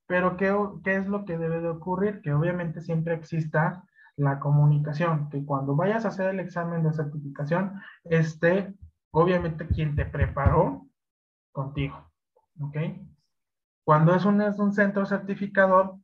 [0.07, 2.21] pero ¿qué, ¿qué, es lo que debe de ocurrir?
[2.21, 3.83] Que obviamente siempre exista
[4.15, 8.73] la comunicación, que cuando vayas a hacer el examen de certificación, esté
[9.11, 10.87] obviamente quien te preparó
[11.51, 12.11] contigo,
[12.59, 12.77] ¿ok?
[13.83, 15.95] Cuando es un, es un centro certificador,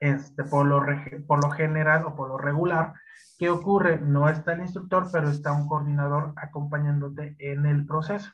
[0.00, 0.82] este, por, lo,
[1.26, 2.94] por lo general o por lo regular,
[3.38, 4.00] ¿qué ocurre?
[4.00, 8.30] No está el instructor, pero está un coordinador acompañándote en el proceso.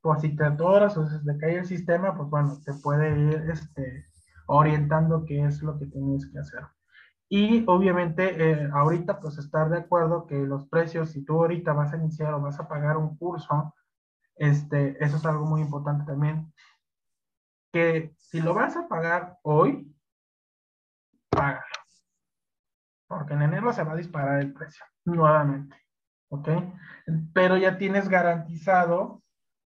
[0.00, 3.50] Por si te atoras o se te cae el sistema, pues bueno, te puede ir
[3.50, 4.09] este,
[4.50, 6.62] orientando qué es lo que tienes que hacer.
[7.28, 11.92] Y obviamente eh, ahorita pues estar de acuerdo que los precios, si tú ahorita vas
[11.92, 13.74] a iniciar o vas a pagar un curso,
[14.34, 16.52] este, eso es algo muy importante también,
[17.72, 19.94] que si lo vas a pagar hoy,
[21.30, 21.64] págalo.
[23.06, 25.76] Porque en enero se va a disparar el precio nuevamente.
[26.30, 26.48] ¿Ok?
[27.32, 29.22] Pero ya tienes garantizado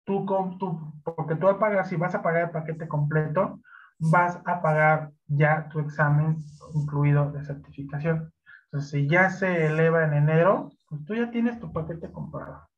[0.05, 3.61] tú con tu, porque tú al pagar, si vas a pagar el paquete completo,
[4.01, 6.39] vas a pagar ya tu examen
[6.74, 8.32] incluido de certificación.
[8.64, 12.68] Entonces, si ya se eleva en enero, pues tú ya tienes tu paquete comprado.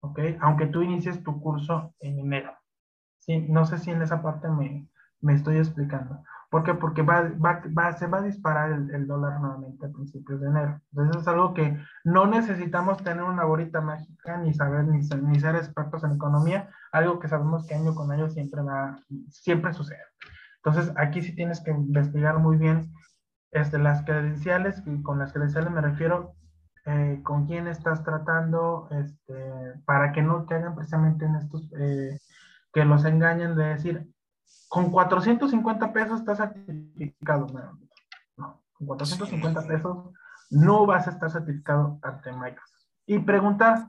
[0.00, 0.20] ¿Ok?
[0.40, 2.52] Aunque tú inicies tu curso en enero.
[3.18, 4.88] Sí, no sé si en esa parte me,
[5.20, 6.22] me estoy explicando.
[6.50, 6.74] ¿Por qué?
[6.74, 10.48] Porque va, va, va, se va a disparar el, el, dólar nuevamente a principios de
[10.48, 10.80] enero.
[10.92, 15.56] Entonces es algo que no necesitamos tener una bolita mágica, ni saber, ni ni ser
[15.56, 18.98] expertos en economía, algo que sabemos que año con año siempre va,
[19.28, 20.00] siempre sucede.
[20.62, 22.92] Entonces, aquí sí tienes que investigar muy bien
[23.50, 26.34] este, las credenciales, y con las credenciales me refiero
[26.84, 29.34] eh, con quién estás tratando, este,
[29.84, 32.18] para que no te hagan precisamente en estos, eh,
[32.72, 34.08] que los engañen de decir,
[34.68, 37.46] con 450 pesos estás certificado.
[37.46, 37.78] No,
[38.36, 40.10] no, con 450 pesos
[40.50, 42.86] no vas a estar certificado ante Microsoft.
[43.06, 43.88] Y preguntar,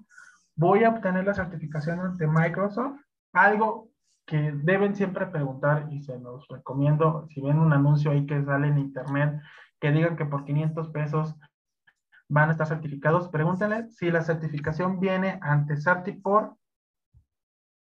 [0.55, 2.99] ¿voy a obtener la certificación ante Microsoft?
[3.33, 3.88] Algo
[4.30, 8.68] que deben siempre preguntar y se los recomiendo, si ven un anuncio ahí que sale
[8.68, 9.41] en internet,
[9.80, 11.35] que digan que por 500 pesos
[12.27, 16.56] van a estar certificados, pregúntenle si la certificación viene ante Certiport,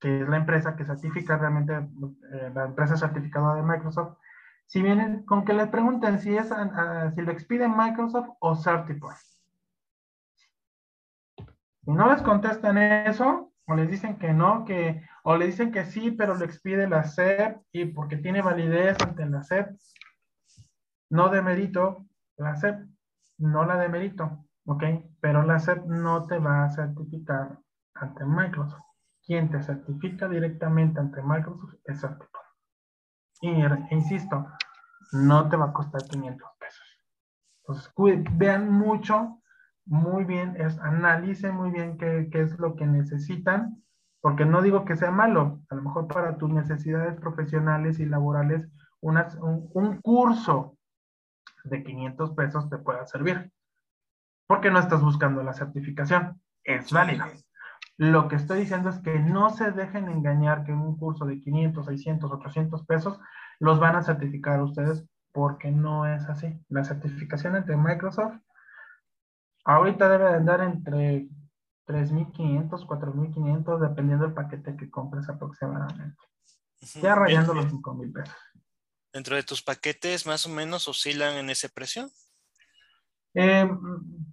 [0.01, 4.17] que es la empresa que certifica realmente, eh, la empresa certificada de Microsoft,
[4.65, 9.15] si vienen con que les pregunten si es, uh, si lo expide Microsoft o Certiport.
[11.85, 15.85] Si no les contestan eso, o les dicen que no, que, o le dicen que
[15.85, 19.77] sí, pero lo expide la SEP y porque tiene validez ante la SEP,
[21.09, 22.05] no demerito
[22.37, 22.85] la SEP,
[23.37, 24.83] no la demerito, ¿ok?
[25.21, 27.59] Pero la SEP no te va a certificar
[27.95, 28.81] ante Microsoft.
[29.25, 32.43] Quien te certifica directamente ante Microsoft es Certiport.
[33.41, 33.51] Y
[33.91, 34.47] insisto,
[35.13, 36.87] no te va a costar 500 pesos.
[37.59, 37.93] Entonces,
[38.37, 39.41] vean mucho
[39.85, 43.83] muy bien, es, analicen muy bien qué, qué, es lo que necesitan,
[44.21, 48.67] porque no digo que sea malo, a lo mejor para tus necesidades profesionales y laborales,
[49.01, 50.77] unas, un, un, curso
[51.65, 53.51] de 500 pesos te pueda servir,
[54.47, 57.25] porque no estás buscando la certificación, es válido.
[57.97, 61.85] Lo que estoy diciendo es que no se dejen engañar que un curso de 500,
[61.85, 63.19] 600, 800 pesos
[63.59, 66.59] los van a certificar ustedes porque no es así.
[66.69, 68.39] La certificación entre Microsoft
[69.65, 71.27] Ahorita debe de andar entre
[71.87, 76.17] 3.500, 4.500, dependiendo del paquete que compres aproximadamente.
[77.01, 78.35] Ya rayando los 5.000 pesos.
[79.13, 82.09] ¿Dentro de tus paquetes más o menos oscilan en ese precio?
[83.35, 83.69] Eh,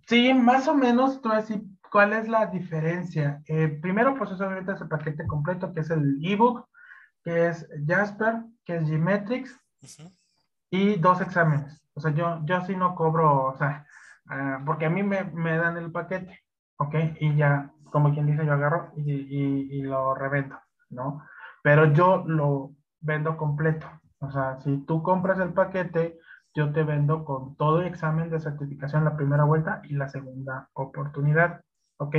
[0.07, 3.43] sí, más o menos, tú decir cuál es la diferencia.
[3.47, 6.67] Eh, primero, pues es obviamente ese paquete completo, que es el ebook,
[7.23, 10.17] que es Jasper, que es uh -huh.
[10.71, 11.83] y dos exámenes.
[11.95, 13.87] O sea, yo, yo sí no cobro, o sea,
[14.31, 16.39] Uh, porque a mí me, me, dan el paquete,
[16.79, 16.95] ¿ok?
[17.19, 20.57] Y ya, como quien dice, yo agarro y, y, y, lo revendo,
[20.89, 21.25] ¿no?
[21.65, 22.71] Pero yo lo
[23.01, 23.89] vendo completo.
[24.21, 26.19] O sea, si tú compras el paquete,
[26.55, 30.69] yo te vendo con todo el examen de certificación la primera vuelta y la segunda
[30.75, 31.63] oportunidad,
[31.99, 32.17] ¿ok?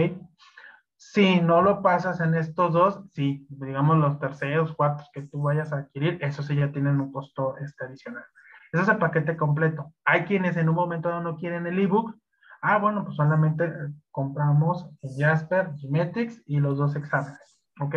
[0.97, 5.71] Si no lo pasas en estos dos, si digamos los terceros, cuartos que tú vayas
[5.71, 8.25] a adquirir, eso sí ya tienen un costo este, adicional.
[8.72, 9.93] Ese es el paquete completo.
[10.06, 12.15] Hay quienes en un momento dado no quieren el ebook.
[12.61, 17.60] Ah, bueno, pues solamente eh, compramos Jasper, Geometrics y los dos exámenes.
[17.80, 17.95] ¿Ok?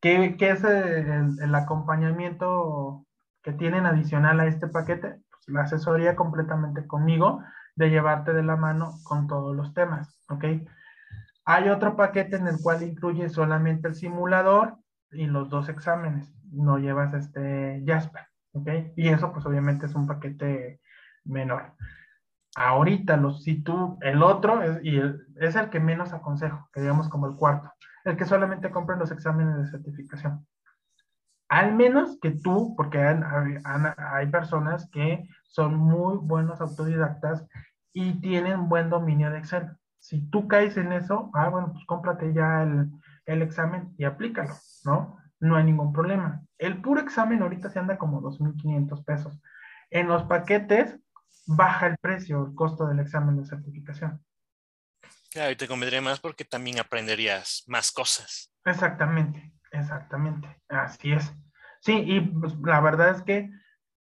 [0.00, 3.04] ¿Qué, es el, el, acompañamiento
[3.42, 5.20] que tienen adicional a este paquete?
[5.30, 7.42] Pues la asesoría completamente conmigo
[7.74, 10.20] de llevarte de la mano con todos los temas.
[10.28, 10.44] ¿Ok?
[11.44, 14.78] Hay otro paquete en el cual incluye solamente el simulador
[15.12, 18.24] y los dos exámenes, no llevas este Jasper,
[18.56, 18.68] ¿ok?
[18.96, 20.80] Y eso pues obviamente es un paquete
[21.24, 21.74] menor.
[22.56, 24.98] Ahorita, los, si tú, el otro, es, y
[25.36, 27.70] es el que menos aconsejo, que digamos como el cuarto,
[28.04, 30.46] el que solamente compren los exámenes de certificación.
[31.48, 37.46] Al menos que tú, porque hay, personas que son muy buenos autodidactas
[37.92, 39.68] y tienen buen dominio de Excel.
[39.98, 42.90] Si tú caes en eso, ah, bueno, pues cómprate ya el,
[43.26, 44.54] el examen y aplícalo,
[44.84, 45.18] ¿no?
[45.40, 46.42] No hay ningún problema.
[46.58, 49.40] El puro examen ahorita se anda como 2.500 pesos.
[49.90, 50.98] En los paquetes
[51.46, 54.24] baja el precio, el costo del examen de certificación.
[55.30, 58.52] Claro, y te convendría más porque también aprenderías más cosas.
[58.64, 61.32] Exactamente, exactamente, así es.
[61.80, 63.50] Sí, y pues, la verdad es que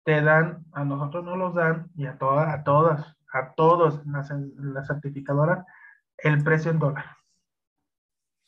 [0.03, 4.29] te dan, a nosotros no los dan, y a todas, a todas, a todos las,
[4.31, 5.65] las certificadoras,
[6.17, 7.17] el precio en dólar.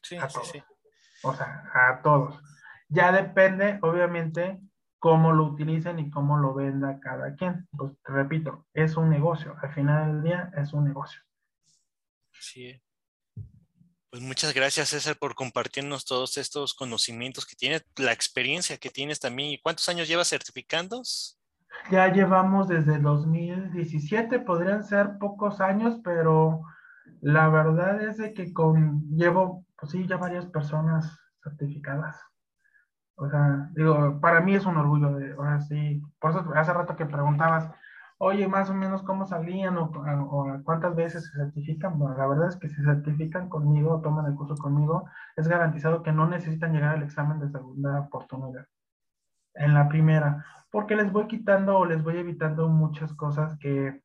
[0.01, 0.63] Sí, sí, sí.
[1.23, 2.41] O sea, a todos.
[2.89, 4.59] Ya depende, obviamente,
[4.99, 7.67] cómo lo utilicen y cómo lo venda cada quien.
[7.77, 9.55] Pues te repito, es un negocio.
[9.61, 11.21] Al final del día es un negocio.
[12.39, 12.81] Sí.
[14.09, 19.19] Pues muchas gracias, César, por compartirnos todos estos conocimientos que tienes, la experiencia que tienes
[19.19, 19.49] también.
[19.49, 21.37] ¿Y cuántos años llevas certificandos?
[21.91, 26.63] Ya llevamos desde 2017, podrían ser pocos años, pero
[27.21, 32.17] la verdad es de que con, llevo, pues sí, ya varias personas certificadas.
[33.19, 36.95] O sea, digo, para mí es un orgullo de, ahora sí, por eso hace rato
[36.95, 37.69] que preguntabas,
[38.19, 39.91] oye, más o menos cómo salían o,
[40.63, 41.97] cuántas veces se certifican.
[41.97, 46.11] Bueno, la verdad es que si certifican conmigo, toman el curso conmigo, es garantizado que
[46.11, 48.67] no necesitan llegar al examen de segunda oportunidad.
[49.55, 53.99] En la primera, porque les voy quitando o les voy evitando muchas cosas que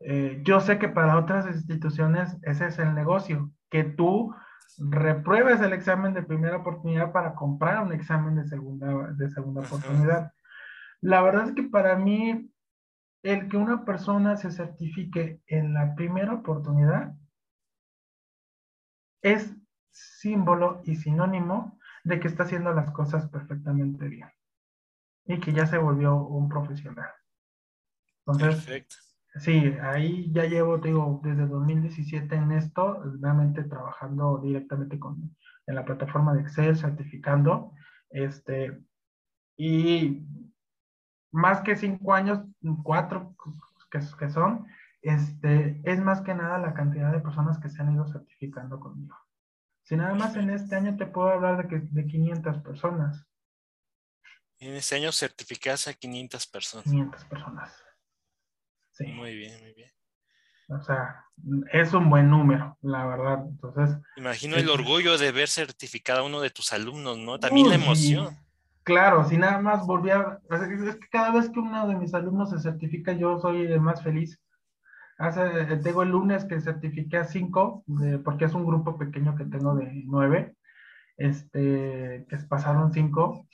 [0.00, 4.34] eh, yo sé que para otras instituciones ese es el negocio, que tú
[4.76, 10.32] repruebes el examen de primera oportunidad para comprar un examen de segunda, de segunda oportunidad.
[11.00, 12.52] La verdad es que para mí,
[13.22, 17.14] el que una persona se certifique en la primera oportunidad
[19.22, 19.54] es
[19.90, 24.28] símbolo y sinónimo de que está haciendo las cosas perfectamente bien
[25.26, 27.10] y que ya se volvió un profesional.
[28.20, 28.96] Entonces, Perfecto.
[29.36, 35.36] Sí, ahí ya llevo, digo, desde 2017 en esto, realmente trabajando directamente con,
[35.66, 37.72] en la plataforma de Excel, certificando,
[38.10, 38.82] este,
[39.56, 40.26] y
[41.30, 42.40] más que cinco años,
[42.82, 43.36] cuatro
[43.90, 44.66] que, que son,
[45.02, 49.16] este, es más que nada la cantidad de personas que se han ido certificando conmigo.
[49.82, 53.26] Si nada más en este año te puedo hablar de, que, de 500 personas.
[54.58, 56.84] En este año certificas a 500 personas.
[56.84, 57.87] 500 personas.
[59.06, 59.90] Muy bien, muy bien.
[60.68, 61.24] O sea,
[61.72, 63.44] es un buen número, la verdad.
[63.48, 63.96] Entonces.
[64.16, 67.40] Imagino el orgullo de ver certificado a uno de tus alumnos, ¿no?
[67.40, 68.36] También la emoción.
[68.82, 70.40] claro, si nada más volvía.
[70.50, 74.02] Es que cada vez que uno de mis alumnos se certifica, yo soy el más
[74.02, 74.38] feliz.
[75.16, 77.84] Hace, tengo el lunes que certifiqué a cinco,
[78.24, 80.54] porque es un grupo pequeño que tengo de nueve,
[81.16, 83.48] este, que pasaron cinco,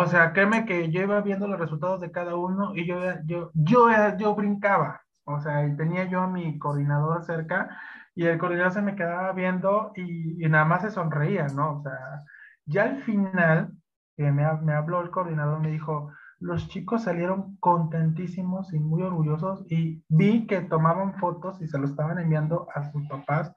[0.00, 3.50] o sea, créeme que yo iba viendo los resultados de cada uno y yo, yo,
[3.54, 5.02] yo, yo brincaba.
[5.24, 7.68] O sea, y tenía yo a mi coordinador cerca
[8.14, 11.78] y el coordinador se me quedaba viendo y, nada más se sonreía, ¿no?
[11.78, 12.24] O sea,
[12.66, 13.72] ya al final,
[14.16, 16.10] que me, me habló el coordinador, me dijo,
[16.40, 21.86] los chicos salieron contentísimos y muy orgullosos y vi que tomaban fotos y se lo
[21.86, 23.54] estaban enviando a sus papás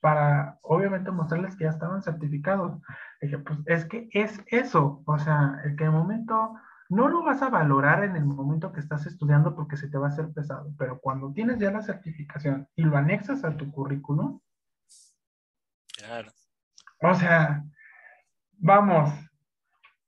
[0.00, 2.80] para obviamente mostrarles que ya estaban certificados.
[3.20, 6.54] Dije, pues es que es eso, o sea, el que el momento
[6.88, 10.06] no lo vas a valorar en el momento que estás estudiando porque se te va
[10.06, 14.40] a hacer pesado, pero cuando tienes ya la certificación y lo anexas a tu currículum,
[15.96, 16.30] claro.
[17.02, 17.64] O sea,
[18.58, 19.12] vamos,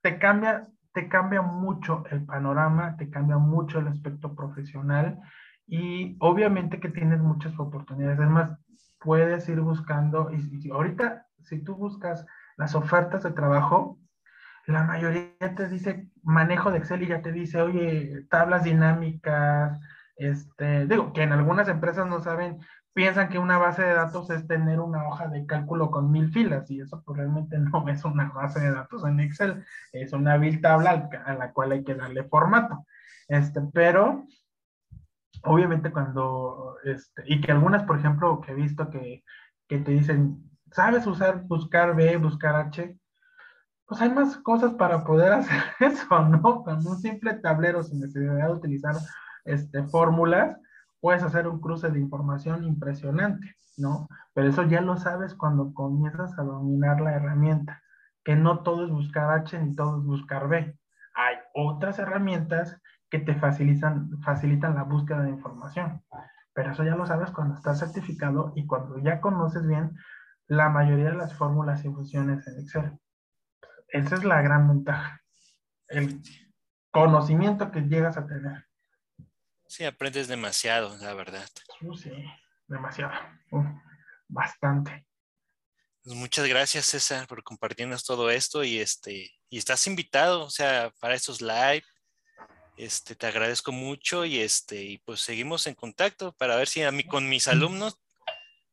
[0.00, 5.20] te cambia, te cambia mucho el panorama, te cambia mucho el aspecto profesional
[5.66, 8.18] y obviamente que tienes muchas oportunidades.
[8.18, 8.58] Además,
[9.00, 12.26] puedes ir buscando, y, ahorita si tú buscas
[12.56, 13.98] las ofertas de trabajo,
[14.66, 19.80] la mayoría te dice manejo de Excel y ya te dice, oye, tablas dinámicas,
[20.16, 22.58] este, digo, que en algunas empresas no saben,
[22.92, 26.68] piensan que una base de datos es tener una hoja de cálculo con mil filas
[26.68, 30.60] y eso pues, realmente no es una base de datos en Excel, es una vil
[30.60, 32.84] tabla a la cual hay que darle formato.
[33.28, 34.26] Este, pero
[35.42, 39.24] obviamente cuando, este, y que algunas, por ejemplo, que he visto que,
[39.68, 42.98] que te dicen, ¿sabes usar buscar B, buscar H?
[43.86, 46.62] Pues hay más cosas para poder hacer eso, ¿no?
[46.64, 48.96] Con un simple tablero sin necesidad de utilizar
[49.44, 50.56] este, fórmulas,
[51.00, 54.08] puedes hacer un cruce de información impresionante, ¿no?
[54.34, 57.82] Pero eso ya lo sabes cuando comienzas a dominar la herramienta
[58.28, 60.76] que no todo es buscar H ni todo es buscar B.
[61.14, 62.78] Hay otras herramientas
[63.10, 66.04] que te facilitan, facilitan la búsqueda de información.
[66.52, 69.96] Pero eso ya lo sabes cuando estás certificado y cuando ya conoces bien
[70.46, 72.98] la mayoría de las fórmulas y funciones en Excel.
[73.88, 75.22] Esa es la gran ventaja.
[75.88, 76.20] El
[76.90, 78.66] conocimiento que llegas a tener.
[79.66, 81.48] Sí, aprendes demasiado, la verdad.
[81.82, 82.10] Uh, sí,
[82.66, 83.12] demasiado.
[83.50, 83.64] Uh,
[84.28, 85.06] bastante.
[86.02, 90.92] Pues muchas gracias, César, por compartirnos todo esto y este y estás invitado, o sea,
[91.00, 91.82] para estos live.
[92.78, 96.92] Este, te agradezco mucho y este y pues seguimos en contacto para ver si a
[96.92, 98.00] mí con mis alumnos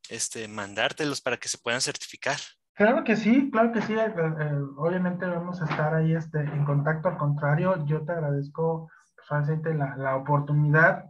[0.09, 2.37] este mandártelos para que se puedan certificar.
[2.75, 3.93] Claro que sí, claro que sí.
[3.93, 7.09] Eh, eh, obviamente vamos a estar ahí este, en contacto.
[7.09, 8.91] Al contrario, yo te agradezco
[9.27, 11.05] pues, la, la oportunidad,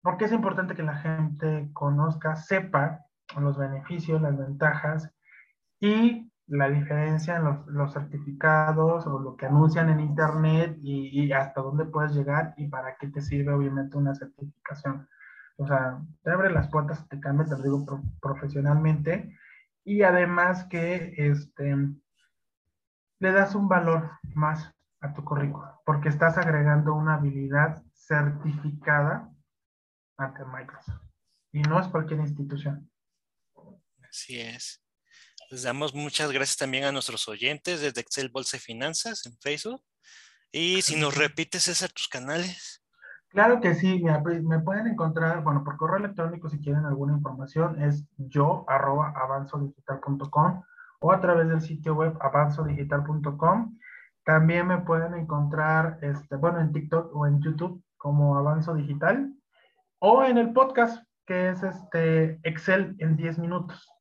[0.00, 3.00] porque es importante que la gente conozca, sepa
[3.38, 5.10] los beneficios, las ventajas
[5.78, 11.32] y la diferencia en los, los certificados o lo que anuncian en Internet y, y,
[11.32, 15.08] hasta dónde puedes llegar y para qué te sirve obviamente una certificación.
[15.56, 17.86] O sea, te abre las puertas, te cambia, te lo digo
[18.20, 19.34] profesionalmente
[19.84, 21.76] y además que este,
[23.20, 29.30] le das un valor más a tu currículum, porque estás agregando una habilidad certificada
[30.16, 31.02] ante Microsoft.
[31.52, 32.90] Y no es cualquier institución.
[34.08, 34.83] Así es.
[35.54, 39.84] Les damos muchas gracias también a nuestros oyentes desde Excel Bolsa y Finanzas en Facebook.
[40.50, 42.82] Y si nos repites, César, tus canales.
[43.28, 48.04] Claro que sí, me, pueden encontrar, bueno, por correo electrónico si quieren alguna información, es
[48.16, 50.64] yo arroba avanzodigital.com
[50.98, 53.78] o a través del sitio web avanzodigital.com.
[54.24, 59.32] También me pueden encontrar, este, bueno, en TikTok o en YouTube como Avanzo Digital
[60.00, 63.93] o en el podcast que es este Excel en 10 minutos.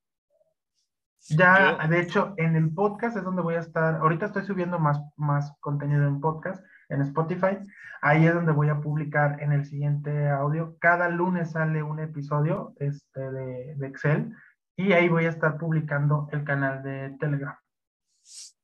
[1.29, 3.95] Ya, de hecho, en el podcast es donde voy a estar.
[3.95, 7.59] Ahorita estoy subiendo más, más contenido en podcast, en Spotify.
[8.01, 10.77] Ahí es donde voy a publicar en el siguiente audio.
[10.79, 14.33] Cada lunes sale un episodio este, de, de Excel
[14.75, 17.55] y ahí voy a estar publicando el canal de Telegram.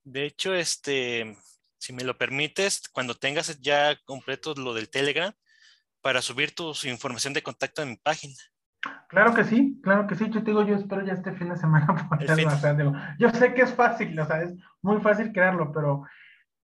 [0.03, 1.37] De hecho, este,
[1.77, 5.33] si me lo permites, cuando tengas ya completo lo del Telegram,
[6.01, 8.35] para subir tu información de contacto en mi página.
[9.09, 10.29] Claro que sí, claro que sí.
[10.29, 12.91] Yo te digo, yo espero ya este fin de semana poderlo hacer.
[13.17, 16.03] yo sé que es fácil, o sea, es muy fácil crearlo, pero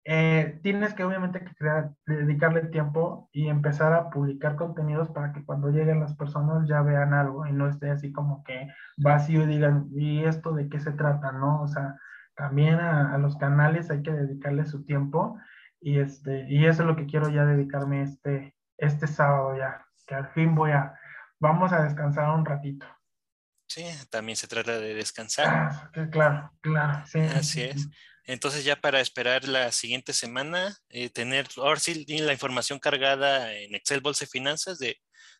[0.05, 5.45] eh, tienes que obviamente que crear, dedicarle tiempo y empezar a publicar contenidos para que
[5.45, 8.67] cuando lleguen las personas ya vean algo y no esté así como que
[8.97, 11.31] vacío y digan, ¿y esto de qué se trata?
[11.31, 11.61] ¿No?
[11.61, 11.95] O sea,
[12.35, 15.39] también a, a los canales hay que dedicarle su tiempo
[15.79, 20.15] y, este, y eso es lo que quiero ya dedicarme este, este sábado ya, que
[20.15, 20.93] al fin voy a
[21.43, 22.87] vamos a descansar un ratito.
[23.67, 25.47] Sí, también se trata de descansar.
[25.47, 27.19] Ah, claro, claro, sí.
[27.19, 27.89] Así es.
[28.25, 33.75] Entonces ya para esperar la siguiente semana, eh, tener ahora sí la información cargada en
[33.75, 34.95] Excel Bolsa y Finanzas de,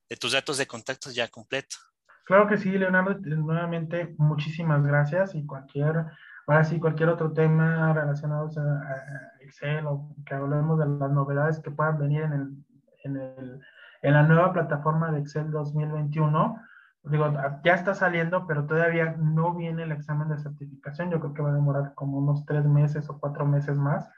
[0.10, 1.78] de tus datos de contactos ya completo.
[2.26, 6.06] Claro que sí, Leonardo, nuevamente muchísimas gracias y cualquier,
[6.48, 11.72] ahora sí, cualquier otro tema relacionado a, Excel o que hablemos de las novedades que
[11.72, 12.66] puedan venir en el,
[13.06, 13.62] en el
[14.04, 16.62] en la nueva plataforma de Excel 2021.
[17.06, 21.10] Digo, ya está saliendo, pero todavía no viene el examen de certificación.
[21.10, 24.10] Yo creo que va a demorar como unos tres meses o cuatro meses más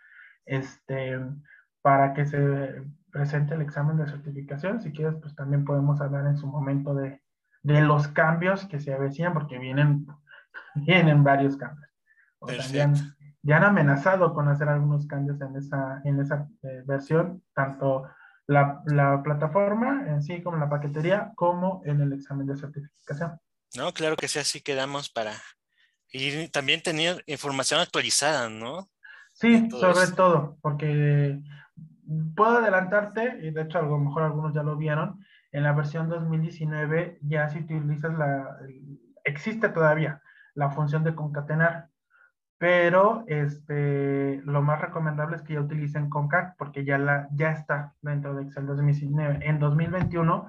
[0.46, 1.20] este,
[1.82, 4.82] para que se presente el examen de certificación.
[4.82, 7.22] Si quieres, pues también podemos hablar en su momento de,
[7.64, 10.08] de los cambios que se avecinan, porque vienen,
[10.76, 11.90] vienen varios cambios.
[12.40, 12.92] O sea,
[13.44, 18.06] ya, han amenazado con hacer algunos cambios en esa, en esa eh, versión, tanto
[18.48, 23.40] la, la, plataforma en sí, como la paquetería, como en el examen de certificación.
[23.76, 25.34] No, claro que sí, así quedamos para
[26.16, 28.90] y también tener información actualizada, ¿no?
[29.34, 31.42] Sí, sobre todo, porque
[32.36, 36.08] puedo adelantarte, y de hecho a lo mejor algunos ya lo vieron, en la versión
[36.08, 38.58] 2019 ya si utilizas la,
[39.26, 40.22] existe todavía
[40.54, 41.90] la función de concatenar
[42.58, 47.94] pero este, lo más recomendable es que ya utilicen Concat porque ya, la, ya está
[48.02, 49.40] dentro de Excel 2019.
[49.42, 50.48] En 2021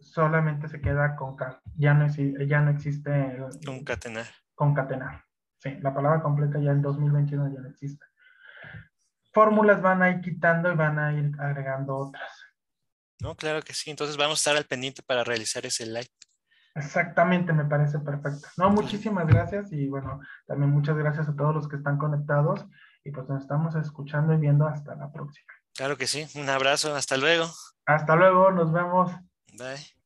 [0.00, 4.26] solamente se queda Concat, ya no, ya no existe concatenar.
[4.54, 5.24] Concatenar.
[5.58, 8.04] Sí, la palabra completa ya en 2021 ya no existe.
[9.32, 12.30] Fórmulas van a ir quitando y van a ir agregando otras.
[13.20, 13.90] No, claro que sí.
[13.90, 16.08] Entonces vamos a estar al pendiente para realizar ese live.
[16.78, 18.48] Exactamente, me parece perfecto.
[18.56, 22.64] No, muchísimas gracias y bueno, también muchas gracias a todos los que están conectados
[23.04, 25.52] y pues nos estamos escuchando y viendo hasta la próxima.
[25.74, 27.46] Claro que sí, un abrazo, hasta luego.
[27.86, 29.12] Hasta luego, nos vemos.
[29.56, 29.97] Bye.